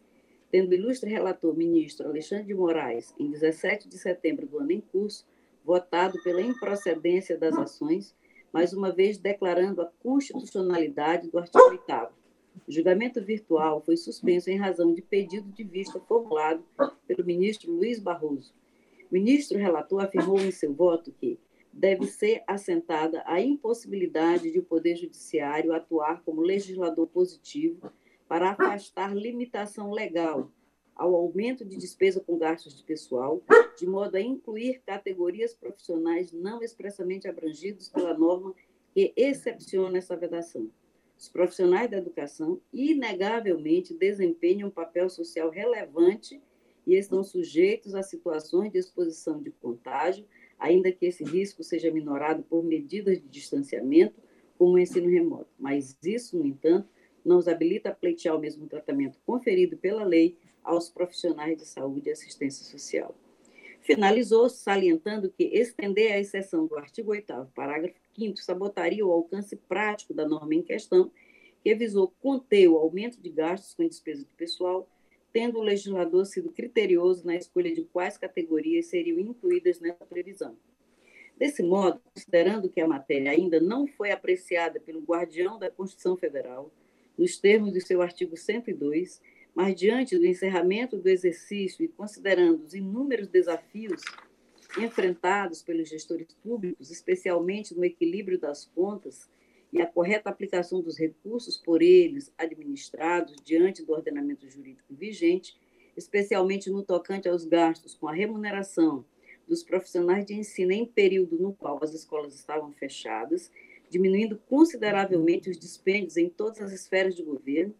tendo 0.50 0.72
o 0.72 0.74
ilustre 0.74 1.10
relator 1.10 1.56
ministro 1.56 2.08
Alexandre 2.08 2.46
de 2.46 2.56
Moraes, 2.56 3.14
em 3.20 3.30
17 3.30 3.88
de 3.88 3.98
setembro 3.98 4.48
do 4.48 4.58
ano 4.58 4.72
em 4.72 4.82
curso, 4.82 5.26
votado 5.64 6.22
pela 6.24 6.42
improcedência 6.42 7.38
das 7.38 7.56
ações, 7.56 8.16
mais 8.52 8.74
uma 8.74 8.92
vez 8.92 9.18
declarando 9.18 9.82
a 9.82 9.92
constitucionalidade 10.02 11.30
do 11.30 11.38
artigo 11.38 11.60
8 11.70 11.84
O 12.68 12.72
julgamento 12.72 13.22
virtual 13.22 13.82
foi 13.82 13.98
suspenso 13.98 14.50
em 14.50 14.58
razão 14.58 14.94
de 14.94 15.02
pedido 15.02 15.52
de 15.52 15.64
vista 15.64 16.00
formulado 16.00 16.64
pelo 17.06 17.26
ministro 17.26 17.72
Luiz 17.72 18.00
Barroso. 18.00 18.54
O 19.12 19.14
ministro 19.14 19.58
relator 19.58 20.02
afirmou 20.02 20.40
em 20.40 20.52
seu 20.52 20.74
voto 20.74 21.12
que 21.12 21.38
deve 21.78 22.08
ser 22.08 22.44
assentada 22.48 23.22
a 23.28 23.40
impossibilidade 23.40 24.52
de 24.52 24.58
o 24.58 24.64
Poder 24.64 24.96
Judiciário 24.96 25.72
atuar 25.72 26.24
como 26.24 26.42
legislador 26.42 27.08
positivo 27.08 27.92
para 28.28 28.50
afastar 28.50 29.16
limitação 29.16 29.92
legal 29.92 30.52
ao 30.96 31.14
aumento 31.14 31.64
de 31.64 31.78
despesa 31.78 32.20
com 32.20 32.36
gastos 32.36 32.76
de 32.76 32.84
pessoal, 32.84 33.44
de 33.78 33.86
modo 33.86 34.16
a 34.16 34.20
incluir 34.20 34.82
categorias 34.84 35.54
profissionais 35.54 36.32
não 36.32 36.64
expressamente 36.64 37.28
abrangidos 37.28 37.88
pela 37.88 38.18
norma 38.18 38.56
que 38.92 39.14
excepciona 39.16 40.00
essa 40.00 40.18
vedação. 40.18 40.72
Os 41.16 41.30
profissionais 41.30 41.92
da 41.92 41.98
educação, 41.98 42.60
inegavelmente, 42.74 43.94
desempenham 43.94 44.70
um 44.70 44.72
papel 44.72 45.08
social 45.10 45.52
relevante 45.52 46.42
e 46.88 46.96
estão 46.96 47.24
sujeitos 47.24 47.94
a 47.94 48.02
situações 48.02 48.72
de 48.72 48.80
exposição 48.80 49.40
de 49.40 49.52
contágio, 49.52 50.26
ainda 50.60 50.92
que 50.92 51.06
esse 51.06 51.24
risco 51.24 51.64
seja 51.64 51.92
minorado 51.92 52.44
por 52.44 52.64
medidas 52.64 53.22
de 53.22 53.28
distanciamento, 53.28 54.22
como 54.58 54.74
o 54.74 54.80
ensino 54.80 55.10
remoto. 55.10 55.50
Mas 55.58 55.98
isso, 56.04 56.38
no 56.38 56.46
entanto, 56.46 56.90
não 57.24 57.38
os 57.38 57.48
habilita 57.48 57.90
a 57.90 57.96
pleitear 57.96 58.36
o 58.36 58.40
mesmo 58.40 58.68
tratamento 58.68 59.20
conferido 59.26 59.78
pela 59.78 60.04
lei 60.04 60.38
aos 60.64 60.90
profissionais 60.90 61.58
de 61.58 61.66
saúde 61.66 62.10
e 62.10 62.12
assistência 62.12 62.66
social. 62.66 63.16
Finalizou 63.82 64.50
salientando 64.50 65.30
que 65.30 65.44
estender 65.46 66.12
a 66.12 66.20
exceção 66.20 66.66
do 66.68 66.78
artigo 66.78 67.12
8 67.12 67.52
parágrafo 67.56 67.96
5 68.18 68.38
sabotaria 68.38 69.06
o 69.06 69.12
alcance 69.12 69.56
prático 69.56 70.14
da 70.14 70.28
norma 70.28 70.56
em 70.56 70.62
questão, 70.62 71.12
que 71.64 71.74
visou 71.76 72.14
conter 72.20 72.68
o 72.68 72.78
aumento 72.78 73.22
de 73.22 73.30
gastos 73.30 73.74
com 73.74 73.88
despesa 73.88 74.24
de 74.24 74.34
pessoal, 74.34 74.90
tendo 75.32 75.60
o 75.60 75.64
legislador 75.64 76.26
sido 76.26 76.52
criterioso 76.52 77.26
na 77.26 77.36
escolha 77.36 77.74
de 77.74 77.84
quais 77.84 78.18
categorias 78.18 78.88
seriam 78.88 79.20
incluídas 79.20 79.80
nessa 79.80 80.06
previsão. 80.06 80.58
Desse 81.38 81.62
modo, 81.62 82.02
considerando 82.14 82.70
que 82.70 82.82
a 82.82 82.88
matéria 82.88 83.32
ainda 83.32 83.60
não 83.60 83.86
foi 83.86 84.12
apreciada 84.12 84.80
pelo 84.80 85.02
guardião 85.02 85.60
da 85.60 85.70
Constituição 85.70 86.18
Federal, 86.18 86.72
nos 87.18 87.38
termos 87.38 87.74
do 87.74 87.82
seu 87.82 88.02
artigo 88.02 88.36
102, 88.36 89.22
mas 89.54 89.76
diante 89.76 90.18
do 90.18 90.26
encerramento 90.26 90.98
do 90.98 91.10
exercício 91.10 91.84
e 91.84 91.88
considerando 91.88 92.64
os 92.64 92.74
inúmeros 92.74 93.28
desafios 93.28 94.02
enfrentados 94.78 95.62
pelos 95.62 95.90
gestores 95.90 96.28
públicos, 96.44 96.92
especialmente 96.92 97.76
no 97.76 97.84
equilíbrio 97.84 98.40
das 98.40 98.66
contas 98.66 99.30
e 99.72 99.82
a 99.82 99.86
correta 99.86 100.30
aplicação 100.30 100.82
dos 100.82 100.98
recursos 100.98 101.58
por 101.58 101.82
eles 101.82 102.32
administrados 102.38 103.36
diante 103.44 103.84
do 103.84 103.92
ordenamento 103.94 104.50
jurídico 104.50 104.94
vigente, 104.94 105.58
especialmente 105.96 106.70
no 106.70 106.84
tocante 106.84 107.28
aos 107.28 107.46
gastos 107.46 107.94
com 107.94 108.08
a 108.08 108.14
remuneração 108.14 109.06
dos 109.48 109.64
profissionais 109.64 110.26
de 110.26 110.34
ensino 110.34 110.72
em 110.72 110.86
período 110.86 111.38
no 111.38 111.54
qual 111.54 111.80
as 111.82 111.94
escolas 111.94 112.36
estavam 112.36 112.72
fechadas, 112.72 113.52
diminuindo 113.90 114.38
consideravelmente 114.50 115.50
os 115.50 115.58
dispêndios 115.58 116.18
em 116.18 116.30
todas 116.30 116.62
as 116.62 116.72
esferas 116.72 117.16
de 117.16 117.24
governo, 117.24 117.74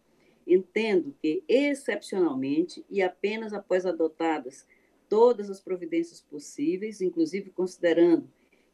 Entendo 0.48 1.14
que, 1.20 1.44
excepcionalmente, 1.46 2.82
e 2.88 3.02
apenas 3.02 3.52
após 3.52 3.84
adotadas 3.84 4.66
todas 5.06 5.50
as 5.50 5.60
providências 5.60 6.22
possíveis, 6.22 7.02
inclusive 7.02 7.50
considerando 7.50 8.26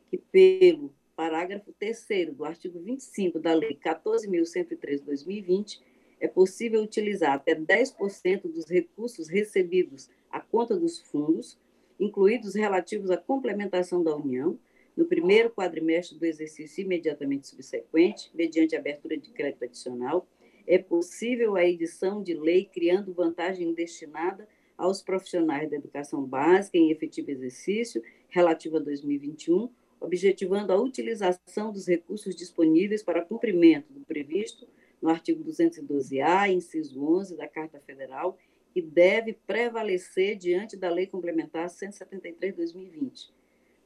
que, 0.08 0.16
pelo 0.16 0.94
parágrafo 1.16 1.72
3 1.78 2.34
do 2.34 2.44
artigo 2.44 2.80
25 2.80 3.38
da 3.38 3.54
Lei 3.54 3.76
14.103-2020, 3.76 5.80
é 6.20 6.28
possível 6.28 6.82
utilizar 6.82 7.32
até 7.34 7.54
10% 7.54 8.42
dos 8.42 8.66
recursos 8.66 9.28
recebidos 9.28 10.10
à 10.30 10.40
conta 10.40 10.76
dos 10.76 11.00
fundos, 11.00 11.58
incluídos 11.98 12.54
relativos 12.54 13.10
à 13.10 13.16
complementação 13.16 14.02
da 14.02 14.14
União, 14.16 14.58
no 14.96 15.06
primeiro 15.06 15.50
quadrimestre 15.50 16.18
do 16.18 16.24
exercício 16.24 16.82
imediatamente 16.82 17.48
subsequente, 17.48 18.30
mediante 18.32 18.76
abertura 18.76 19.16
de 19.16 19.30
crédito 19.30 19.64
adicional, 19.64 20.26
é 20.66 20.78
possível 20.78 21.56
a 21.56 21.64
edição 21.64 22.22
de 22.22 22.34
lei 22.34 22.64
criando 22.64 23.12
vantagem 23.12 23.74
destinada 23.74 24.48
aos 24.78 25.02
profissionais 25.02 25.70
da 25.70 25.76
educação 25.76 26.24
básica 26.24 26.78
em 26.78 26.90
efetivo 26.90 27.30
exercício 27.30 28.02
relativo 28.28 28.78
a 28.78 28.80
2021, 28.80 29.68
objetivando 30.04 30.72
a 30.72 30.80
utilização 30.80 31.72
dos 31.72 31.86
recursos 31.86 32.36
disponíveis 32.36 33.02
para 33.02 33.24
cumprimento 33.24 33.92
do 33.92 34.00
previsto 34.00 34.68
no 35.00 35.08
artigo 35.08 35.44
212-A, 35.44 36.48
inciso 36.48 37.02
11 37.04 37.36
da 37.36 37.48
Carta 37.48 37.80
Federal, 37.80 38.38
que 38.72 38.80
deve 38.80 39.34
prevalecer 39.46 40.36
diante 40.36 40.76
da 40.76 40.90
Lei 40.90 41.06
Complementar 41.06 41.68
173/2020. 41.68 43.30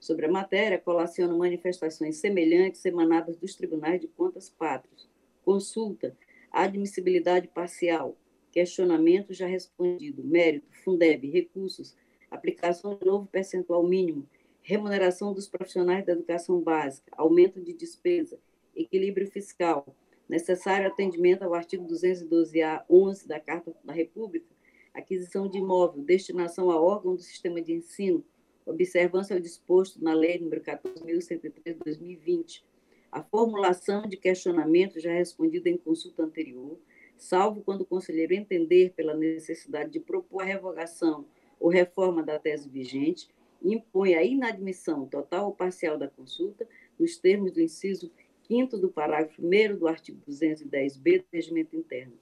Sobre 0.01 0.27
a 0.27 0.31
matéria, 0.31 0.79
colaciono 0.79 1.37
manifestações 1.37 2.17
semelhantes 2.17 2.85
emanadas 2.85 3.37
dos 3.37 3.55
tribunais 3.55 4.01
de 4.01 4.07
contas 4.07 4.49
pátrios. 4.49 5.09
Consulta 5.45 6.17
admissibilidade 6.51 7.49
parcial, 7.49 8.17
questionamento 8.53 9.35
já 9.35 9.47
respondido, 9.47 10.25
mérito, 10.25 10.69
Fundeb, 10.85 11.29
recursos, 11.31 11.97
aplicação 12.31 12.97
de 12.97 13.05
novo 13.05 13.27
percentual 13.27 13.83
mínimo, 13.83 14.27
remuneração 14.69 15.33
dos 15.33 15.49
profissionais 15.49 16.05
da 16.05 16.13
educação 16.13 16.61
básica, 16.61 17.11
aumento 17.17 17.59
de 17.59 17.73
despesa, 17.73 18.39
equilíbrio 18.77 19.27
fiscal, 19.27 19.97
necessário 20.29 20.87
atendimento 20.87 21.43
ao 21.43 21.55
artigo 21.55 21.89
212-A 21.89 22.85
11 22.91 23.27
da 23.27 23.41
Carta 23.41 23.75
da 23.83 23.95
República, 23.95 24.45
aquisição 24.93 25.49
de 25.49 25.57
imóvel, 25.57 26.03
destinação 26.03 26.71
a 26.71 26.79
órgão 26.79 27.15
do 27.15 27.23
sistema 27.23 27.63
de 27.63 27.73
ensino, 27.73 28.23
observância 28.67 29.35
ao 29.35 29.41
disposto 29.41 30.05
na 30.05 30.13
Lei 30.13 30.39
nº 30.39 30.61
14.103/2020, 30.61 32.63
a 33.11 33.23
formulação 33.23 34.03
de 34.03 34.19
questionamento 34.19 35.01
já 35.01 35.15
respondido 35.15 35.67
em 35.69 35.79
consulta 35.79 36.23
anterior, 36.23 36.79
salvo 37.17 37.63
quando 37.63 37.81
o 37.81 37.87
conselheiro 37.87 38.35
entender 38.35 38.93
pela 38.95 39.15
necessidade 39.15 39.91
de 39.91 39.99
propor 39.99 40.43
a 40.43 40.45
revogação 40.45 41.25
ou 41.59 41.71
reforma 41.71 42.23
da 42.23 42.39
tese 42.39 42.69
vigente, 42.69 43.31
impõe 43.63 44.15
a 44.15 44.25
inadmissão 44.25 45.07
total 45.07 45.47
ou 45.47 45.55
parcial 45.55 45.99
da 45.99 46.09
consulta 46.09 46.67
nos 46.99 47.17
termos 47.17 47.53
do 47.53 47.61
inciso 47.61 48.11
5 48.47 48.79
do 48.79 48.89
parágrafo 48.89 49.43
1 49.43 49.77
do 49.77 49.87
artigo 49.87 50.21
210b 50.29 51.19
do 51.19 51.25
Regimento 51.33 51.77
Interno. 51.77 52.15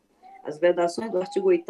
As 0.42 0.58
vedações 0.58 1.10
do 1.10 1.18
artigo 1.18 1.48
8 1.48 1.64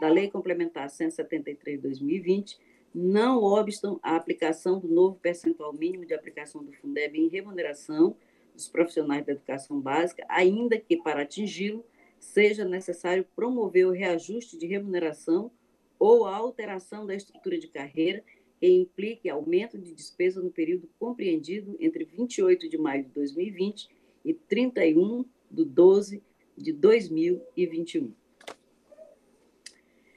da 0.00 0.08
Lei 0.08 0.30
Complementar 0.30 0.88
173/2020 0.88 2.58
não 2.94 3.42
obstam 3.42 3.98
a 4.02 4.16
aplicação 4.16 4.78
do 4.78 4.88
novo 4.88 5.16
percentual 5.16 5.72
mínimo 5.72 6.06
de 6.06 6.14
aplicação 6.14 6.62
do 6.62 6.72
Fundeb 6.72 7.18
em 7.18 7.28
remuneração 7.28 8.16
dos 8.54 8.68
profissionais 8.68 9.26
da 9.26 9.32
educação 9.32 9.80
básica, 9.80 10.24
ainda 10.28 10.78
que 10.78 10.96
para 10.96 11.22
atingi-lo 11.22 11.84
seja 12.20 12.64
necessário 12.64 13.26
promover 13.34 13.86
o 13.86 13.90
reajuste 13.90 14.56
de 14.56 14.66
remuneração 14.66 15.50
ou 15.98 16.24
a 16.24 16.36
alteração 16.36 17.04
da 17.04 17.14
estrutura 17.14 17.58
de 17.58 17.68
carreira 17.68 18.24
que 18.64 18.70
implique 18.70 19.28
aumento 19.28 19.76
de 19.76 19.92
despesa 19.92 20.40
no 20.40 20.50
período 20.50 20.88
compreendido 20.98 21.76
entre 21.78 22.02
28 22.06 22.66
de 22.66 22.78
maio 22.78 23.04
de 23.04 23.10
2020 23.10 23.90
e 24.24 24.32
31 24.32 25.22
de 25.50 25.66
12 25.66 26.22
de 26.56 26.72
2021. 26.72 28.14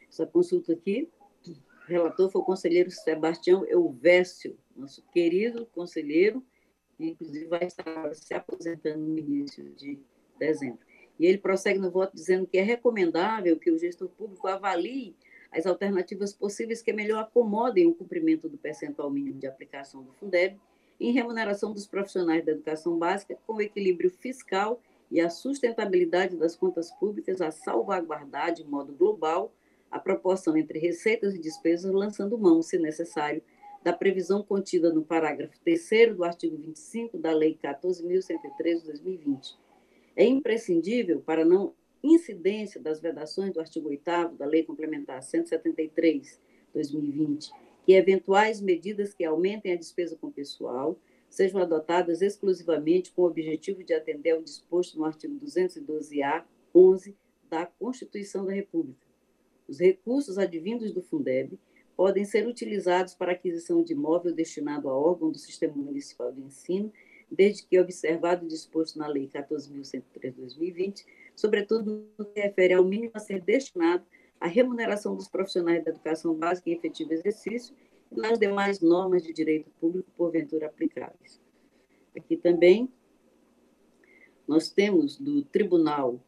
Essa 0.09 0.25
consulta 0.25 0.71
aqui, 0.71 1.09
o 1.45 1.87
relator 1.87 2.31
foi 2.31 2.39
o 2.39 2.45
conselheiro 2.45 2.89
Sebastião 2.89 3.65
Elvésio, 3.67 4.57
nosso 4.73 5.03
querido 5.11 5.65
conselheiro, 5.65 6.41
que 6.95 7.05
inclusive 7.05 7.47
vai 7.47 7.65
estar 7.65 8.15
se 8.15 8.33
aposentando 8.33 9.05
no 9.05 9.19
início 9.19 9.69
de 9.71 9.99
dezembro. 10.39 10.79
E 11.19 11.25
ele 11.25 11.37
prossegue 11.37 11.79
no 11.79 11.91
voto 11.91 12.15
dizendo 12.15 12.47
que 12.47 12.57
é 12.57 12.61
recomendável 12.61 13.59
que 13.59 13.71
o 13.71 13.77
gestor 13.77 14.07
público 14.07 14.47
avalie 14.47 15.17
as 15.51 15.65
alternativas 15.65 16.33
possíveis 16.33 16.81
que 16.81 16.93
melhor 16.93 17.19
acomodem 17.19 17.87
o 17.87 17.93
cumprimento 17.93 18.49
do 18.49 18.57
percentual 18.57 19.09
mínimo 19.09 19.39
de 19.39 19.47
aplicação 19.47 20.03
do 20.03 20.11
Fundeb 20.13 20.59
em 20.99 21.11
remuneração 21.11 21.73
dos 21.73 21.85
profissionais 21.85 22.43
da 22.45 22.51
educação 22.51 22.97
básica 22.97 23.37
com 23.45 23.61
equilíbrio 23.61 24.09
fiscal 24.09 24.81
e 25.09 25.21
a 25.21 25.29
sustentabilidade 25.29 26.35
das 26.35 26.55
contas 26.55 26.91
públicas 26.91 27.41
a 27.41 27.51
salvaguardar 27.51 28.53
de 28.53 28.63
modo 28.63 28.93
global 28.93 29.53
a 29.89 29.99
proporção 29.99 30.57
entre 30.57 30.79
receitas 30.79 31.33
e 31.33 31.39
despesas, 31.39 31.93
lançando 31.93 32.37
mão, 32.37 32.61
se 32.61 32.77
necessário, 32.77 33.41
da 33.83 33.93
previsão 33.93 34.43
contida 34.43 34.91
no 34.91 35.01
parágrafo 35.01 35.57
3 35.61 36.13
do 36.15 36.25
artigo 36.25 36.57
25 36.57 37.17
da 37.17 37.31
Lei 37.31 37.57
14.103 37.63 38.79
de 38.79 38.85
2020. 38.85 39.57
É 40.15 40.25
imprescindível, 40.25 41.21
para 41.21 41.45
não 41.45 41.73
incidência 42.03 42.81
das 42.81 42.99
vedações 42.99 43.53
do 43.53 43.59
artigo 43.59 43.89
8 43.89 44.35
da 44.37 44.45
Lei 44.45 44.63
Complementar 44.63 45.21
173, 45.21 46.39
2020, 46.73 47.51
que 47.85 47.93
eventuais 47.93 48.61
medidas 48.61 49.13
que 49.13 49.23
aumentem 49.23 49.73
a 49.73 49.77
despesa 49.77 50.15
com 50.15 50.31
pessoal 50.31 50.99
sejam 51.29 51.61
adotadas 51.61 52.21
exclusivamente 52.21 53.11
com 53.11 53.23
o 53.23 53.27
objetivo 53.27 53.83
de 53.83 53.93
atender 53.93 54.31
ao 54.31 54.41
disposto 54.41 54.97
no 54.97 55.05
artigo 55.05 55.39
212-A 55.43 56.45
11 56.73 57.15
da 57.49 57.65
Constituição 57.65 58.45
da 58.45 58.53
República. 58.53 59.05
Os 59.67 59.79
recursos 59.79 60.37
advindos 60.37 60.93
do 60.93 61.01
Fundeb 61.01 61.59
podem 61.95 62.23
ser 62.23 62.47
utilizados 62.47 63.13
para 63.13 63.31
aquisição 63.31 63.83
de 63.83 63.93
imóvel 63.93 64.33
destinado 64.33 64.87
a 64.87 64.97
órgão 64.97 65.31
do 65.31 65.37
Sistema 65.37 65.75
Municipal 65.75 66.31
de 66.31 66.41
Ensino, 66.41 66.93
desde 67.29 67.63
que 67.63 67.79
observado 67.79 68.45
o 68.45 68.47
disposto 68.47 68.97
na 68.97 69.07
Lei 69.07 69.27
14.103/2020 69.27 71.05
sobretudo 71.37 72.09
no 72.17 72.25
que 72.25 72.41
refere 72.41 72.73
ao 72.73 72.83
mínimo 72.83 73.11
a 73.13 73.19
ser 73.19 73.39
destinado 73.39 74.03
à 74.39 74.47
remuneração 74.47 75.15
dos 75.15 75.27
profissionais 75.27 75.85
da 75.85 75.91
educação 75.91 76.33
básica 76.33 76.69
em 76.69 76.73
efetivo 76.73 77.13
exercício 77.13 77.75
e 78.11 78.19
nas 78.19 78.39
demais 78.39 78.81
normas 78.81 79.23
de 79.23 79.31
direito 79.31 79.69
público 79.79 80.09
porventura 80.17 80.65
aplicáveis. 80.65 81.39
Aqui 82.17 82.35
também 82.35 82.91
nós 84.47 84.69
temos 84.69 85.17
do 85.17 85.43
Tribunal 85.43 86.19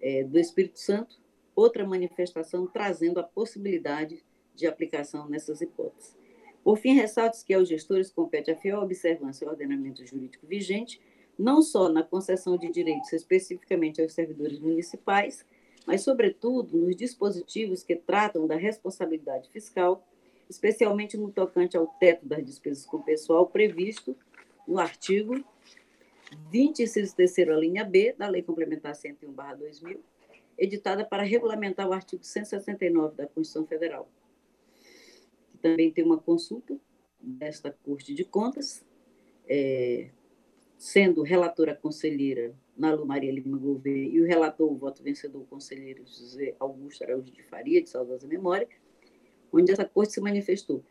é, 0.00 0.22
do 0.22 0.38
Espírito 0.38 0.78
Santo 0.78 1.18
outra 1.56 1.86
manifestação 1.86 2.66
trazendo 2.66 3.18
a 3.18 3.22
possibilidade 3.22 4.22
de 4.54 4.66
aplicação 4.66 5.26
nessas 5.26 5.62
hipóteses. 5.62 6.14
Por 6.62 6.76
fim, 6.76 6.94
ressalto 6.94 7.42
que 7.44 7.54
aos 7.54 7.68
gestores 7.68 8.10
compete 8.10 8.50
a 8.50 8.56
fiel 8.56 8.80
observância 8.80 9.46
ao 9.46 9.52
ordenamento 9.52 10.04
jurídico 10.04 10.46
vigente 10.46 11.00
não 11.38 11.62
só 11.62 11.88
na 11.88 12.02
concessão 12.02 12.56
de 12.56 12.70
direitos 12.70 13.12
especificamente 13.12 14.00
aos 14.00 14.12
servidores 14.12 14.58
municipais, 14.58 15.44
mas, 15.86 16.02
sobretudo, 16.02 16.76
nos 16.76 16.96
dispositivos 16.96 17.82
que 17.82 17.96
tratam 17.96 18.46
da 18.46 18.56
responsabilidade 18.56 19.50
fiscal, 19.50 20.06
especialmente 20.48 21.16
no 21.16 21.30
tocante 21.30 21.76
ao 21.76 21.86
teto 21.86 22.26
das 22.26 22.44
despesas 22.44 22.86
com 22.86 23.02
pessoal 23.02 23.46
previsto 23.46 24.16
no 24.66 24.78
artigo 24.78 25.44
26 26.50 27.12
terceiro, 27.12 27.54
a 27.54 27.56
linha 27.56 27.84
B 27.84 28.14
da 28.16 28.28
Lei 28.28 28.42
Complementar 28.42 28.94
101/2000, 28.94 30.00
editada 30.56 31.04
para 31.04 31.22
regulamentar 31.22 31.88
o 31.88 31.92
artigo 31.92 32.24
169 32.24 33.16
da 33.16 33.26
Constituição 33.26 33.66
Federal. 33.66 34.08
Também 35.60 35.90
tem 35.90 36.04
uma 36.04 36.18
consulta 36.18 36.78
desta 37.20 37.70
Corte 37.84 38.14
de 38.14 38.24
Contas, 38.24 38.84
é, 39.46 40.10
sendo 40.84 41.22
relatora 41.22 41.74
conselheira 41.74 42.54
Nalu 42.76 43.06
Maria 43.06 43.32
Lima 43.32 43.56
Gouveia 43.56 44.06
e 44.06 44.20
o 44.20 44.26
relator, 44.26 44.70
o 44.70 44.76
voto 44.76 45.02
vencedor, 45.02 45.40
o 45.40 45.46
conselheiro 45.46 46.04
José 46.04 46.54
Augusto 46.60 47.02
Araújo 47.02 47.32
de 47.32 47.42
Faria, 47.42 47.82
de 47.82 47.88
saudosa 47.88 48.28
memória, 48.28 48.68
onde 49.50 49.72
essa 49.72 49.86
corte 49.86 50.12
se 50.12 50.20
manifestou. 50.20 50.84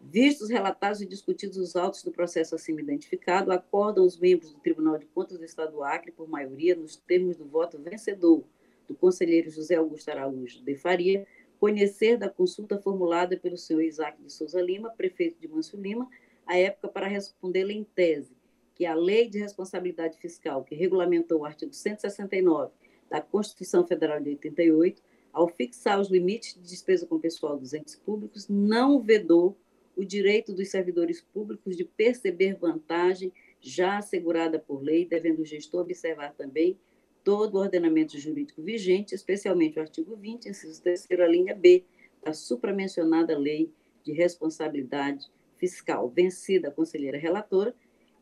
Vistos, 0.00 0.48
relatados 0.48 1.02
e 1.02 1.06
discutidos 1.06 1.58
os 1.58 1.76
autos 1.76 2.02
do 2.02 2.10
processo 2.10 2.54
acima 2.54 2.80
identificado, 2.80 3.52
acordam 3.52 4.06
os 4.06 4.18
membros 4.18 4.50
do 4.50 4.60
Tribunal 4.60 4.96
de 4.96 5.04
Contas 5.04 5.36
do 5.36 5.44
Estado 5.44 5.72
do 5.72 5.84
Acre, 5.84 6.10
por 6.10 6.26
maioria, 6.26 6.74
nos 6.74 6.96
termos 6.96 7.36
do 7.36 7.44
voto 7.44 7.78
vencedor 7.78 8.42
do 8.88 8.94
conselheiro 8.94 9.50
José 9.50 9.74
Augusto 9.74 10.08
Araújo 10.08 10.64
de 10.64 10.74
Faria, 10.74 11.26
conhecer 11.60 12.16
da 12.16 12.30
consulta 12.30 12.78
formulada 12.78 13.36
pelo 13.36 13.58
senhor 13.58 13.82
Isaac 13.82 14.22
de 14.22 14.32
Souza 14.32 14.62
Lima, 14.62 14.88
prefeito 14.88 15.38
de 15.38 15.46
Manso 15.46 15.76
Lima, 15.76 16.08
à 16.46 16.56
época 16.56 16.88
para 16.88 17.06
respondê-la 17.06 17.74
em 17.74 17.84
tese, 17.84 18.34
que 18.74 18.84
a 18.84 18.94
Lei 18.94 19.28
de 19.28 19.38
Responsabilidade 19.38 20.18
Fiscal, 20.18 20.64
que 20.64 20.74
regulamentou 20.74 21.40
o 21.40 21.44
artigo 21.44 21.72
169 21.72 22.72
da 23.08 23.20
Constituição 23.20 23.86
Federal 23.86 24.20
de 24.20 24.30
88, 24.30 25.02
ao 25.32 25.48
fixar 25.48 26.00
os 26.00 26.10
limites 26.10 26.54
de 26.54 26.68
despesa 26.68 27.06
com 27.06 27.18
pessoal 27.18 27.58
dos 27.58 27.74
entes 27.74 27.96
públicos, 27.96 28.48
não 28.48 29.00
vedou 29.00 29.56
o 29.96 30.04
direito 30.04 30.52
dos 30.52 30.68
servidores 30.68 31.20
públicos 31.20 31.76
de 31.76 31.84
perceber 31.84 32.54
vantagem 32.54 33.32
já 33.60 33.98
assegurada 33.98 34.58
por 34.58 34.82
lei, 34.82 35.06
devendo 35.06 35.40
o 35.40 35.44
gestor 35.44 35.82
observar 35.82 36.34
também 36.34 36.78
todo 37.22 37.54
o 37.54 37.58
ordenamento 37.58 38.18
jurídico 38.18 38.62
vigente, 38.62 39.14
especialmente 39.14 39.78
o 39.78 39.82
artigo 39.82 40.14
20, 40.14 40.48
inciso 40.48 40.82
3 40.82 41.06
a 41.12 41.26
linha 41.26 41.54
B, 41.54 41.84
da 42.22 42.32
supramencionada 42.32 43.36
Lei 43.36 43.72
de 44.02 44.12
Responsabilidade 44.12 45.30
Fiscal, 45.56 46.08
vencida 46.10 46.68
a 46.68 46.70
conselheira 46.70 47.16
relatora, 47.16 47.74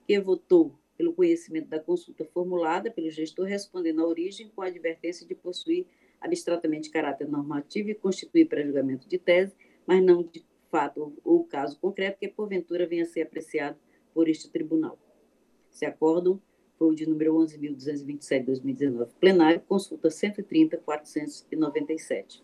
que 0.07 0.21
votou 0.21 0.73
pelo 0.97 1.13
conhecimento 1.13 1.69
da 1.69 1.81
consulta 1.81 2.25
formulada 2.25 2.91
pelo 2.91 3.11
gestor, 3.11 3.47
respondendo 3.47 4.03
à 4.03 4.07
origem 4.07 4.51
com 4.55 4.63
a 4.63 4.67
advertência 4.67 5.27
de 5.27 5.35
possuir 5.35 5.87
abstratamente 6.21 6.91
caráter 6.91 7.29
normativo 7.29 7.91
e 7.91 7.95
constituir 7.95 8.47
pré-julgamento 8.47 9.09
de 9.09 9.19
tese, 9.19 9.55
mas 9.87 10.03
não 10.03 10.23
de 10.23 10.45
fato 10.71 11.13
ou 11.25 11.45
caso 11.45 11.79
concreto 11.79 12.19
que 12.19 12.29
porventura 12.29 12.87
venha 12.87 13.03
a 13.03 13.07
ser 13.07 13.23
apreciado 13.23 13.77
por 14.15 14.29
este 14.29 14.51
tribunal. 14.51 14.99
Esse 15.71 15.85
acórdão 15.85 16.41
foi 16.79 16.89
o 16.89 16.95
de 16.95 17.07
número 17.09 17.35
11.227 17.35 18.41
de 18.41 18.47
2019, 18.47 19.13
plenário, 19.21 19.61
consulta 19.61 20.09
130.497. 20.09 22.43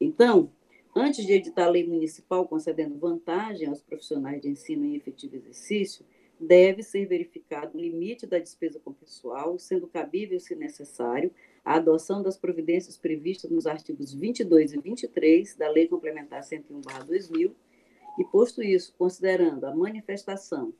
Então, 0.00 0.50
antes 0.94 1.26
de 1.26 1.32
editar 1.32 1.66
a 1.66 1.70
lei 1.70 1.84
municipal 1.86 2.46
concedendo 2.46 2.98
vantagem 2.98 3.68
aos 3.68 3.82
profissionais 3.82 4.40
de 4.40 4.48
ensino 4.48 4.84
em 4.84 4.96
efetivo 4.96 5.36
exercício, 5.36 6.04
deve 6.42 6.82
ser 6.82 7.06
verificado 7.06 7.78
o 7.78 7.80
limite 7.80 8.26
da 8.26 8.38
despesa 8.38 8.80
com 8.80 8.92
pessoal, 8.92 9.58
sendo 9.58 9.86
cabível, 9.86 10.38
se 10.40 10.54
necessário, 10.54 11.30
a 11.64 11.76
adoção 11.76 12.22
das 12.22 12.36
providências 12.36 12.98
previstas 12.98 13.50
nos 13.50 13.66
artigos 13.66 14.12
22 14.12 14.72
e 14.72 14.80
23 14.80 15.54
da 15.54 15.70
Lei 15.70 15.86
Complementar 15.86 16.42
101/2000, 16.42 17.54
e 18.18 18.24
posto 18.24 18.62
isso, 18.62 18.94
considerando 18.98 19.64
a 19.64 19.74
manifestação 19.74 20.74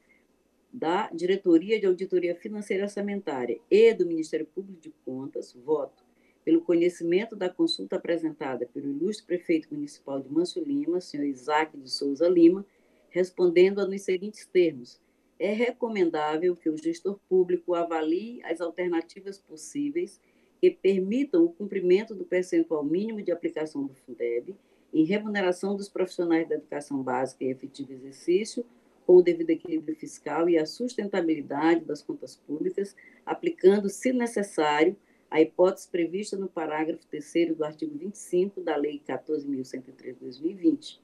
da 0.72 1.08
Diretoria 1.10 1.78
de 1.78 1.86
Auditoria 1.86 2.34
Financeira 2.34 2.82
e 2.82 2.86
Orçamentária 2.86 3.60
e 3.70 3.94
do 3.94 4.06
Ministério 4.06 4.46
Público 4.46 4.80
de 4.80 4.92
Contas, 5.04 5.52
voto 5.52 6.02
pelo 6.44 6.62
conhecimento 6.62 7.36
da 7.36 7.48
consulta 7.48 7.96
apresentada 7.96 8.66
pelo 8.66 8.90
ilustre 8.90 9.26
prefeito 9.26 9.68
municipal 9.72 10.20
de 10.20 10.28
Manso 10.28 10.60
Lima, 10.60 11.00
senhor 11.00 11.24
Isaac 11.24 11.76
de 11.76 11.88
Souza 11.90 12.28
Lima, 12.28 12.66
respondendo-a 13.10 13.86
nos 13.86 14.02
seguintes 14.02 14.46
termos: 14.46 15.00
é 15.42 15.52
recomendável 15.52 16.54
que 16.54 16.70
o 16.70 16.76
gestor 16.76 17.18
público 17.28 17.74
avalie 17.74 18.40
as 18.44 18.60
alternativas 18.60 19.40
possíveis 19.40 20.20
que 20.60 20.70
permitam 20.70 21.44
o 21.44 21.52
cumprimento 21.52 22.14
do 22.14 22.24
percentual 22.24 22.84
mínimo 22.84 23.20
de 23.20 23.32
aplicação 23.32 23.84
do 23.84 23.92
Fundeb 23.92 24.54
em 24.94 25.04
remuneração 25.04 25.74
dos 25.74 25.88
profissionais 25.88 26.48
da 26.48 26.54
educação 26.54 27.02
básica 27.02 27.42
e 27.42 27.50
efetivo 27.50 27.92
exercício, 27.92 28.64
com 29.04 29.16
o 29.16 29.22
devido 29.22 29.50
equilíbrio 29.50 29.96
fiscal 29.96 30.48
e 30.48 30.56
a 30.56 30.64
sustentabilidade 30.64 31.84
das 31.84 32.00
contas 32.02 32.36
públicas, 32.36 32.94
aplicando, 33.26 33.88
se 33.88 34.12
necessário, 34.12 34.94
a 35.28 35.40
hipótese 35.40 35.88
prevista 35.88 36.36
no 36.36 36.46
parágrafo 36.46 37.04
3 37.08 37.56
do 37.56 37.64
artigo 37.64 37.98
25 37.98 38.60
da 38.60 38.76
Lei 38.76 39.02
14.103/2020 39.04 41.00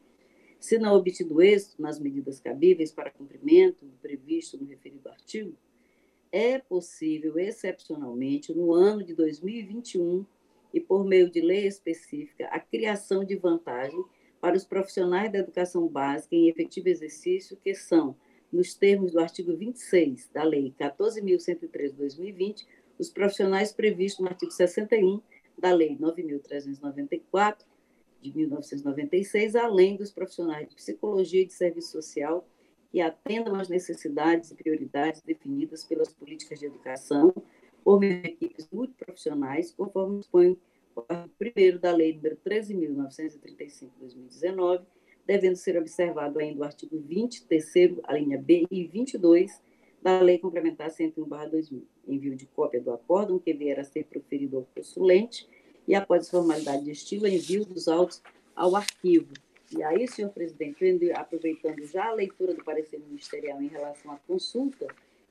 se 0.59 0.78
não 0.78 0.94
obtido 0.94 1.40
êxito 1.40 1.80
nas 1.80 1.98
medidas 1.98 2.40
cabíveis 2.40 2.90
para 2.92 3.11
cumprimento 3.11 3.86
previsto 4.02 4.59
no 4.59 4.66
referido 4.66 5.09
artigo, 5.09 5.56
é 6.30 6.59
possível, 6.59 7.38
excepcionalmente, 7.38 8.52
no 8.52 8.72
ano 8.72 9.02
de 9.02 9.14
2021, 9.14 10.26
e, 10.72 10.80
por 10.80 11.04
meio 11.04 11.30
de 11.30 11.40
lei 11.40 11.66
específica, 11.66 12.46
a 12.48 12.61
criação 12.61 13.24
de 13.24 13.36
vantagem 13.36 14.04
para 14.40 14.56
os 14.56 14.64
profissionais 14.64 15.32
da 15.32 15.38
educação 15.38 15.88
básica 15.88 16.36
em 16.36 16.48
efetivo 16.48 16.88
exercício, 16.88 17.56
que 17.56 17.74
são, 17.74 18.14
nos 18.52 18.74
termos 18.74 19.12
do 19.12 19.20
artigo 19.20 19.56
26 19.56 20.28
da 20.32 20.42
Lei 20.42 20.74
14.103/2020, 20.78 22.66
os 22.98 23.11
profissionais 23.11 23.72
previstos 23.72 24.24
no 24.24 24.28
artigo 24.28 24.50
61 24.52 25.20
da 25.59 25.72
Lei 25.72 25.96
9.394 25.96 27.64
de 28.21 28.33
1996, 28.33 29.55
além 29.55 29.97
dos 29.97 30.11
profissionais 30.11 30.69
de 30.69 30.75
psicologia 30.75 31.43
e 31.43 31.47
de 31.47 31.53
serviço 31.53 31.93
social 31.93 32.45
que 32.91 33.01
atendam 33.01 33.55
às 33.57 33.69
necessidades 33.69 34.51
e 34.51 34.55
prioridades 34.55 35.21
definidas 35.23 35.85
pelas 35.85 36.12
políticas 36.12 36.59
de 36.59 36.66
educação 36.66 37.33
por 37.85 38.01
meio 38.01 38.23
de 38.23 38.29
equipes 38.29 38.69
multiprofissionais, 38.73 39.71
conforme 39.73 40.19
dispõe 40.19 40.59
o 40.97 41.03
1 41.03 41.79
da 41.79 41.93
Lei 41.93 42.19
nº 42.19 42.37
13.935/2019, 42.45 44.85
devendo 45.27 45.57
ser 45.57 45.79
observado 45.79 46.39
ainda 46.39 46.61
o 46.61 46.64
artigo 46.64 46.99
20, 46.99 47.45
terceiro, 47.45 48.01
a 48.05 48.14
linha 48.14 48.39
B 48.39 48.66
e 48.71 48.85
22 48.85 49.61
da 50.03 50.19
Lei 50.21 50.39
Complementar 50.39 50.91
101/2000. 50.91 51.83
Envio 52.07 52.35
de 52.35 52.47
cópia 52.47 52.81
do 52.81 52.91
acórdão 52.91 53.39
que 53.39 53.53
vier 53.53 53.79
a 53.79 53.85
ser 53.85 54.05
proferido 54.05 54.57
ao 54.57 54.64
consulente 54.75 55.47
e, 55.89 55.95
após 55.95 56.28
a 56.28 56.30
formalidade 56.30 56.84
de 56.84 56.91
estilo, 56.91 57.26
envio 57.26 57.64
dos 57.64 57.89
autos 57.89 58.22
ao 58.55 58.76
arquivo. 58.76 59.32
E 59.74 59.82
aí, 59.82 60.07
senhor 60.07 60.30
presidente, 60.30 61.11
aproveitando 61.12 61.82
já 61.86 62.09
a 62.09 62.12
leitura 62.12 62.53
do 62.53 62.62
parecer 62.62 63.01
ministerial 63.01 63.61
em 63.62 63.68
relação 63.68 64.12
à 64.12 64.16
consulta, 64.18 64.86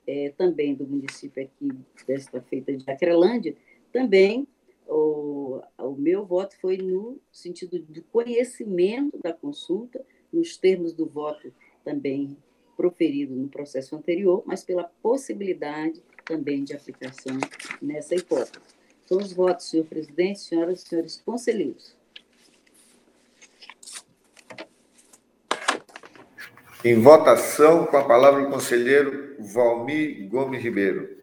é, 0.07 0.33
também 0.35 0.73
do 0.73 0.87
município 0.87 1.43
aqui, 1.43 1.69
desta 2.07 2.41
feita 2.41 2.75
de 2.75 2.89
Acrelândia, 2.89 3.55
também 3.91 4.47
o, 4.87 5.61
o 5.77 5.91
meu 5.91 6.25
voto 6.25 6.57
foi 6.59 6.77
no 6.77 7.19
sentido 7.31 7.79
de 7.79 8.01
conhecimento 8.01 9.17
da 9.21 9.33
consulta, 9.33 10.03
nos 10.33 10.57
termos 10.57 10.93
do 10.93 11.05
voto 11.05 11.53
também 11.83 12.35
proferido 12.75 13.35
no 13.35 13.47
processo 13.47 13.95
anterior, 13.95 14.43
mas 14.45 14.63
pela 14.63 14.85
possibilidade 15.01 16.01
também 16.25 16.63
de 16.63 16.73
aplicação 16.73 17.37
nessa 17.81 18.15
hipótese. 18.15 18.76
São 19.07 19.19
os 19.19 19.31
votos, 19.31 19.69
senhor 19.69 19.85
presidente, 19.85 20.39
senhoras 20.39 20.83
e 20.83 20.87
senhores 20.87 21.21
conselheiros. 21.25 21.95
Em 26.83 27.01
votação, 27.01 27.85
com 27.85 27.95
a 27.95 28.03
palavra 28.05 28.43
o 28.43 28.51
conselheiro 28.51 29.37
Valmir 29.39 30.27
Gomes 30.27 30.61
Ribeiro. 30.61 31.17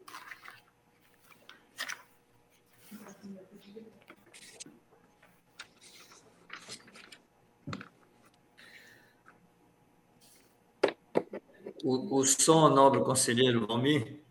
O, 11.83 12.19
o 12.19 12.25
som, 12.25 12.71
nobre 12.71 13.01
conselheiro 13.01 13.67
Valmir. 13.67 14.24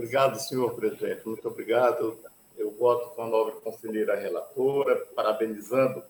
Obrigado, 0.00 0.40
senhor 0.40 0.74
presidente. 0.74 1.26
Muito 1.26 1.46
obrigado. 1.46 2.18
Eu 2.56 2.70
voto 2.70 3.10
com 3.10 3.22
a 3.22 3.26
nobre 3.26 3.60
conselheira 3.60 4.16
relatora, 4.16 4.96
parabenizando 5.14 6.02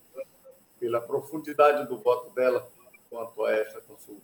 pela 0.78 1.01
profundidade 1.01 1.88
do 1.88 1.99
voto 1.99 2.32
dela 2.32 2.70
quanto 3.11 3.45
a 3.45 3.53
essa 3.53 3.80
consulta. 3.80 4.22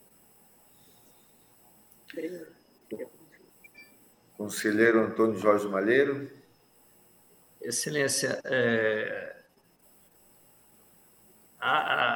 Conselheiro 4.37 5.01
Antônio 5.01 5.37
Jorge 5.37 5.67
Malheiro. 5.67 6.31
Excelência, 7.61 8.41
é, 8.45 9.37
a, 11.59 12.16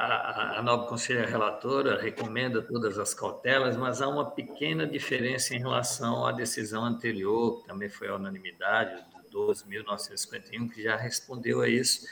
a 0.57 0.61
nobre 0.61 0.87
conselheira 0.87 1.29
relatora 1.29 2.01
recomenda 2.01 2.61
todas 2.61 2.97
as 2.97 3.13
cautelas, 3.13 3.77
mas 3.77 4.01
há 4.01 4.07
uma 4.07 4.31
pequena 4.31 4.87
diferença 4.87 5.55
em 5.55 5.59
relação 5.59 6.25
à 6.25 6.31
decisão 6.31 6.83
anterior, 6.83 7.61
que 7.61 7.67
também 7.67 7.89
foi 7.89 8.07
a 8.07 8.15
unanimidade, 8.15 9.03
do 9.31 9.47
12.951, 9.47 10.69
que 10.69 10.83
já 10.83 10.95
respondeu 10.95 11.61
a 11.61 11.69
isso, 11.69 12.07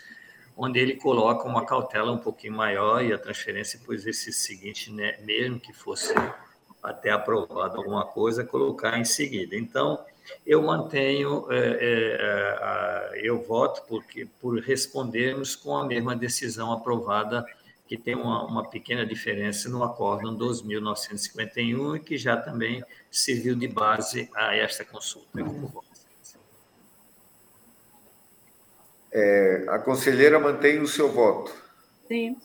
onde 0.56 0.80
ele 0.80 0.96
coloca 0.96 1.48
uma 1.48 1.66
cautela 1.66 2.12
um 2.12 2.18
pouquinho 2.18 2.54
maior 2.54 3.04
e 3.04 3.12
a 3.12 3.18
transferência, 3.18 3.80
pois 3.86 4.06
esse 4.06 4.32
seguinte, 4.32 4.92
né, 4.92 5.18
mesmo 5.22 5.60
que 5.60 5.74
fosse 5.74 6.14
até 6.84 7.12
aprovado 7.12 7.78
alguma 7.78 8.06
coisa, 8.06 8.44
colocar 8.44 8.98
em 8.98 9.06
seguida. 9.06 9.56
Então, 9.56 10.00
eu 10.46 10.62
mantenho, 10.62 11.46
é, 11.50 13.16
é, 13.16 13.22
eu 13.24 13.42
voto 13.42 13.84
porque 13.88 14.28
por 14.40 14.60
respondermos 14.60 15.56
com 15.56 15.76
a 15.76 15.86
mesma 15.86 16.16
decisão 16.16 16.72
aprovada, 16.72 17.46
que 17.90 17.98
tem 17.98 18.14
uma, 18.14 18.46
uma 18.46 18.70
pequena 18.70 19.04
diferença 19.04 19.68
no 19.68 19.84
Acórdão 19.84 20.38
2.951 20.38 21.96
e 21.96 22.00
que 22.00 22.20
já 22.20 22.38
também 22.38 22.84
serviu 23.10 23.56
de 23.56 23.68
base 23.68 24.30
a 24.36 24.56
esta 24.56 24.86
consulta. 24.86 25.44
É, 29.12 29.66
a 29.70 29.80
conselheira 29.80 30.40
mantém 30.40 30.80
o 30.80 30.88
seu 30.88 31.12
voto. 31.12 31.52
Sim. 32.08 32.40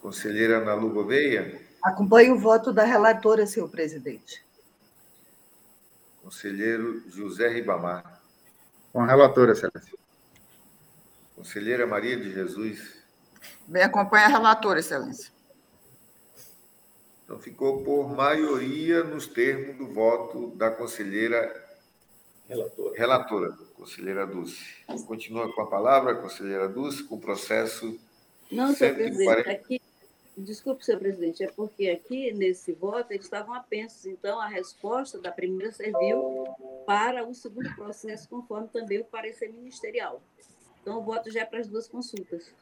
Conselheira 0.00 0.58
Ana 0.58 0.74
Lu 0.74 0.90
Gouveia? 0.90 1.60
Acompanho 1.82 2.36
o 2.36 2.38
voto 2.38 2.72
da 2.72 2.84
relatora, 2.84 3.44
senhor 3.44 3.68
presidente. 3.68 4.40
Conselheiro 6.22 7.02
José 7.10 7.48
Ribamar. 7.48 8.22
Com 8.92 9.00
a 9.00 9.06
relatora, 9.06 9.50
excelência. 9.50 9.98
Conselheira 11.34 11.88
Maria 11.88 12.16
de 12.16 12.32
Jesus. 12.32 13.01
Bem, 13.66 13.82
acompanha 13.82 14.26
a 14.26 14.28
relatora, 14.28 14.80
excelência. 14.80 15.32
Então, 17.24 17.38
ficou 17.38 17.82
por 17.82 18.08
maioria 18.08 19.02
nos 19.04 19.26
termos 19.26 19.76
do 19.76 19.86
voto 19.92 20.48
da 20.56 20.70
conselheira 20.70 21.62
Relatora. 22.48 22.98
relatora, 22.98 23.52
conselheira 23.74 24.26
Dulce. 24.26 24.84
Continua 25.06 25.52
com 25.52 25.62
a 25.62 25.66
palavra, 25.66 26.16
conselheira 26.16 26.68
Dulce, 26.68 27.04
com 27.04 27.14
o 27.14 27.20
processo. 27.20 27.98
Não, 28.50 28.74
senhor 28.74 28.96
140. 28.96 29.42
presidente, 29.42 29.50
aqui, 29.50 29.82
desculpe, 30.36 30.84
senhor 30.84 30.98
presidente, 30.98 31.42
é 31.42 31.50
porque 31.50 31.88
aqui 31.88 32.32
nesse 32.32 32.72
voto 32.72 33.12
eles 33.12 33.24
estavam 33.24 33.54
apensos, 33.54 34.04
então 34.04 34.38
a 34.38 34.46
resposta 34.46 35.18
da 35.18 35.32
primeira 35.32 35.72
serviu 35.72 36.44
para 36.84 37.26
o 37.26 37.34
segundo 37.34 37.74
processo, 37.74 38.28
conforme 38.28 38.68
também 38.68 39.00
o 39.00 39.04
parecer 39.04 39.50
ministerial. 39.50 40.20
Então 40.82 40.98
o 40.98 41.02
voto 41.02 41.30
já 41.30 41.40
é 41.40 41.44
para 41.46 41.60
as 41.60 41.68
duas 41.68 41.88
consultas. 41.88 42.52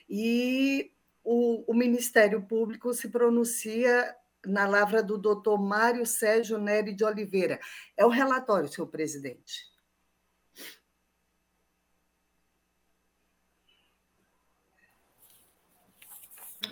e 0.07 0.93
o, 1.25 1.65
o 1.67 1.73
Ministério 1.73 2.43
Público 2.43 2.93
se 2.93 3.09
pronuncia 3.09 4.15
na 4.45 4.67
lavra 4.67 5.03
do 5.03 5.17
doutor 5.17 5.57
Mário 5.57 6.05
Sérgio 6.05 6.59
Nery 6.59 6.93
de 6.93 7.07
Oliveira. 7.07 7.59
É 7.97 8.05
o 8.05 8.11
relatório, 8.11 8.69
senhor 8.69 8.89
presidente. 8.89 9.74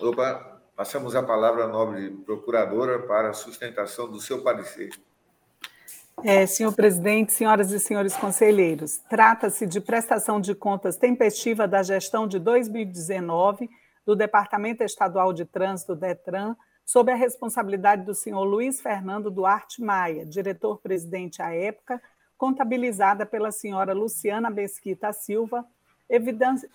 Opa, 0.01 0.61
passamos 0.77 1.15
a 1.15 1.23
palavra 1.23 1.65
à 1.65 1.69
nobre 1.69 2.11
procuradora 2.11 3.01
para 3.01 3.31
a 3.31 3.33
sustentação 3.33 4.11
do 4.11 4.21
seu 4.21 4.43
parecer. 4.43 4.91
É, 6.25 6.47
senhor 6.47 6.75
presidente, 6.75 7.33
senhoras 7.33 7.71
e 7.73 7.81
senhores 7.81 8.17
conselheiros, 8.17 8.99
trata-se 9.09 9.67
de 9.67 9.81
prestação 9.81 10.41
de 10.41 10.55
contas 10.55 10.97
tempestiva 10.97 11.67
da 11.67 11.83
gestão 11.83 12.29
de 12.29 12.39
2019 12.39 13.69
do 14.05 14.15
Departamento 14.15 14.85
Estadual 14.85 15.33
de 15.33 15.45
Trânsito, 15.45 15.97
DETRAN, 15.97 16.57
sob 16.85 17.11
a 17.11 17.15
responsabilidade 17.15 18.05
do 18.05 18.15
senhor 18.15 18.45
Luiz 18.45 18.81
Fernando 18.81 19.31
Duarte 19.31 19.81
Maia, 19.81 20.27
diretor-presidente 20.27 21.41
à 21.41 21.55
época, 21.55 22.01
contabilizada 22.37 23.25
pela 23.25 23.51
senhora 23.51 23.93
Luciana 23.95 24.51
Mesquita 24.51 25.13
Silva, 25.13 25.65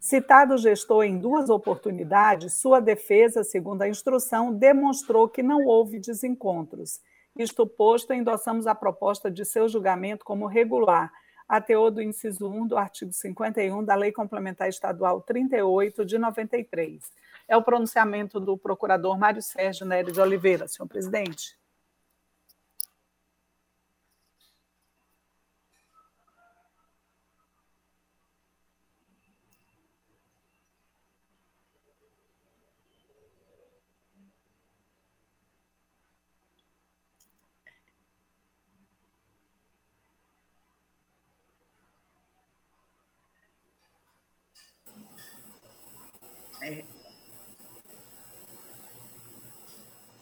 Citado 0.00 0.56
gestor 0.56 1.04
em 1.04 1.18
duas 1.18 1.50
oportunidades, 1.50 2.54
sua 2.54 2.80
defesa, 2.80 3.44
segundo 3.44 3.82
a 3.82 3.88
instrução, 3.88 4.50
demonstrou 4.50 5.28
que 5.28 5.42
não 5.42 5.66
houve 5.66 5.98
desencontros 5.98 6.98
isto 7.42 7.66
posto, 7.66 8.12
endossamos 8.12 8.66
a 8.66 8.74
proposta 8.74 9.30
de 9.30 9.44
seu 9.44 9.68
julgamento 9.68 10.24
como 10.24 10.46
regular, 10.46 11.10
a 11.48 11.60
teor 11.60 11.90
do 11.90 12.02
inciso 12.02 12.48
1 12.48 12.66
do 12.68 12.76
artigo 12.76 13.12
51 13.12 13.84
da 13.84 13.94
Lei 13.94 14.12
Complementar 14.12 14.68
Estadual 14.68 15.20
38 15.22 16.04
de 16.04 16.18
93. 16.18 17.02
É 17.48 17.56
o 17.56 17.62
pronunciamento 17.62 18.38
do 18.38 18.56
procurador 18.56 19.18
Mário 19.18 19.42
Sérgio 19.42 19.84
Nery 19.84 20.12
de 20.12 20.20
Oliveira, 20.20 20.68
senhor 20.68 20.86
presidente. 20.86 21.58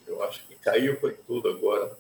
Eu 0.06 0.22
acho 0.24 0.46
que 0.46 0.54
caiu 0.78 0.98
foi 1.00 1.14
tudo 1.26 1.48
agora. 1.48 1.98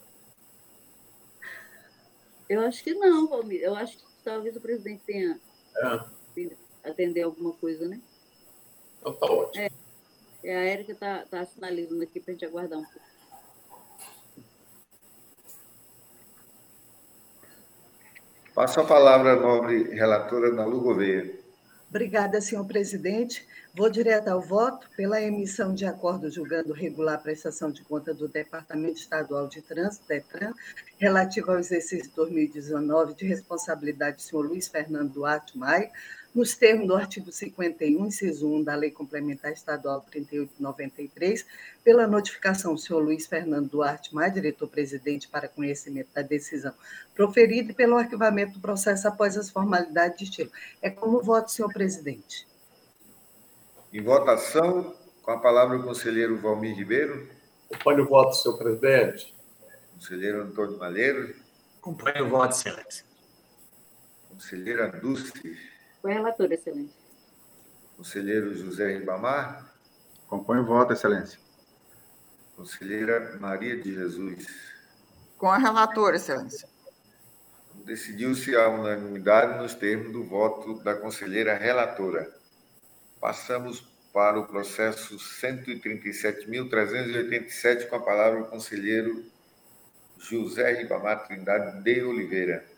Eu 2.48 2.60
acho 2.62 2.82
que 2.82 2.94
não, 2.94 3.28
Valmir. 3.28 3.60
Eu 3.60 3.74
acho 3.74 3.98
que 3.98 4.04
talvez 4.24 4.56
o 4.56 4.60
presidente 4.60 5.02
tenha 5.04 5.38
é. 5.76 6.50
atender 6.88 7.22
alguma 7.22 7.52
coisa, 7.52 7.86
né? 7.86 8.00
Então 9.00 9.12
tá 9.14 9.26
ótimo. 9.26 9.64
É, 9.64 9.70
é 10.44 10.56
a 10.56 10.64
Érica 10.64 10.92
está 10.92 11.26
tá 11.26 11.44
sinalizando 11.44 12.02
aqui 12.02 12.20
para 12.20 12.30
a 12.30 12.34
gente 12.34 12.46
aguardar 12.46 12.78
um 12.78 12.84
pouco. 12.84 13.08
Passo 18.54 18.80
a 18.80 18.84
palavra 18.84 19.34
à 19.34 19.36
nobre 19.36 19.94
relatora 19.94 20.50
Nalu 20.50 20.80
Gouveia. 20.80 21.38
Obrigada, 21.90 22.38
senhor 22.38 22.66
presidente. 22.66 23.46
Vou 23.74 23.88
direto 23.88 24.28
ao 24.28 24.42
voto 24.42 24.90
pela 24.94 25.22
emissão 25.22 25.72
de 25.72 25.86
acordo 25.86 26.30
julgando 26.30 26.74
regular 26.74 27.14
a 27.14 27.18
prestação 27.18 27.70
de 27.70 27.82
conta 27.82 28.12
do 28.12 28.28
Departamento 28.28 28.98
Estadual 28.98 29.48
de 29.48 29.62
Trânsito, 29.62 30.06
DETRAN, 30.06 30.52
relativo 30.98 31.50
ao 31.50 31.58
exercício 31.58 32.10
2019 32.14 33.14
de 33.14 33.24
responsabilidade 33.24 34.16
do 34.16 34.22
senhor 34.22 34.42
Luiz 34.42 34.68
Fernando 34.68 35.12
Duarte 35.12 35.56
Maia, 35.56 35.90
nos 36.34 36.54
termos 36.54 36.86
do 36.86 36.94
artigo 36.94 37.32
51, 37.32 38.06
inciso 38.06 38.48
1 38.48 38.62
da 38.62 38.74
Lei 38.74 38.90
Complementar 38.90 39.52
Estadual 39.52 40.00
3893, 40.10 41.46
pela 41.82 42.06
notificação 42.06 42.74
do 42.74 42.80
senhor 42.80 43.00
Luiz 43.00 43.26
Fernando 43.26 43.68
Duarte 43.68 44.14
Maia, 44.14 44.30
diretor-presidente 44.30 45.28
para 45.28 45.48
conhecimento 45.48 46.08
da 46.14 46.22
decisão 46.22 46.72
proferida 47.14 47.72
e 47.72 47.74
pelo 47.74 47.96
arquivamento 47.96 48.54
do 48.54 48.60
processo 48.60 49.08
após 49.08 49.36
as 49.36 49.50
formalidades 49.50 50.18
de 50.18 50.24
estilo. 50.24 50.50
É 50.80 50.90
como 50.90 51.22
voto, 51.22 51.50
senhor 51.50 51.72
presidente. 51.72 52.46
Em 53.92 54.02
votação, 54.02 54.94
com 55.22 55.32
a 55.32 55.38
palavra 55.38 55.76
o 55.76 55.82
conselheiro 55.82 56.38
Valmir 56.38 56.76
Ribeiro. 56.76 57.28
Acompanhe 57.70 58.00
o 58.00 58.08
voto, 58.08 58.34
senhor 58.34 58.56
presidente. 58.56 59.34
Conselheiro 59.94 60.42
Antônio 60.42 60.78
Malheiro. 60.78 61.34
Acompanhe 61.78 62.22
o 62.22 62.28
voto, 62.28 62.54
excelência. 62.54 63.04
Conselheira 64.30 64.88
Dulce. 64.88 65.32
Foi 66.00 66.12
relator, 66.12 66.52
excelência. 66.52 66.96
Conselheiro 67.96 68.54
José 68.54 68.96
Ribamar. 68.96 69.68
Acompanhe 70.26 70.62
o 70.62 70.66
voto, 70.66 70.92
excelência. 70.92 71.40
Conselheira 72.54 73.36
Maria 73.40 73.76
de 73.80 73.94
Jesus. 73.94 74.46
Com 75.36 75.50
a 75.50 75.58
relatora, 75.58 76.14
excelência. 76.16 76.68
Decidiu-se 77.84 78.54
a 78.54 78.68
unanimidade 78.68 79.58
nos 79.58 79.74
termos 79.74 80.12
do 80.12 80.22
voto 80.24 80.78
da 80.82 80.94
conselheira 80.94 81.56
relatora. 81.56 82.32
Passamos 83.20 83.80
para 84.12 84.38
o 84.38 84.46
processo 84.46 85.16
137.387, 85.16 87.88
com 87.88 87.96
a 87.96 88.00
palavra 88.00 88.42
o 88.42 88.46
conselheiro 88.46 89.24
José 90.18 90.70
Ribamar 90.72 91.26
Trindade 91.26 91.82
de 91.82 92.02
Oliveira. 92.02 92.77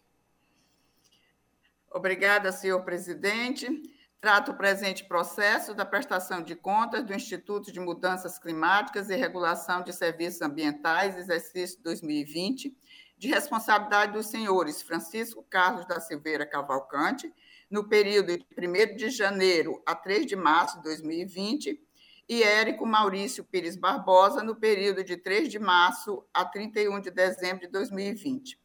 Obrigada, 1.90 2.50
senhor 2.50 2.82
presidente. 2.84 3.82
Trato 4.20 4.52
o 4.52 4.56
presente 4.56 5.04
processo 5.04 5.74
da 5.74 5.84
prestação 5.84 6.42
de 6.42 6.56
contas 6.56 7.04
do 7.04 7.12
Instituto 7.12 7.70
de 7.70 7.78
Mudanças 7.78 8.38
Climáticas 8.38 9.10
e 9.10 9.14
Regulação 9.14 9.82
de 9.82 9.92
Serviços 9.92 10.40
Ambientais, 10.40 11.18
exercício 11.18 11.82
2020, 11.82 12.74
de 13.18 13.28
responsabilidade 13.28 14.12
dos 14.12 14.26
senhores 14.26 14.80
Francisco 14.80 15.44
Carlos 15.50 15.86
da 15.86 16.00
Silveira 16.00 16.46
Cavalcante, 16.46 17.30
no 17.70 17.86
período 17.86 18.36
de 18.38 18.46
1 18.58 18.96
de 18.96 19.10
janeiro 19.10 19.82
a 19.84 19.94
3 19.94 20.24
de 20.26 20.36
março 20.36 20.78
de 20.78 20.84
2020, 20.84 21.80
e 22.28 22.42
Érico 22.42 22.86
Maurício 22.86 23.44
Pires 23.44 23.76
Barbosa, 23.76 24.42
no 24.42 24.56
período 24.56 25.04
de 25.04 25.16
3 25.16 25.48
de 25.48 25.58
março 25.58 26.24
a 26.32 26.44
31 26.44 27.00
de 27.00 27.10
dezembro 27.10 27.60
de 27.60 27.68
2020. 27.68 28.58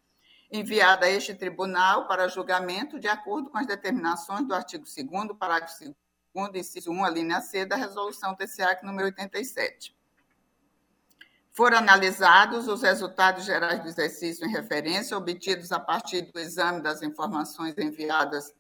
Enviada 0.52 1.06
a 1.06 1.10
este 1.10 1.36
tribunal 1.36 2.08
para 2.08 2.28
julgamento 2.28 3.00
de 3.00 3.08
acordo 3.08 3.50
com 3.50 3.58
as 3.58 3.68
determinações 3.68 4.48
do 4.48 4.54
artigo 4.54 4.86
2, 4.86 5.38
parágrafo 5.38 5.96
2, 6.34 6.56
inciso 6.56 6.92
1, 6.92 7.04
a 7.04 7.10
linha 7.10 7.42
C 7.42 7.66
da 7.66 7.76
Resolução 7.76 8.36
TCA 8.36 8.80
número 8.82 9.06
87. 9.06 9.96
Foram 11.52 11.80
analisados 11.80 12.68
os 12.68 12.82
resultados 12.82 13.44
gerais 13.44 13.82
do 13.82 13.90
exercício 13.90 14.46
em 14.46 14.52
referência, 14.52 15.18
obtidos 15.18 15.72
a 15.72 15.80
partir 15.80 16.22
do 16.22 16.40
exame 16.40 16.82
das 16.82 17.02
informações 17.02 17.76
enviadas 17.78 18.54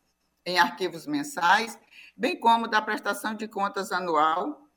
em 0.45 0.60
arquivos 0.60 1.08
mensais, 1.08 1.80
bem 2.16 2.38
como 2.38 2.68
da 2.68 2.82
prestação 2.82 3.34
de 3.34 3.47
contas 3.47 3.91
anual 3.91 4.68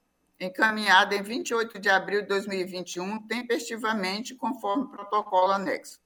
encaminhada 0.44 1.14
em 1.14 1.22
28 1.22 1.78
de 1.78 1.88
abril 1.88 2.20
de 2.22 2.28
2021, 2.28 3.26
tempestivamente, 3.26 4.34
conforme 4.34 4.84
o 4.84 4.88
protocolo 4.88 5.52
anexo. 5.52 6.00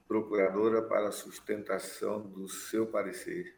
procuradora 0.09 0.83
para 0.83 1.09
a 1.09 1.13
sustentação 1.13 2.21
do 2.21 2.49
seu 2.49 2.87
parecer. 2.87 3.57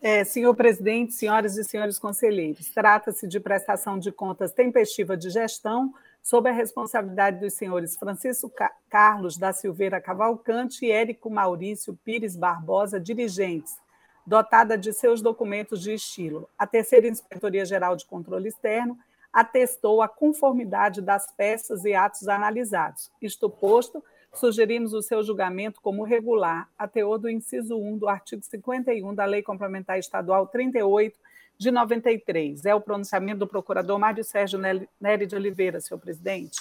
É, 0.00 0.22
senhor 0.22 0.54
presidente, 0.54 1.12
senhoras 1.12 1.56
e 1.56 1.64
senhores 1.64 1.98
conselheiros, 1.98 2.68
trata-se 2.68 3.26
de 3.26 3.40
prestação 3.40 3.98
de 3.98 4.12
contas 4.12 4.52
tempestiva 4.52 5.16
de 5.16 5.28
gestão 5.28 5.92
sob 6.22 6.48
a 6.48 6.52
responsabilidade 6.52 7.40
dos 7.40 7.54
senhores 7.54 7.96
Francisco 7.96 8.52
Carlos 8.88 9.36
da 9.36 9.52
Silveira 9.52 10.00
Cavalcante 10.00 10.86
e 10.86 10.92
Érico 10.92 11.28
Maurício 11.28 11.98
Pires 12.04 12.36
Barbosa, 12.36 13.00
dirigentes, 13.00 13.76
dotada 14.24 14.78
de 14.78 14.92
seus 14.92 15.20
documentos 15.20 15.82
de 15.82 15.94
estilo. 15.94 16.48
A 16.56 16.66
terceira 16.66 17.08
Inspetoria 17.08 17.64
Geral 17.64 17.96
de 17.96 18.04
Controle 18.04 18.48
Externo 18.48 18.96
atestou 19.32 20.00
a 20.00 20.08
conformidade 20.08 21.00
das 21.00 21.32
peças 21.32 21.84
e 21.84 21.94
atos 21.94 22.28
analisados. 22.28 23.10
Isto 23.20 23.50
posto, 23.50 24.02
sugerimos 24.38 24.92
o 24.92 25.02
seu 25.02 25.22
julgamento 25.22 25.80
como 25.80 26.04
regular, 26.04 26.68
a 26.78 26.86
teor 26.86 27.18
do 27.18 27.28
inciso 27.28 27.76
1 27.76 27.98
do 27.98 28.08
artigo 28.08 28.42
51 28.42 29.14
da 29.14 29.24
Lei 29.24 29.42
Complementar 29.42 29.98
Estadual 29.98 30.46
38 30.46 31.18
de 31.58 31.70
93. 31.70 32.64
É 32.64 32.74
o 32.74 32.80
pronunciamento 32.80 33.40
do 33.40 33.46
procurador 33.46 33.98
Mário 33.98 34.22
Sérgio 34.22 34.58
Nery 35.00 35.26
de 35.26 35.34
Oliveira, 35.34 35.80
senhor 35.80 35.98
presidente. 35.98 36.60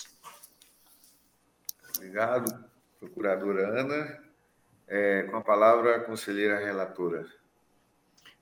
Obrigado, 1.96 2.66
procuradora 3.00 3.80
Ana. 3.80 4.28
É, 4.88 5.24
com 5.24 5.36
a 5.36 5.42
palavra, 5.42 5.98
a 5.98 6.00
conselheira 6.00 6.60
relatora. 6.60 7.28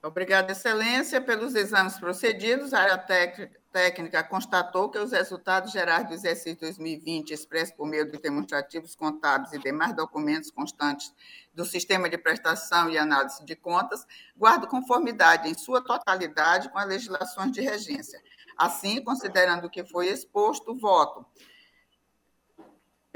Obrigada, 0.02 0.52
Excelência. 0.52 1.20
Pelos 1.20 1.54
exames 1.56 1.98
procedidos, 1.98 2.72
a 2.72 2.80
área 2.80 2.98
técnica, 2.98 3.58
técnica 3.76 4.24
constatou 4.24 4.88
que 4.88 4.98
os 4.98 5.12
resultados 5.12 5.70
gerais 5.70 6.08
do 6.08 6.14
exercício 6.14 6.58
2020, 6.60 7.32
expressos 7.32 7.74
por 7.74 7.86
meio 7.86 8.10
dos 8.10 8.18
demonstrativos 8.18 8.96
contábeis 8.96 9.52
e 9.52 9.58
demais 9.58 9.94
documentos 9.94 10.50
constantes 10.50 11.14
do 11.52 11.62
Sistema 11.62 12.08
de 12.08 12.16
Prestação 12.16 12.88
e 12.88 12.96
Análise 12.96 13.44
de 13.44 13.54
Contas, 13.54 14.06
guardam 14.34 14.66
conformidade 14.66 15.50
em 15.50 15.52
sua 15.52 15.84
totalidade 15.84 16.70
com 16.70 16.78
as 16.78 16.88
legislações 16.88 17.52
de 17.52 17.60
regência. 17.60 18.18
Assim, 18.56 19.04
considerando 19.04 19.66
o 19.66 19.70
que 19.70 19.84
foi 19.84 20.06
exposto, 20.06 20.74
voto 20.74 21.26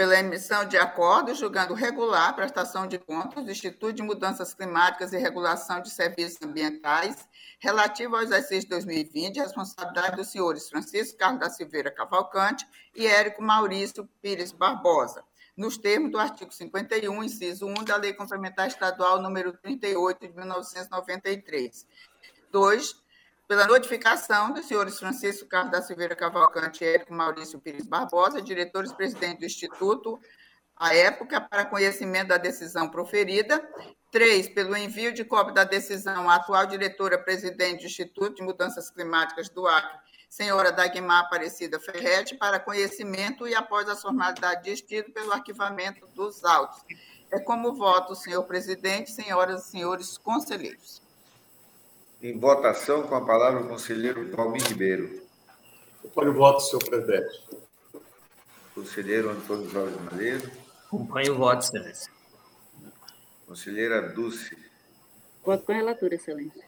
pela 0.01 0.19
emissão 0.19 0.65
de 0.65 0.79
acordo 0.79 1.35
julgando 1.35 1.75
regular 1.75 2.31
a 2.31 2.33
prestação 2.33 2.87
de 2.87 2.99
contas 2.99 3.45
do 3.45 3.51
Instituto 3.51 3.93
de 3.93 4.03
Mudanças 4.03 4.55
Climáticas 4.55 5.13
e 5.13 5.19
Regulação 5.19 5.83
de 5.83 5.91
Serviços 5.91 6.39
Ambientais 6.41 7.29
relativo 7.59 8.17
ao 8.17 8.23
exercício 8.23 8.67
2020, 8.71 9.37
responsabilidade 9.37 10.17
dos 10.17 10.29
senhores 10.29 10.71
Francisco 10.71 11.19
Carlos 11.19 11.41
da 11.41 11.51
Silveira 11.51 11.91
Cavalcante 11.91 12.67
e 12.97 13.07
Érico 13.07 13.43
Maurício 13.43 14.09
Pires 14.23 14.53
Barbosa, 14.53 15.23
nos 15.55 15.77
termos 15.77 16.11
do 16.11 16.19
artigo 16.19 16.51
51, 16.51 17.23
inciso 17.23 17.67
1 17.67 17.85
da 17.85 17.97
Lei 17.97 18.15
Complementar 18.15 18.69
Estadual 18.69 19.21
número 19.21 19.53
38 19.53 20.29
de 20.29 20.35
1993. 20.35 21.87
2 22.51 22.97
pela 23.51 23.67
notificação 23.67 24.53
dos 24.53 24.67
senhores 24.67 24.97
Francisco 24.97 25.45
Carlos 25.49 25.73
da 25.73 25.83
Silveira 25.83 26.15
Cavalcante 26.15 26.85
e 26.85 26.87
Érico 26.87 27.13
Maurício 27.13 27.59
Pires 27.59 27.85
Barbosa, 27.85 28.41
diretores-presidente 28.41 29.41
do 29.41 29.45
Instituto, 29.45 30.21
à 30.77 30.95
época, 30.95 31.41
para 31.41 31.65
conhecimento 31.65 32.29
da 32.29 32.37
decisão 32.37 32.89
proferida. 32.89 33.61
Três, 34.13 34.49
pelo 34.49 34.77
envio 34.77 35.13
de 35.13 35.25
cópia 35.25 35.53
da 35.53 35.65
decisão 35.65 36.31
à 36.31 36.37
atual 36.37 36.65
diretora-presidente 36.65 37.81
do 37.81 37.87
Instituto 37.87 38.37
de 38.37 38.43
Mudanças 38.45 38.89
Climáticas 38.89 39.49
do 39.49 39.67
Acre, 39.67 39.99
senhora 40.29 40.71
Dagmar 40.71 41.25
Aparecida 41.25 41.81
Ferretti, 41.81 42.37
para 42.37 42.61
conhecimento 42.61 43.49
e 43.49 43.55
após 43.57 43.89
a 43.89 43.97
formalidade 43.97 44.63
de 44.63 44.71
estilo 44.75 45.13
pelo 45.13 45.33
arquivamento 45.33 46.07
dos 46.15 46.45
autos. 46.45 46.85
É 47.33 47.41
como 47.41 47.75
voto, 47.75 48.15
senhor 48.15 48.45
presidente, 48.45 49.11
senhoras 49.11 49.67
e 49.67 49.71
senhores 49.73 50.17
conselheiros. 50.17 51.10
Em 52.23 52.39
votação, 52.39 53.05
com 53.05 53.15
a 53.15 53.25
palavra 53.25 53.61
o 53.61 53.69
conselheiro 53.69 54.29
Palmir 54.37 54.63
Ribeiro. 54.69 55.23
Acompanho 56.05 56.33
o 56.33 56.35
voto, 56.35 56.61
senhor 56.61 56.85
presidente. 56.85 57.49
Conselheiro 58.75 59.31
Antônio 59.31 59.71
Jorge 59.71 59.99
Maleiro. 60.01 60.51
Acompanho 60.87 61.33
o 61.33 61.39
voto, 61.39 61.65
excelência. 61.65 62.13
Conselheira 63.47 64.03
Dulce. 64.11 64.55
Voto 65.43 65.65
com 65.65 65.73
a 65.73 65.77
relatora, 65.77 66.15
excelência. 66.15 66.63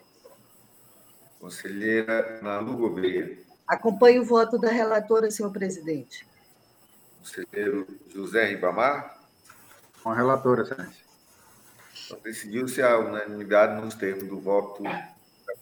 Conselheira 1.39 2.41
Nalu 2.41 2.79
Gouveia. 2.79 3.39
Acompanho 3.69 4.23
o 4.23 4.25
voto 4.25 4.59
da 4.59 4.71
relatora, 4.71 5.31
senhor 5.31 5.53
presidente. 5.53 6.27
Conselheiro 7.19 7.87
José 8.09 8.47
Ribamar. 8.47 9.21
Com 10.03 10.13
a 10.13 10.15
relatora, 10.15 10.63
excelência. 10.63 11.05
Então, 12.07 12.19
decidiu-se 12.25 12.81
a 12.81 12.99
unanimidade 12.99 13.79
nos 13.83 13.95
termos 13.95 14.27
do 14.27 14.41
voto 14.41 14.83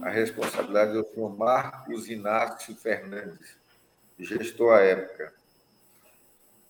A 0.00 0.10
responsabilidade 0.10 0.92
é 0.92 0.94
do 0.94 1.04
senhor 1.08 1.36
Marcos 1.36 2.08
Inácio 2.08 2.76
Fernandes, 2.76 3.56
gestor 4.16 4.74
à 4.74 4.80
época. 4.80 5.34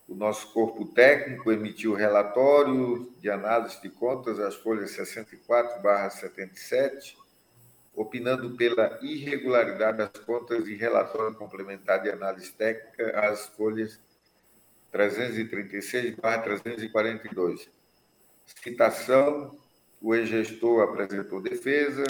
O 0.09 0.14
nosso 0.14 0.51
corpo 0.55 0.87
técnico 0.87 1.53
emitiu 1.53 1.93
relatório 1.93 3.12
de 3.20 3.30
análise 3.30 3.82
de 3.82 3.91
contas, 3.91 4.41
as 4.41 4.55
folhas 4.55 4.93
64/77, 4.93 7.22
opinando 7.95 8.57
pela 8.57 8.99
irregularidade 9.03 9.99
das 9.99 10.11
contas 10.25 10.67
e 10.67 10.75
relatório 10.75 11.35
complementar 11.35 12.03
de 12.03 12.11
análise 12.11 12.51
técnica, 12.53 13.21
as 13.21 13.47
folhas 13.49 14.01
336/342. 14.93 17.69
Citação: 18.45 19.57
o 20.01 20.15
ex-gestor 20.15 20.83
apresentou 20.83 21.41
defesa 21.41 22.05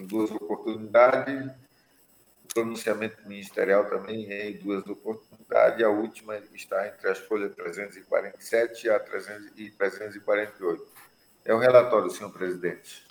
em 0.00 0.06
duas 0.06 0.30
oportunidades 0.30 1.50
pronunciamento 2.52 3.26
ministerial 3.26 3.88
também 3.88 4.30
em 4.30 4.58
duas 4.58 4.86
oportunidades, 4.86 5.84
a 5.84 5.88
última 5.88 6.36
está 6.54 6.86
entre 6.86 7.08
as 7.08 7.18
folhas 7.18 7.54
347 7.54 8.90
a 8.90 9.00
348. 9.00 10.86
É 11.44 11.52
o 11.54 11.58
relatório, 11.58 12.10
senhor 12.10 12.30
presidente. 12.30 13.06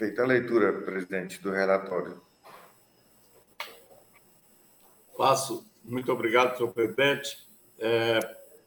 Feita 0.00 0.22
a 0.22 0.26
leitura, 0.26 0.72
presidente, 0.72 1.42
do 1.42 1.50
relatório. 1.50 2.22
Passo. 5.14 5.70
Muito 5.84 6.10
obrigado, 6.10 6.56
senhor 6.56 6.72
presidente. 6.72 7.46
É, 7.78 8.18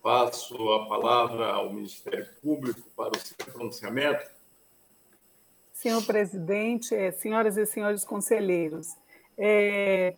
Passo 0.04 0.56
a 0.74 0.88
palavra 0.88 1.48
ao 1.48 1.74
Ministério 1.74 2.28
Público 2.40 2.88
para 2.96 3.18
o 3.18 3.20
seu 3.20 3.36
pronunciamento. 3.52 4.24
Senhor 5.72 6.06
presidente, 6.06 6.94
eh, 6.94 7.12
senhoras 7.14 7.58
e 7.58 7.66
senhores 7.66 8.06
conselheiros, 8.06 8.90
é, 9.36 10.16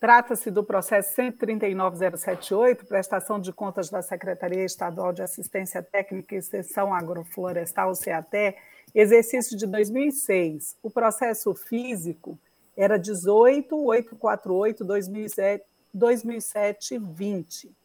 trata-se 0.00 0.50
do 0.50 0.64
processo 0.64 1.12
139078, 1.12 2.86
prestação 2.86 3.38
de 3.38 3.52
contas 3.52 3.90
da 3.90 4.00
Secretaria 4.00 4.64
Estadual 4.64 5.12
de 5.12 5.20
Assistência 5.20 5.82
Técnica 5.82 6.34
e 6.34 6.38
Extensão 6.38 6.94
Agroflorestal, 6.94 7.92
CAT, 8.02 8.56
exercício 8.94 9.56
de 9.56 9.66
2006. 9.66 10.76
O 10.82 10.90
processo 10.90 11.54
físico 11.54 12.38
era 12.76 12.98
18848 12.98 14.84
2007 14.84 15.64
2007 15.94 16.98
20 16.98 17.82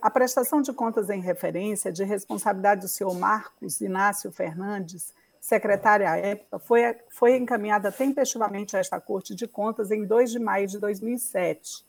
a 0.00 0.10
prestação 0.10 0.62
de 0.62 0.72
contas 0.72 1.10
em 1.10 1.20
referência 1.20 1.90
de 1.90 2.04
responsabilidade 2.04 2.82
do 2.82 2.88
senhor 2.88 3.14
Marcos 3.18 3.80
Inácio 3.80 4.30
Fernandes, 4.30 5.12
secretário 5.40 6.06
à 6.06 6.16
época, 6.16 6.58
foi, 6.58 6.96
foi 7.10 7.36
encaminhada 7.36 7.90
tempestivamente 7.90 8.76
a 8.76 8.80
esta 8.80 9.00
Corte 9.00 9.34
de 9.34 9.46
Contas 9.46 9.90
em 9.90 10.04
2 10.04 10.30
de 10.30 10.38
maio 10.38 10.68
de 10.68 10.78
2007. 10.78 11.84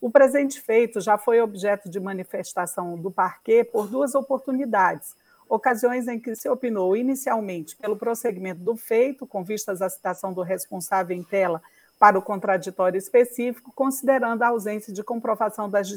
O 0.00 0.10
presente 0.10 0.60
feito 0.60 1.00
já 1.00 1.18
foi 1.18 1.40
objeto 1.40 1.88
de 1.88 1.98
manifestação 2.00 2.96
do 2.96 3.10
parquê 3.10 3.64
por 3.64 3.88
duas 3.88 4.14
oportunidades, 4.14 5.16
ocasiões 5.48 6.06
em 6.08 6.18
que 6.20 6.34
se 6.34 6.48
opinou 6.48 6.96
inicialmente 6.96 7.76
pelo 7.76 7.96
prosseguimento 7.96 8.60
do 8.60 8.76
feito, 8.76 9.26
com 9.26 9.42
vistas 9.42 9.80
à 9.80 9.88
citação 9.88 10.32
do 10.32 10.42
responsável 10.42 11.16
em 11.16 11.22
tela 11.22 11.62
para 11.98 12.18
o 12.18 12.22
contraditório 12.22 12.98
específico, 12.98 13.72
considerando 13.74 14.42
a 14.42 14.48
ausência 14.48 14.92
de 14.92 15.02
comprovação 15.02 15.68
das 15.68 15.88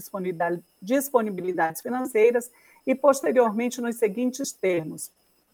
disponibilidades 0.82 1.82
financeiras 1.82 2.50
e, 2.88 2.96
posteriormente, 2.96 3.80
nos 3.80 3.98
seguintes 3.98 4.52
termos. 4.52 5.12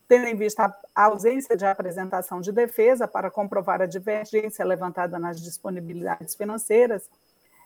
Tendo 0.07 0.27
em 0.27 0.35
vista 0.35 0.73
a 0.95 1.03
ausência 1.03 1.57
de 1.57 1.65
apresentação 1.65 2.39
de 2.39 2.53
defesa 2.53 3.07
para 3.07 3.29
comprovar 3.29 3.81
a 3.81 3.85
divergência 3.85 4.63
levantada 4.63 5.19
nas 5.19 5.41
disponibilidades 5.41 6.33
financeiras, 6.33 7.09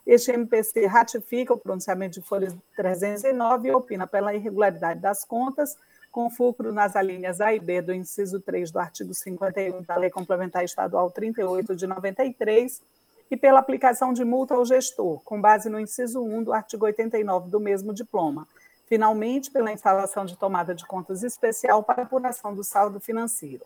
este 0.04 0.32
MPC 0.32 0.86
ratifica 0.86 1.54
o 1.54 1.58
pronunciamento 1.58 2.20
de 2.20 2.26
folha 2.26 2.52
309 2.74 3.68
e 3.68 3.72
opina 3.72 4.08
pela 4.08 4.34
irregularidade 4.34 4.98
das 4.98 5.24
contas, 5.24 5.78
com 6.12 6.28
fulcro 6.28 6.72
nas 6.72 6.94
alíneas 6.94 7.40
A 7.40 7.54
e 7.54 7.58
B 7.58 7.80
do 7.80 7.92
inciso 7.92 8.38
3 8.38 8.70
do 8.70 8.78
artigo 8.78 9.14
51 9.14 9.82
da 9.82 9.96
Lei 9.96 10.10
Complementar 10.10 10.62
Estadual 10.62 11.10
38 11.10 11.74
de 11.74 11.86
93 11.86 12.82
e 13.30 13.36
pela 13.36 13.58
aplicação 13.58 14.12
de 14.12 14.22
multa 14.22 14.54
ao 14.54 14.64
gestor, 14.66 15.22
com 15.24 15.40
base 15.40 15.70
no 15.70 15.80
inciso 15.80 16.22
1 16.22 16.44
do 16.44 16.52
artigo 16.52 16.84
89 16.84 17.48
do 17.48 17.58
mesmo 17.58 17.94
diploma. 17.94 18.46
Finalmente, 18.86 19.50
pela 19.50 19.72
instalação 19.72 20.26
de 20.26 20.36
tomada 20.36 20.74
de 20.74 20.86
contas 20.86 21.22
especial 21.22 21.82
para 21.82 22.02
apuração 22.02 22.54
do 22.54 22.62
saldo 22.62 23.00
financeiro. 23.00 23.64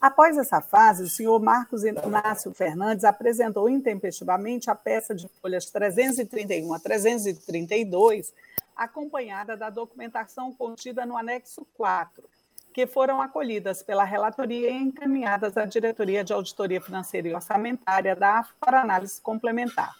Após 0.00 0.38
essa 0.38 0.60
fase, 0.60 1.02
o 1.02 1.08
senhor 1.08 1.40
Marcos 1.42 1.82
Inácio 1.82 2.54
Fernandes 2.54 3.04
apresentou 3.04 3.68
intempestivamente 3.68 4.70
a 4.70 4.76
peça 4.76 5.12
de 5.12 5.26
folhas 5.42 5.66
331 5.70 6.72
a 6.72 6.78
332 6.78 8.32
acompanhada 8.76 9.56
da 9.56 9.70
documentação 9.70 10.52
contida 10.52 11.06
no 11.06 11.16
anexo 11.16 11.66
4, 11.74 12.22
que 12.74 12.86
foram 12.86 13.22
acolhidas 13.22 13.82
pela 13.82 14.04
relatoria 14.04 14.70
e 14.70 14.76
encaminhadas 14.76 15.56
à 15.56 15.64
Diretoria 15.64 16.22
de 16.22 16.32
Auditoria 16.32 16.80
Financeira 16.80 17.28
e 17.28 17.34
Orçamentária 17.34 18.14
da 18.14 18.40
AF 18.40 18.52
para 18.60 18.82
análise 18.82 19.20
complementar. 19.20 19.94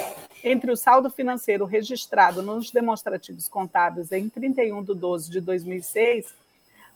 entre 0.44 0.70
o 0.70 0.76
saldo 0.76 1.10
financeiro 1.10 1.64
registrado 1.64 2.40
nos 2.42 2.70
demonstrativos 2.70 3.48
contábeis 3.48 4.12
em 4.12 4.28
31 4.28 4.84
de 4.84 4.94
12 4.94 5.28
de 5.30 5.40
2006, 5.40 6.34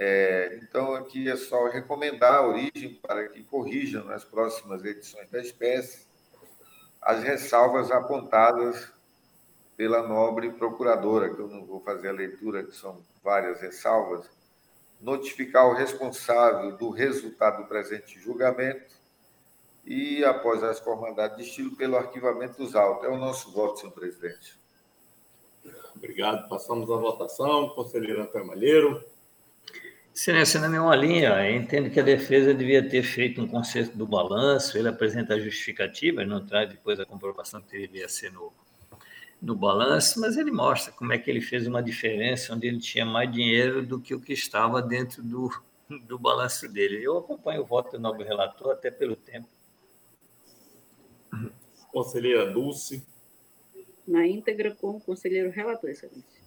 É, 0.01 0.61
então, 0.63 0.95
aqui 0.95 1.29
é 1.29 1.35
só 1.35 1.67
recomendar 1.67 2.33
a 2.33 2.47
origem 2.47 2.95
para 3.03 3.29
que 3.29 3.43
corrijam 3.43 4.05
nas 4.05 4.23
próximas 4.25 4.85
edições 4.85 5.29
da 5.29 5.41
espécie 5.41 6.07
as 7.03 7.25
ressalvas 7.25 7.91
apontadas 7.91 8.93
pela 9.77 10.07
nobre 10.07 10.53
procuradora, 10.53 11.35
que 11.35 11.41
eu 11.41 11.49
não 11.49 11.67
vou 11.67 11.81
fazer 11.81 12.11
a 12.11 12.13
leitura, 12.13 12.63
que 12.63 12.77
são 12.77 13.03
várias 13.25 13.61
ressalvas, 13.61 14.31
notificar 15.01 15.67
o 15.67 15.75
responsável 15.75 16.77
do 16.77 16.91
resultado 16.91 17.63
do 17.63 17.69
presente 17.69 18.21
julgamento 18.21 18.95
e, 19.85 20.25
após 20.25 20.63
as 20.63 20.79
formalidades 20.79 21.39
de 21.39 21.43
estilo, 21.43 21.75
pelo 21.75 21.97
arquivamento 21.97 22.57
dos 22.57 22.77
autos. 22.77 23.05
É 23.05 23.09
o 23.09 23.17
nosso 23.17 23.51
voto, 23.51 23.81
senhor 23.81 23.93
presidente. 23.93 24.57
Obrigado. 25.97 26.49
Passamos 26.49 26.89
à 26.89 26.97
votação. 26.97 27.71
Conselheiro 27.71 28.23
Antônio 28.23 28.47
Malheiro. 28.47 29.18
Excelência, 30.19 30.59
na 30.59 30.69
mesma 30.69 30.97
linha, 30.97 31.49
entendo 31.49 31.89
que 31.91 32.01
a 32.01 32.03
defesa 32.03 32.53
devia 32.53 32.87
ter 32.87 33.05
feito 33.05 33.41
um 33.41 33.47
conserto 33.47 33.97
do 33.97 34.05
balanço, 34.05 34.77
ele 34.77 34.89
apresenta 34.89 35.35
a 35.35 35.39
justificativa, 35.39 36.25
não 36.25 36.45
traz 36.45 36.69
depois 36.69 36.99
a 36.99 37.07
comprovação 37.07 37.63
que 37.63 37.71
deveria 37.71 38.09
ser 38.09 38.33
no, 38.33 38.53
no 39.41 39.55
balanço, 39.55 40.21
mas 40.21 40.37
ele 40.37 40.51
mostra 40.51 40.93
como 40.93 41.13
é 41.13 41.19
que 41.19 41.31
ele 41.31 41.41
fez 41.41 41.69
uma 41.69 41.81
diferença 41.81 42.53
onde 42.53 42.67
ele 42.67 42.81
tinha 42.81 43.07
mais 43.07 43.31
dinheiro 43.31 43.81
do 43.81 44.01
que 44.01 44.13
o 44.13 44.21
que 44.21 44.33
estava 44.33 44.83
dentro 44.83 45.23
do, 45.23 45.51
do 46.03 46.19
balanço 46.19 46.69
dele. 46.69 47.01
Eu 47.01 47.19
acompanho 47.19 47.63
o 47.63 47.65
voto 47.65 47.93
do 47.93 48.01
novo 48.01 48.21
relator, 48.21 48.73
até 48.73 48.91
pelo 48.91 49.15
tempo. 49.15 49.47
Conselheira 51.93 52.51
Dulce. 52.51 53.07
Na 54.05 54.27
íntegra, 54.27 54.75
com 54.75 54.97
o 54.97 55.01
conselheiro 55.01 55.53
relator, 55.53 55.89
excelência. 55.91 56.43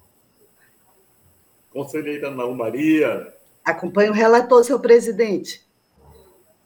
Conselheira 1.71 2.29
Naú 2.29 2.53
Maria. 2.53 3.39
Acompanho 3.63 4.11
o 4.11 4.15
relator, 4.15 4.63
senhor 4.63 4.79
presidente. 4.79 5.65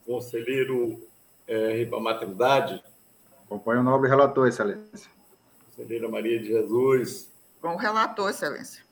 Conselheiro 0.06 1.02
é, 1.48 1.78
Ripa 1.78 2.00
Maternidade. 2.00 2.84
Acompanho 3.46 3.82
o 3.82 3.84
nobre 3.84 4.10
relator, 4.10 4.48
excelência. 4.48 5.10
Conselheira 5.66 6.08
Maria 6.08 6.40
de 6.40 6.48
Jesus. 6.48 7.32
Com 7.62 7.70
o 7.70 7.78
relator, 7.78 8.30
excelência. 8.30 8.86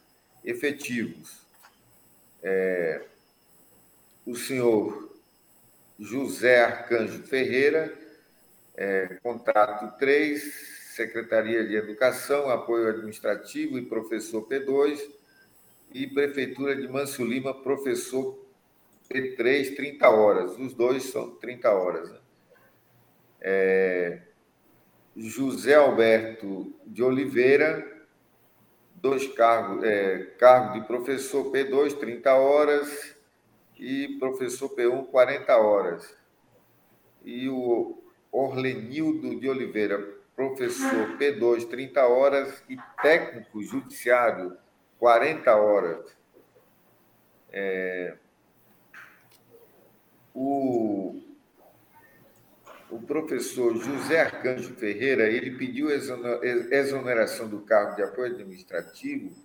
efetivos. 0.44 1.46
É, 2.42 3.04
o 4.26 4.36
senhor 4.36 5.16
José 6.00 6.64
Arcanjo 6.64 7.24
Ferreira, 7.24 7.94
é, 8.76 9.18
contrato 9.22 9.98
3, 9.98 10.77
Secretaria 10.98 11.64
de 11.64 11.76
Educação, 11.76 12.50
Apoio 12.50 12.90
Administrativo 12.90 13.78
e 13.78 13.86
Professor 13.86 14.48
P2, 14.48 15.00
e 15.94 16.08
Prefeitura 16.08 16.76
de 16.76 16.88
Manso 16.88 17.24
Lima, 17.24 17.54
Professor 17.54 18.36
P3, 19.08 19.76
30 19.76 20.10
horas. 20.10 20.58
Os 20.58 20.74
dois 20.74 21.04
são 21.04 21.36
30 21.36 21.72
horas. 21.72 22.10
Né? 22.10 22.20
É, 23.40 24.22
José 25.16 25.76
Alberto 25.76 26.74
de 26.84 27.04
Oliveira, 27.04 28.06
dois 28.96 29.28
cargos, 29.28 29.84
é, 29.84 30.18
cargo 30.40 30.80
de 30.80 30.88
professor 30.88 31.52
P2, 31.52 31.94
30 32.00 32.34
horas, 32.34 33.16
e 33.78 34.18
professor 34.18 34.76
P1, 34.76 35.06
40 35.06 35.56
horas. 35.58 36.18
E 37.24 37.48
o 37.48 38.02
Orlenildo 38.32 39.40
de 39.40 39.48
Oliveira, 39.48 40.17
professor 40.38 41.18
P2, 41.18 41.68
30 41.68 42.08
horas, 42.08 42.64
e 42.70 42.78
técnico 43.02 43.62
judiciário, 43.64 44.56
40 45.00 45.56
horas. 45.56 46.16
É, 47.52 48.16
o 50.34 51.20
o 52.90 53.02
professor 53.02 53.76
José 53.76 54.22
Arcanjo 54.22 54.74
Ferreira 54.76 55.30
ele 55.30 55.58
pediu 55.58 55.90
exoneração 55.92 57.50
do 57.50 57.60
cargo 57.60 57.98
de 57.98 58.04
apoio 58.04 58.34
administrativo 58.34 59.36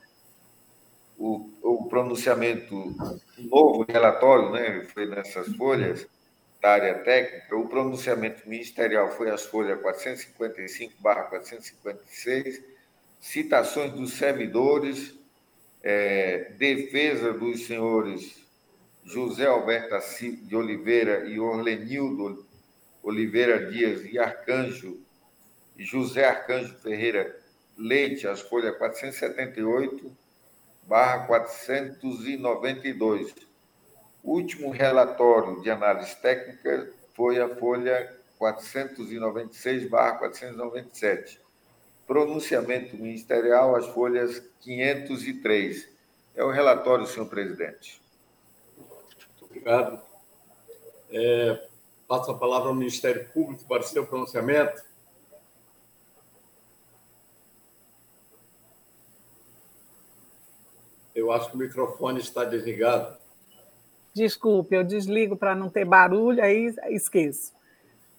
o, 1.18 1.48
o 1.62 1.88
pronunciamento, 1.88 2.74
novo 3.38 3.86
relatório, 3.88 4.50
né, 4.50 4.84
foi 4.92 5.06
nessas 5.06 5.54
folhas 5.56 6.06
da 6.62 6.70
área 6.70 6.94
técnica, 7.00 7.54
o 7.56 7.68
pronunciamento 7.68 8.48
ministerial 8.48 9.10
foi 9.10 9.28
as 9.30 9.44
folhas 9.44 9.78
455-456, 9.82 12.62
citações 13.18 13.92
dos 13.92 14.12
servidores, 14.12 15.12
é, 15.82 16.52
defesa 16.56 17.32
dos 17.32 17.66
senhores 17.66 18.40
José 19.04 19.46
Alberto 19.46 19.96
de 20.42 20.54
Oliveira 20.54 21.26
e 21.26 21.40
Orlenildo 21.40 22.46
Oliveira 23.02 23.68
Dias 23.68 24.04
e 24.04 24.16
Arcanjo, 24.16 25.00
José 25.76 26.24
Arcanjo 26.24 26.76
Ferreira 26.76 27.36
Leite, 27.76 28.28
as 28.28 28.42
folhas 28.42 28.78
478 28.78 30.16
barra 30.84 31.26
492. 31.26 33.34
Último 34.22 34.70
relatório 34.70 35.60
de 35.62 35.70
análise 35.70 36.14
técnica 36.16 36.90
foi 37.14 37.40
a 37.40 37.48
folha 37.56 38.16
496 38.38 39.88
barra 39.88 40.18
497. 40.18 41.40
Pronunciamento 42.06 42.96
ministerial, 42.96 43.74
as 43.76 43.86
folhas 43.88 44.42
503. 44.60 45.88
É 46.34 46.44
o 46.44 46.50
relatório, 46.50 47.06
senhor 47.06 47.26
presidente. 47.26 48.00
Muito 48.76 49.44
obrigado. 49.44 50.00
É, 51.10 51.68
Passo 52.12 52.30
a 52.30 52.38
palavra 52.38 52.68
ao 52.68 52.74
Ministério 52.74 53.26
Público 53.30 53.64
para 53.64 53.82
seu 53.84 54.06
pronunciamento. 54.06 54.84
Eu 61.14 61.32
acho 61.32 61.48
que 61.48 61.56
o 61.56 61.58
microfone 61.58 62.20
está 62.20 62.44
desligado. 62.44 63.16
Desculpe, 64.14 64.74
eu 64.74 64.84
desligo 64.84 65.36
para 65.36 65.54
não 65.54 65.70
ter 65.70 65.84
barulho, 65.84 66.42
aí 66.42 66.74
esqueço. 66.90 67.52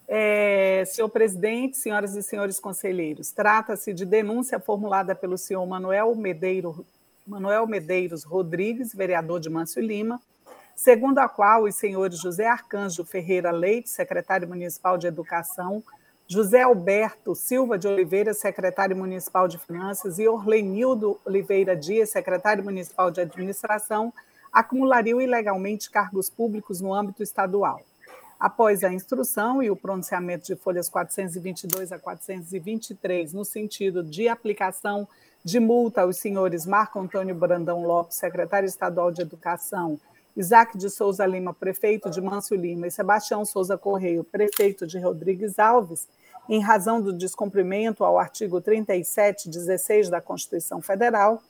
É, 0.07 0.83
senhor 0.85 1.07
presidente, 1.09 1.77
senhoras 1.77 2.15
e 2.15 2.23
senhores 2.23 2.59
conselheiros, 2.59 3.31
trata-se 3.31 3.93
de 3.93 4.05
denúncia 4.05 4.59
formulada 4.59 5.15
pelo 5.15 5.37
senhor 5.37 5.65
Manuel, 5.65 6.13
Medeiro, 6.15 6.85
Manuel 7.25 7.65
Medeiros 7.65 8.23
Rodrigues, 8.23 8.93
vereador 8.93 9.39
de 9.39 9.49
Mâncio 9.49 9.81
Lima, 9.81 10.19
segundo 10.75 11.19
a 11.19 11.29
qual 11.29 11.63
os 11.63 11.75
senhores 11.75 12.19
José 12.19 12.45
Arcanjo 12.45 13.05
Ferreira 13.05 13.51
Leite, 13.51 13.89
secretário 13.89 14.47
municipal 14.47 14.97
de 14.97 15.07
Educação, 15.07 15.81
José 16.27 16.61
Alberto 16.63 17.35
Silva 17.35 17.77
de 17.77 17.87
Oliveira, 17.87 18.33
secretário 18.33 18.95
municipal 18.95 19.47
de 19.47 19.57
Finanças, 19.57 20.19
e 20.19 20.27
Orlenildo 20.27 21.19
Oliveira 21.25 21.75
Dias, 21.75 22.09
secretário 22.09 22.63
municipal 22.63 23.11
de 23.11 23.21
Administração, 23.21 24.13
acumulariam 24.53 25.19
ilegalmente 25.19 25.89
cargos 25.89 26.29
públicos 26.29 26.79
no 26.79 26.93
âmbito 26.93 27.23
estadual. 27.23 27.81
Após 28.39 28.83
a 28.83 28.93
instrução 28.93 29.63
e 29.63 29.71
o 29.71 29.75
pronunciamento 29.75 30.45
de 30.45 30.55
folhas 30.55 30.89
422 30.89 31.91
a 31.91 31.97
423, 31.97 33.33
no 33.33 33.43
sentido 33.43 34.03
de 34.03 34.27
aplicação 34.27 35.07
de 35.43 35.59
multa 35.59 36.01
aos 36.01 36.17
senhores 36.17 36.65
Marco 36.65 36.99
Antônio 36.99 37.33
Brandão 37.33 37.83
Lopes, 37.83 38.17
secretário 38.17 38.67
estadual 38.67 39.11
de 39.11 39.21
Educação, 39.21 39.99
Isaac 40.35 40.77
de 40.77 40.89
Souza 40.89 41.25
Lima, 41.25 41.53
prefeito 41.53 42.09
de 42.09 42.19
Mâncio 42.19 42.57
Lima, 42.57 42.87
e 42.87 42.91
Sebastião 42.91 43.45
Souza 43.45 43.77
Correio, 43.77 44.23
prefeito 44.23 44.85
de 44.85 44.99
Rodrigues 44.99 45.59
Alves, 45.59 46.07
em 46.49 46.59
razão 46.59 47.01
do 47.01 47.13
descumprimento 47.13 48.03
ao 48.03 48.17
artigo 48.17 48.59
37, 48.59 49.47
16 49.47 50.09
da 50.09 50.19
Constituição 50.19 50.81
Federal, 50.81 51.41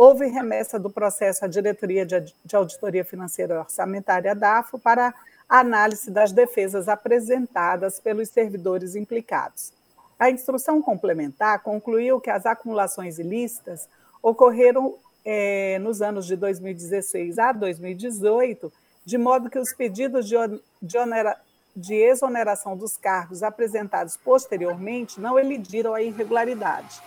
houve 0.00 0.28
remessa 0.28 0.78
do 0.78 0.88
processo 0.88 1.44
à 1.44 1.48
Diretoria 1.48 2.06
de 2.06 2.56
Auditoria 2.56 3.04
Financeira 3.04 3.52
e 3.52 3.58
Orçamentária 3.58 4.34
DAFO 4.34 4.78
para 4.78 5.12
análise 5.46 6.10
das 6.10 6.32
defesas 6.32 6.88
apresentadas 6.88 8.00
pelos 8.00 8.30
servidores 8.30 8.96
implicados. 8.96 9.74
A 10.18 10.30
instrução 10.30 10.80
complementar 10.80 11.62
concluiu 11.62 12.18
que 12.18 12.30
as 12.30 12.46
acumulações 12.46 13.18
ilícitas 13.18 13.90
ocorreram 14.22 14.94
é, 15.22 15.78
nos 15.80 16.00
anos 16.00 16.24
de 16.24 16.34
2016 16.34 17.38
a 17.38 17.52
2018, 17.52 18.72
de 19.04 19.18
modo 19.18 19.50
que 19.50 19.58
os 19.58 19.74
pedidos 19.74 20.26
de, 20.26 20.36
de, 20.80 20.96
onera, 20.96 21.38
de 21.76 21.94
exoneração 21.94 22.74
dos 22.74 22.96
cargos 22.96 23.42
apresentados 23.42 24.16
posteriormente 24.16 25.20
não 25.20 25.38
elidiram 25.38 25.92
a 25.92 26.00
irregularidade. 26.00 27.02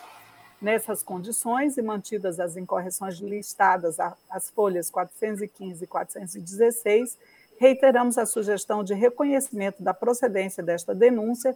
Nessas 0.63 1.03
condições 1.03 1.75
e 1.77 1.81
mantidas 1.81 2.39
as 2.39 2.55
incorreções 2.55 3.19
listadas 3.19 3.97
as 4.29 4.49
folhas 4.49 4.89
415 4.89 5.83
e 5.83 5.85
416, 5.85 7.17
reiteramos 7.59 8.17
a 8.17 8.25
sugestão 8.25 8.81
de 8.81 8.93
reconhecimento 8.93 9.83
da 9.83 9.93
procedência 9.93 10.63
desta 10.63 10.95
denúncia 10.95 11.53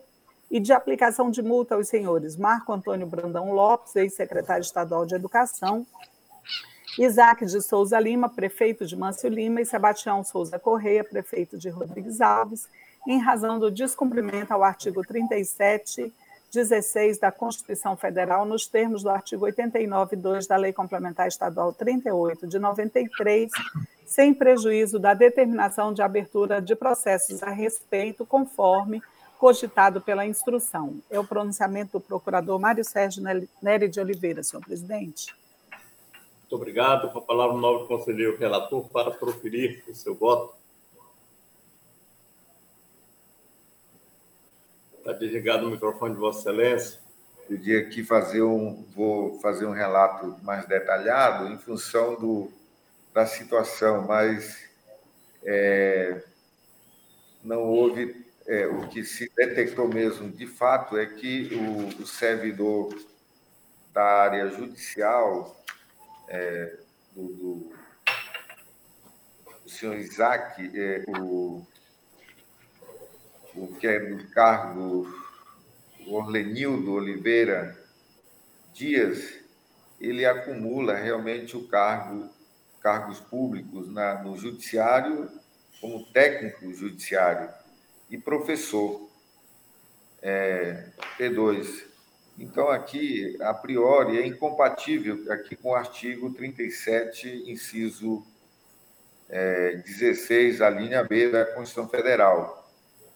e 0.52 0.60
de 0.60 0.74
aplicação 0.74 1.32
de 1.32 1.42
multa 1.42 1.76
aos 1.76 1.88
senhores 1.88 2.36
Marco 2.36 2.74
Antônio 2.74 3.08
Brandão 3.08 3.54
Lopes, 3.54 3.96
ex-secretário 3.96 4.64
estadual 4.64 5.06
de 5.06 5.16
Educação, 5.16 5.88
Isaac 7.00 7.46
de 7.46 7.62
Souza 7.62 7.98
Lima, 7.98 8.28
prefeito 8.28 8.86
de 8.86 8.98
Mâncio 8.98 9.30
Lima, 9.30 9.62
e 9.62 9.66
Sebastião 9.66 10.22
Souza 10.22 10.60
Correia, 10.60 11.06
prefeito 11.06 11.58
de 11.58 11.70
Rodrigues 11.70 12.20
Alves, 12.20 12.68
em 13.08 13.20
razão 13.20 13.58
do 13.58 13.72
descumprimento 13.72 14.52
ao 14.52 14.66
artigo 14.66 15.02
37 15.02 16.14
16 16.52 17.19
da 17.19 17.32
Constituição 17.32 17.95
Federal, 17.98 18.45
nos 18.45 18.68
termos 18.68 19.03
do 19.03 19.10
artigo 19.10 19.45
89.2 19.45 20.48
da 20.48 20.56
Lei 20.56 20.74
Complementar 20.74 21.28
Estadual 21.28 21.74
38 21.74 22.48
de 22.48 22.57
93, 22.57 23.52
sem 24.06 24.34
prejuízo 24.34 24.98
da 24.98 25.14
determinação 25.14 25.94
de 25.94 26.02
abertura 26.02 26.61
de 26.61 26.76
processos 26.76 27.44
a 27.44 27.49
respeito, 27.49 28.26
conforme 28.26 29.02
cogitado 29.38 30.02
pela 30.02 30.26
instrução. 30.26 30.99
É 31.10 31.19
o 31.19 31.24
pronunciamento 31.24 31.99
do 31.99 32.02
procurador 32.02 32.60
Mário 32.60 32.84
Sérgio 32.84 33.24
Nery 33.61 33.88
de 33.88 33.99
Oliveira, 33.99 34.41
senhor 34.41 34.64
presidente. 34.64 35.36
Muito 36.49 36.56
obrigado. 36.56 37.11
Com 37.11 37.19
a 37.19 37.22
palavra 37.22 37.56
o 37.56 37.60
novo 37.60 37.88
conselheiro 37.88 38.38
relator 38.38 38.88
para 38.90 39.11
proferir 39.11 39.84
o 39.88 39.94
seu 39.94 40.15
voto. 40.15 40.57
Está 45.08 45.20
desligado 45.20 45.66
o 45.66 45.72
microfone 45.72 46.16
de 46.16 46.20
Vossa 46.20 46.40
Excelência. 46.40 47.00
Podia 47.48 47.80
aqui 47.80 48.04
fazer 48.04 48.42
um, 48.42 48.84
vou 48.94 49.40
fazer 49.40 49.66
um 49.66 49.72
relato 49.72 50.36
mais 50.44 50.66
detalhado 50.66 51.48
em 51.48 51.58
função 51.58 52.16
do, 52.16 52.52
da 53.14 53.26
situação, 53.26 54.06
mas 54.06 54.70
é, 55.46 56.22
não 57.42 57.64
houve 57.64 58.26
é, 58.48 58.68
o 58.68 58.90
que 58.90 59.02
se 59.06 59.32
detectou 59.34 59.88
mesmo 59.88 60.30
de 60.30 60.46
fato 60.46 60.98
é 60.98 61.06
que 61.06 61.56
o, 61.56 62.04
o 62.04 62.06
servidor 62.06 62.94
da 63.94 64.04
área 64.04 64.50
judicial 64.50 65.56
é, 66.28 66.76
do, 67.16 67.28
do, 67.28 67.74
do 69.64 69.70
senhor 69.70 69.96
Isaac, 69.96 70.70
é, 70.78 71.06
o 71.08 71.66
o 73.58 73.76
que 73.80 73.88
é 73.88 74.00
do 74.00 74.28
cargo 74.28 75.08
Orlenildo 76.08 76.94
Oliveira 76.94 77.78
Dias, 78.74 79.40
ele 80.00 80.26
acumula 80.26 80.96
realmente 80.96 81.58
o 81.58 81.68
cargo, 81.68 82.30
cargos 82.82 83.20
públicos 83.20 83.92
na, 83.92 84.22
no 84.22 84.38
judiciário, 84.38 85.30
como 85.82 86.06
técnico 86.12 86.72
judiciário 86.74 87.50
e 88.10 88.18
professor 88.18 89.10
é, 90.22 90.92
P2. 91.18 91.86
Então, 92.38 92.70
aqui, 92.70 93.36
a 93.42 93.54
priori, 93.54 94.20
é 94.20 94.28
incompatível 94.28 95.32
aqui 95.32 95.56
com 95.56 95.70
o 95.70 95.76
artigo 95.76 96.32
37, 96.32 97.52
inciso 97.52 98.24
é, 99.28 99.78
16, 99.78 100.62
a 100.62 100.70
linha 100.70 101.04
B 101.04 101.30
da 101.30 101.46
Constituição 101.46 101.90
Federal 101.90 102.66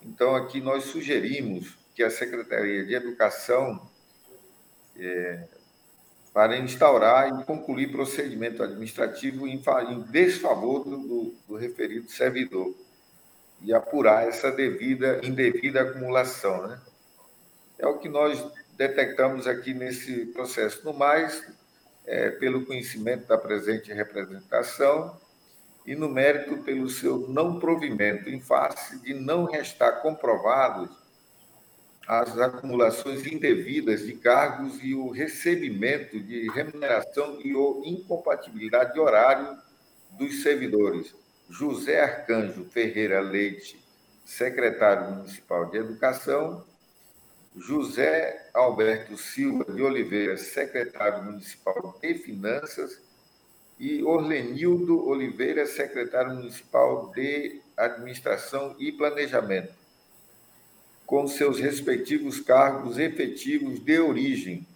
então, 0.04 0.36
aqui 0.36 0.60
nós 0.60 0.86
sugerimos 0.86 1.78
que 1.94 2.04
a 2.04 2.10
Secretaria 2.10 2.84
de 2.86 2.94
Educação, 2.96 3.90
é, 4.98 5.48
para 6.34 6.58
instaurar 6.58 7.42
e 7.42 7.44
concluir 7.44 7.92
procedimento 7.92 8.64
administrativo 8.64 9.48
em, 9.48 9.62
em 9.90 10.02
desfavor 10.04 10.84
do, 10.86 11.36
do, 11.48 11.56
referido 11.56 12.10
servidor 12.10 12.74
e 13.62 13.74
apurar 13.74 14.28
essa 14.28 14.50
devida, 14.50 15.20
indevida 15.24 15.82
acumulação. 15.82 16.68
Né? 16.68 16.82
É 17.78 17.86
o 17.86 18.00
que 18.00 18.10
nós 18.10 18.44
detectamos 18.78 19.46
aqui 19.46 19.74
nesse 19.74 20.28
processo. 20.28 20.84
No 20.86 20.94
mais, 20.94 21.46
é, 22.06 22.32
pelo 22.32 22.66
conhecimento 22.66 23.28
da 23.28 23.38
presente 23.38 23.94
representação, 23.94 25.20
e 25.86 25.96
no 25.96 26.10
mérito 26.10 26.58
pelo 26.58 26.90
seu 26.90 27.28
não 27.28 27.60
provimento, 27.60 28.30
em 28.30 28.40
face 28.40 29.00
de 29.02 29.14
não 29.14 29.46
restar 29.46 30.02
comprovados 30.02 30.90
as 32.08 32.38
acumulações 32.38 33.26
indevidas 33.26 34.06
de 34.06 34.14
cargos 34.14 34.80
e 34.84 34.94
o 34.94 35.10
recebimento 35.10 36.20
de 36.20 36.50
remuneração 36.52 37.40
e 37.42 37.56
ou 37.56 37.84
incompatibilidade 37.86 38.94
de 38.94 39.00
horário 39.00 39.58
dos 40.18 40.42
servidores. 40.42 41.16
José 41.50 42.02
Arcanjo 42.02 42.66
Ferreira 42.66 43.20
Leite, 43.20 43.80
secretário 44.26 45.16
municipal 45.16 45.66
de 45.70 45.78
Educação, 45.78 46.66
José 47.56 48.50
Alberto 48.54 49.18
Silva 49.18 49.66
de 49.74 49.82
Oliveira, 49.82 50.38
secretário 50.38 51.24
municipal 51.24 52.00
de 52.02 52.14
Finanças, 52.16 53.02
e 53.82 54.04
Orlenildo 54.04 55.08
Oliveira, 55.08 55.66
secretário 55.66 56.36
municipal 56.36 57.12
de 57.16 57.60
Administração 57.76 58.76
e 58.78 58.92
Planejamento, 58.92 59.74
com 61.04 61.28
seus 61.28 61.60
respectivos 61.60 62.40
cargos 62.40 63.00
efetivos 63.00 63.80
de 63.80 64.00
origem. 64.00 64.68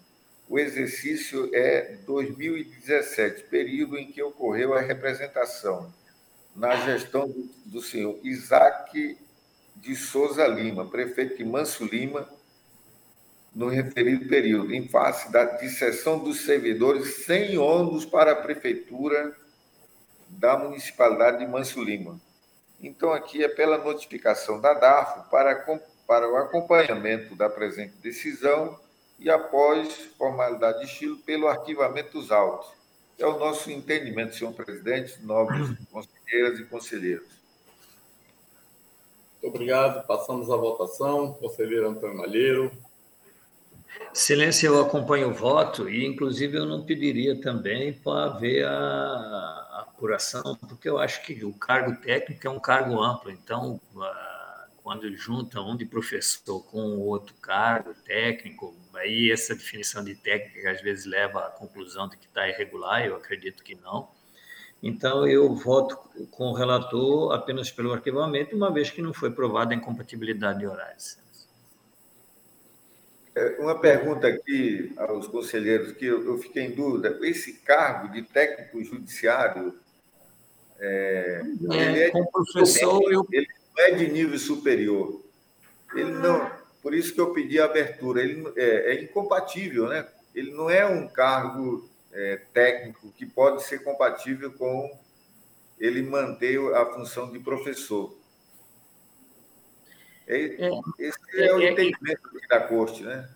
O 0.49 0.57
exercício 0.57 1.51
é 1.53 1.97
2017, 2.07 3.43
período 3.43 3.95
em 3.95 4.11
que 4.11 4.23
ocorreu 4.23 4.73
a 4.73 4.81
representação 4.81 5.93
na 6.55 6.75
gestão 6.77 7.31
do, 7.63 7.83
senhor 7.83 8.17
Isaac 8.23 9.19
de 9.75 9.95
Souza 9.95 10.47
Lima, 10.47 10.89
prefeito 10.89 11.37
de 11.37 11.45
Manso 11.45 11.85
Lima, 11.85 12.27
no 13.55 13.69
referido 13.69 14.27
período, 14.27 14.73
em 14.73 14.85
face 14.89 15.31
da 15.31 15.45
dissessão 15.45 16.19
dos 16.19 16.41
servidores 16.41 17.25
sem 17.25 17.57
ônus 17.57 18.03
para 18.03 18.33
a 18.33 18.35
prefeitura 18.35 19.33
da 20.27 20.57
municipalidade 20.57 21.39
de 21.39 21.47
Manso 21.47 21.81
Lima. 21.81 22.19
Então, 22.81 23.13
aqui 23.13 23.41
é 23.41 23.47
pela 23.47 23.77
notificação 23.77 24.59
da 24.59 24.73
DAFO 24.73 25.29
para, 25.29 25.55
para 26.05 26.29
o 26.29 26.35
acompanhamento 26.35 27.33
da 27.33 27.49
presente 27.49 27.93
decisão 28.03 28.77
e, 29.17 29.29
após 29.29 29.95
formalidade 30.17 30.79
de 30.79 30.85
estilo, 30.85 31.17
pelo 31.19 31.47
arquivamento 31.47 32.11
dos 32.19 32.33
autos. 32.33 32.69
É 33.17 33.25
o 33.25 33.39
nosso 33.39 33.71
entendimento, 33.71 34.35
senhor 34.35 34.53
presidente, 34.53 35.17
nobres 35.21 35.69
conselheiras 35.89 36.59
e 36.59 36.65
conselheiros. 36.65 37.29
Muito 39.41 39.55
obrigado. 39.55 40.05
Passamos 40.05 40.51
à 40.51 40.57
votação. 40.57 41.33
Conselheiro 41.35 41.87
Antônio 41.87 42.17
Malheiro. 42.17 42.71
Excelência, 44.13 44.67
eu 44.67 44.81
acompanho 44.81 45.29
o 45.29 45.33
voto 45.33 45.89
e, 45.89 46.05
inclusive, 46.05 46.57
eu 46.57 46.65
não 46.65 46.85
pediria 46.85 47.39
também 47.39 47.93
para 47.93 48.29
ver 48.29 48.65
a, 48.65 48.71
a 48.71 49.85
apuração, 49.87 50.55
porque 50.55 50.87
eu 50.87 50.97
acho 50.97 51.21
que 51.23 51.43
o 51.43 51.53
cargo 51.53 51.95
técnico 52.01 52.47
é 52.47 52.49
um 52.49 52.59
cargo 52.59 53.01
amplo, 53.01 53.29
então, 53.29 53.79
quando 54.81 55.13
junta 55.15 55.59
um 55.61 55.75
de 55.75 55.85
professor 55.85 56.61
com 56.65 56.97
outro 56.99 57.33
cargo 57.41 57.93
técnico, 58.05 58.73
aí 58.93 59.31
essa 59.31 59.55
definição 59.55 60.03
de 60.03 60.15
técnica 60.15 60.71
às 60.71 60.81
vezes 60.81 61.05
leva 61.05 61.39
à 61.39 61.49
conclusão 61.49 62.07
de 62.07 62.15
que 62.17 62.25
está 62.25 62.47
irregular, 62.47 63.05
eu 63.05 63.15
acredito 63.15 63.63
que 63.63 63.75
não. 63.75 64.07
Então, 64.81 65.27
eu 65.27 65.53
voto 65.55 65.97
com 66.29 66.45
o 66.45 66.53
relator 66.53 67.33
apenas 67.33 67.71
pelo 67.71 67.91
arquivamento, 67.91 68.55
uma 68.55 68.71
vez 68.71 68.91
que 68.91 69.01
não 69.01 69.13
foi 69.13 69.31
provada 69.31 69.73
a 69.73 69.77
incompatibilidade 69.77 70.59
de 70.59 70.67
horários. 70.67 71.17
É, 73.35 73.57
uma 73.59 73.77
pergunta 73.77 74.27
aqui 74.27 74.93
aos 74.95 75.27
conselheiros 75.27 75.91
que 75.91 76.05
eu 76.05 76.37
fiquei 76.37 76.63
em 76.63 76.71
dúvida. 76.71 77.19
Esse 77.21 77.53
cargo 77.53 78.13
de 78.13 78.21
técnico 78.21 78.81
judiciário, 78.81 79.77
é, 80.79 81.41
é, 81.71 81.75
ele, 81.75 81.99
é 81.99 82.11
de, 82.11 82.31
professor, 82.31 83.11
eu... 83.11 83.27
ele 83.31 83.47
não 83.75 83.83
é 83.83 83.91
de 83.91 84.07
nível 84.09 84.39
superior. 84.39 85.21
Ele 85.93 86.11
não, 86.11 86.49
por 86.81 86.93
isso 86.93 87.13
que 87.13 87.19
eu 87.19 87.33
pedi 87.33 87.59
a 87.59 87.65
abertura. 87.65 88.21
Ele 88.21 88.41
é, 88.55 88.93
é 88.93 89.03
incompatível, 89.03 89.89
né? 89.89 90.07
Ele 90.33 90.51
não 90.51 90.69
é 90.69 90.85
um 90.85 91.07
cargo 91.07 91.89
é, 92.13 92.39
técnico 92.53 93.11
que 93.11 93.25
pode 93.25 93.63
ser 93.63 93.83
compatível 93.83 94.51
com 94.53 94.97
ele 95.77 96.01
manter 96.01 96.57
a 96.73 96.85
função 96.85 97.29
de 97.31 97.39
professor. 97.39 98.15
É, 100.27 100.67
é, 100.67 100.69
esse 100.99 101.19
é, 101.35 101.47
é 101.47 101.53
o 101.53 101.61
é 101.61 101.71
entendimento 101.71 102.21
da 102.49 102.59
corte, 102.61 103.03
né? 103.03 103.29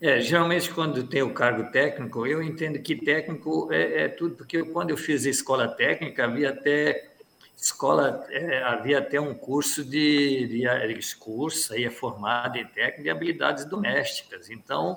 É, 0.00 0.18
geralmente, 0.20 0.72
quando 0.72 1.06
tem 1.06 1.22
o 1.22 1.34
cargo 1.34 1.70
técnico, 1.70 2.26
eu 2.26 2.42
entendo 2.42 2.78
que 2.78 2.96
técnico 2.96 3.70
é, 3.70 4.04
é 4.04 4.08
tudo, 4.08 4.34
porque 4.34 4.62
quando 4.62 4.90
eu 4.90 4.96
fiz 4.96 5.26
a 5.26 5.30
escola 5.30 5.68
técnica, 5.68 6.24
havia 6.24 6.50
até 6.50 7.10
escola, 7.54 8.26
é, 8.30 8.62
havia 8.62 8.98
até 8.98 9.20
um 9.20 9.34
curso 9.34 9.84
de, 9.84 10.46
de 10.46 11.16
curso, 11.16 11.74
aí 11.74 11.84
é 11.84 11.90
formado 11.90 12.56
em 12.56 12.64
técnica 12.64 13.02
de 13.02 13.10
habilidades 13.10 13.66
domésticas. 13.66 14.48
Então, 14.48 14.96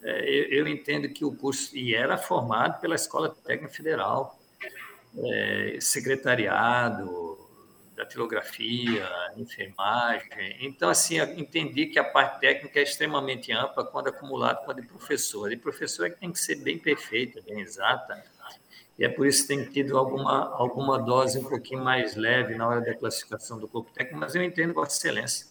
eu, 0.00 0.44
eu, 0.44 0.68
entendo 0.68 1.08
que 1.08 1.24
o 1.24 1.34
curso, 1.34 1.76
e 1.76 1.92
era 1.92 2.16
formado 2.16 2.80
pela 2.80 2.94
Escola 2.94 3.34
Técnica 3.44 3.74
Federal, 3.74 4.38
secretariado, 5.80 7.35
datilografia, 7.96 9.08
enfermagem. 9.36 10.28
Então, 10.60 10.90
assim, 10.90 11.18
entendi 11.36 11.86
que 11.86 11.98
a 11.98 12.04
parte 12.04 12.40
técnica 12.40 12.78
é 12.78 12.82
extremamente 12.82 13.50
ampla 13.52 13.84
quando 13.84 14.08
acumulada 14.08 14.60
com 14.64 14.70
a 14.70 14.74
de 14.74 14.82
professor. 14.82 15.46
A 15.46 15.50
de 15.50 15.56
professor 15.56 16.06
é 16.06 16.10
que 16.10 16.20
tem 16.20 16.30
que 16.30 16.38
ser 16.38 16.56
bem 16.56 16.78
perfeita, 16.78 17.40
bem 17.40 17.60
exata, 17.60 18.22
e 18.98 19.04
é 19.04 19.08
por 19.08 19.26
isso 19.26 19.42
que 19.42 19.48
tem 19.48 19.64
tido 19.64 19.98
alguma, 19.98 20.54
alguma 20.54 20.98
dose 20.98 21.38
um 21.38 21.44
pouquinho 21.44 21.84
mais 21.84 22.16
leve 22.16 22.54
na 22.54 22.66
hora 22.66 22.80
da 22.80 22.94
classificação 22.94 23.58
do 23.58 23.68
corpo 23.68 23.90
técnico, 23.92 24.18
mas 24.18 24.34
eu 24.34 24.42
entendo 24.42 24.72
Vossa 24.72 24.96
Excelência. 24.96 25.46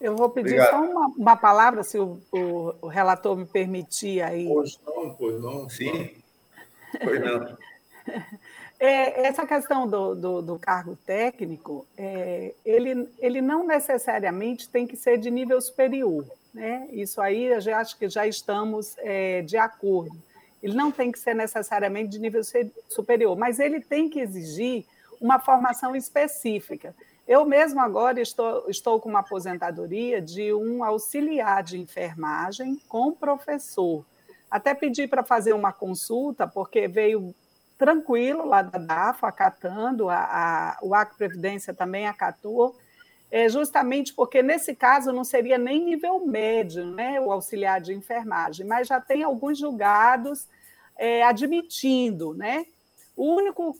Eu 0.00 0.16
vou 0.16 0.30
pedir 0.30 0.60
Obrigado. 0.60 0.70
só 0.70 0.82
uma, 0.82 1.06
uma, 1.16 1.36
palavra, 1.36 1.82
se 1.84 1.96
o, 1.96 2.20
o, 2.32 2.74
o, 2.82 2.88
relator 2.88 3.36
me 3.36 3.46
permitir 3.46 4.20
aí. 4.20 4.46
Pois 4.46 4.78
não, 4.84 5.14
pois 5.14 5.40
não. 5.40 5.68
Sim, 5.68 6.10
pois 7.04 7.20
não. 7.20 7.56
É, 8.84 9.28
essa 9.28 9.46
questão 9.46 9.86
do, 9.86 10.12
do, 10.12 10.42
do 10.42 10.58
cargo 10.58 10.98
técnico, 11.06 11.86
é, 11.96 12.52
ele, 12.64 13.08
ele 13.20 13.40
não 13.40 13.64
necessariamente 13.64 14.68
tem 14.68 14.88
que 14.88 14.96
ser 14.96 15.18
de 15.18 15.30
nível 15.30 15.60
superior. 15.60 16.26
Né? 16.52 16.88
Isso 16.90 17.20
aí 17.20 17.44
eu 17.44 17.60
já 17.60 17.78
acho 17.78 17.96
que 17.96 18.08
já 18.08 18.26
estamos 18.26 18.96
é, 18.98 19.40
de 19.42 19.56
acordo. 19.56 20.20
Ele 20.60 20.74
não 20.74 20.90
tem 20.90 21.12
que 21.12 21.18
ser 21.20 21.32
necessariamente 21.32 22.08
de 22.08 22.18
nível 22.18 22.42
superior, 22.88 23.38
mas 23.38 23.60
ele 23.60 23.80
tem 23.80 24.10
que 24.10 24.18
exigir 24.18 24.84
uma 25.20 25.38
formação 25.38 25.94
específica. 25.94 26.92
Eu 27.28 27.44
mesmo 27.44 27.78
agora 27.78 28.20
estou, 28.20 28.68
estou 28.68 28.98
com 28.98 29.08
uma 29.08 29.20
aposentadoria 29.20 30.20
de 30.20 30.52
um 30.52 30.82
auxiliar 30.82 31.62
de 31.62 31.78
enfermagem 31.78 32.82
com 32.88 33.12
professor. 33.12 34.04
Até 34.50 34.74
pedi 34.74 35.06
para 35.06 35.22
fazer 35.22 35.52
uma 35.52 35.72
consulta, 35.72 36.48
porque 36.48 36.88
veio 36.88 37.32
tranquilo 37.82 38.46
lá 38.46 38.62
da 38.62 38.78
DAFA, 38.78 39.26
acatando, 39.26 40.08
a, 40.08 40.16
a, 40.16 40.78
o 40.82 40.94
ACO 40.94 41.16
Previdência 41.16 41.74
também 41.74 42.06
acatou, 42.06 42.78
é, 43.28 43.48
justamente 43.48 44.14
porque 44.14 44.40
nesse 44.40 44.72
caso 44.72 45.10
não 45.10 45.24
seria 45.24 45.58
nem 45.58 45.84
nível 45.84 46.24
médio, 46.24 46.86
né, 46.86 47.20
o 47.20 47.32
auxiliar 47.32 47.80
de 47.80 47.92
enfermagem, 47.92 48.64
mas 48.64 48.86
já 48.86 49.00
tem 49.00 49.24
alguns 49.24 49.58
julgados 49.58 50.46
é, 50.96 51.24
admitindo, 51.24 52.32
né? 52.34 52.66
O 53.16 53.34
único, 53.34 53.76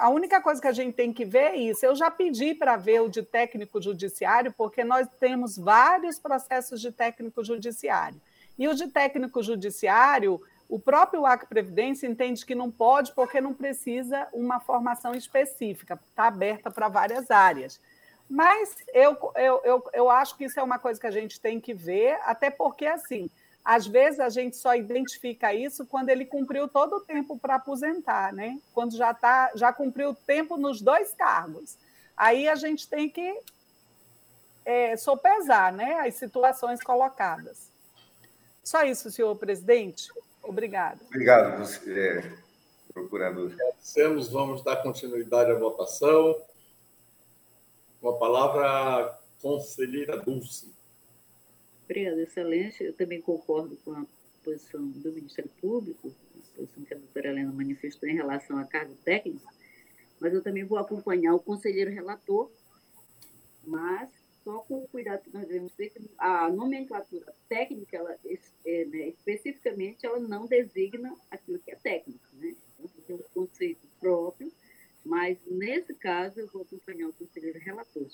a 0.00 0.08
única 0.08 0.40
coisa 0.40 0.60
que 0.60 0.66
a 0.66 0.72
gente 0.72 0.94
tem 0.94 1.12
que 1.12 1.24
ver 1.24 1.52
é 1.52 1.56
isso. 1.56 1.86
Eu 1.86 1.94
já 1.94 2.10
pedi 2.10 2.54
para 2.54 2.76
ver 2.76 3.02
o 3.02 3.08
de 3.08 3.22
técnico 3.22 3.80
judiciário, 3.80 4.52
porque 4.52 4.82
nós 4.82 5.08
temos 5.20 5.56
vários 5.56 6.18
processos 6.18 6.80
de 6.80 6.90
técnico 6.90 7.42
judiciário. 7.44 8.20
E 8.58 8.68
o 8.68 8.74
de 8.74 8.88
técnico 8.88 9.42
judiciário, 9.42 10.40
o 10.74 10.78
próprio 10.80 11.24
ACO 11.24 11.46
Previdência 11.46 12.04
entende 12.04 12.44
que 12.44 12.52
não 12.52 12.68
pode, 12.68 13.12
porque 13.12 13.40
não 13.40 13.54
precisa 13.54 14.26
uma 14.32 14.58
formação 14.58 15.14
específica, 15.14 15.96
está 16.08 16.24
aberta 16.24 16.68
para 16.68 16.88
várias 16.88 17.30
áreas. 17.30 17.80
Mas 18.28 18.74
eu, 18.92 19.16
eu, 19.36 19.60
eu, 19.62 19.90
eu 19.92 20.10
acho 20.10 20.36
que 20.36 20.46
isso 20.46 20.58
é 20.58 20.62
uma 20.64 20.80
coisa 20.80 20.98
que 20.98 21.06
a 21.06 21.12
gente 21.12 21.40
tem 21.40 21.60
que 21.60 21.72
ver, 21.72 22.18
até 22.24 22.50
porque, 22.50 22.86
assim, 22.86 23.30
às 23.64 23.86
vezes 23.86 24.18
a 24.18 24.28
gente 24.28 24.56
só 24.56 24.74
identifica 24.74 25.54
isso 25.54 25.86
quando 25.86 26.08
ele 26.08 26.26
cumpriu 26.26 26.66
todo 26.66 26.96
o 26.96 27.00
tempo 27.02 27.38
para 27.38 27.54
aposentar, 27.54 28.32
né? 28.32 28.58
Quando 28.72 28.96
já 28.96 29.14
tá, 29.14 29.52
já 29.54 29.72
cumpriu 29.72 30.10
o 30.10 30.14
tempo 30.16 30.56
nos 30.56 30.80
dois 30.80 31.14
cargos. 31.14 31.78
Aí 32.16 32.48
a 32.48 32.56
gente 32.56 32.88
tem 32.88 33.08
que 33.08 33.38
é, 34.64 34.96
sopesar, 34.96 35.72
né, 35.72 36.00
as 36.00 36.16
situações 36.16 36.82
colocadas. 36.82 37.70
Só 38.64 38.82
isso, 38.82 39.08
senhor 39.12 39.36
presidente. 39.36 40.08
Obrigado. 40.44 41.00
Obrigado, 41.06 41.62
é, 41.88 42.32
procurador. 42.92 43.52
Agradecemos, 43.52 44.28
vamos 44.28 44.62
dar 44.62 44.76
continuidade 44.76 45.50
à 45.50 45.54
votação. 45.54 46.40
Com 48.00 48.10
a 48.10 48.18
palavra, 48.18 48.66
a 48.66 49.18
conselheira 49.40 50.18
Dulce. 50.18 50.72
Obrigada, 51.84 52.22
Excelência. 52.22 52.84
Eu 52.84 52.92
também 52.94 53.20
concordo 53.20 53.76
com 53.84 53.92
a 53.92 54.04
posição 54.44 54.86
do 54.86 55.12
Ministério 55.12 55.50
Público, 55.60 56.08
a 56.08 56.56
posição 56.56 56.84
que 56.84 56.94
a 56.94 56.98
doutora 56.98 57.28
Helena 57.28 57.52
manifestou 57.52 58.08
em 58.08 58.14
relação 58.14 58.58
a 58.58 58.64
cargo 58.64 58.94
técnico, 59.04 59.52
mas 60.20 60.32
eu 60.32 60.42
também 60.42 60.64
vou 60.64 60.78
acompanhar 60.78 61.34
o 61.34 61.40
conselheiro 61.40 61.90
relator, 61.90 62.50
mas 63.66 64.08
só 64.44 64.58
com 64.60 64.78
o 64.78 64.88
cuidado 64.88 65.22
que 65.22 65.32
nós 65.32 65.46
devemos 65.48 65.72
ter, 65.72 65.92
a 66.18 66.50
nomenclatura 66.50 67.34
técnica, 67.48 67.96
ela, 67.96 68.16
é, 68.66 68.84
né, 68.84 69.08
especificamente, 69.08 70.04
ela 70.04 70.20
não 70.20 70.46
designa 70.46 71.16
aquilo 71.30 71.58
que 71.58 71.70
é 71.70 71.76
técnico, 71.76 72.24
né? 72.34 72.54
Então, 72.78 73.02
tem 73.06 73.16
um 73.16 73.22
conceito 73.34 73.88
próprio, 73.98 74.52
mas 75.04 75.38
nesse 75.46 75.94
caso 75.94 76.40
eu 76.40 76.46
vou 76.48 76.62
acompanhar 76.62 77.08
o 77.08 77.12
conselheiro 77.14 77.58
relator, 77.58 78.08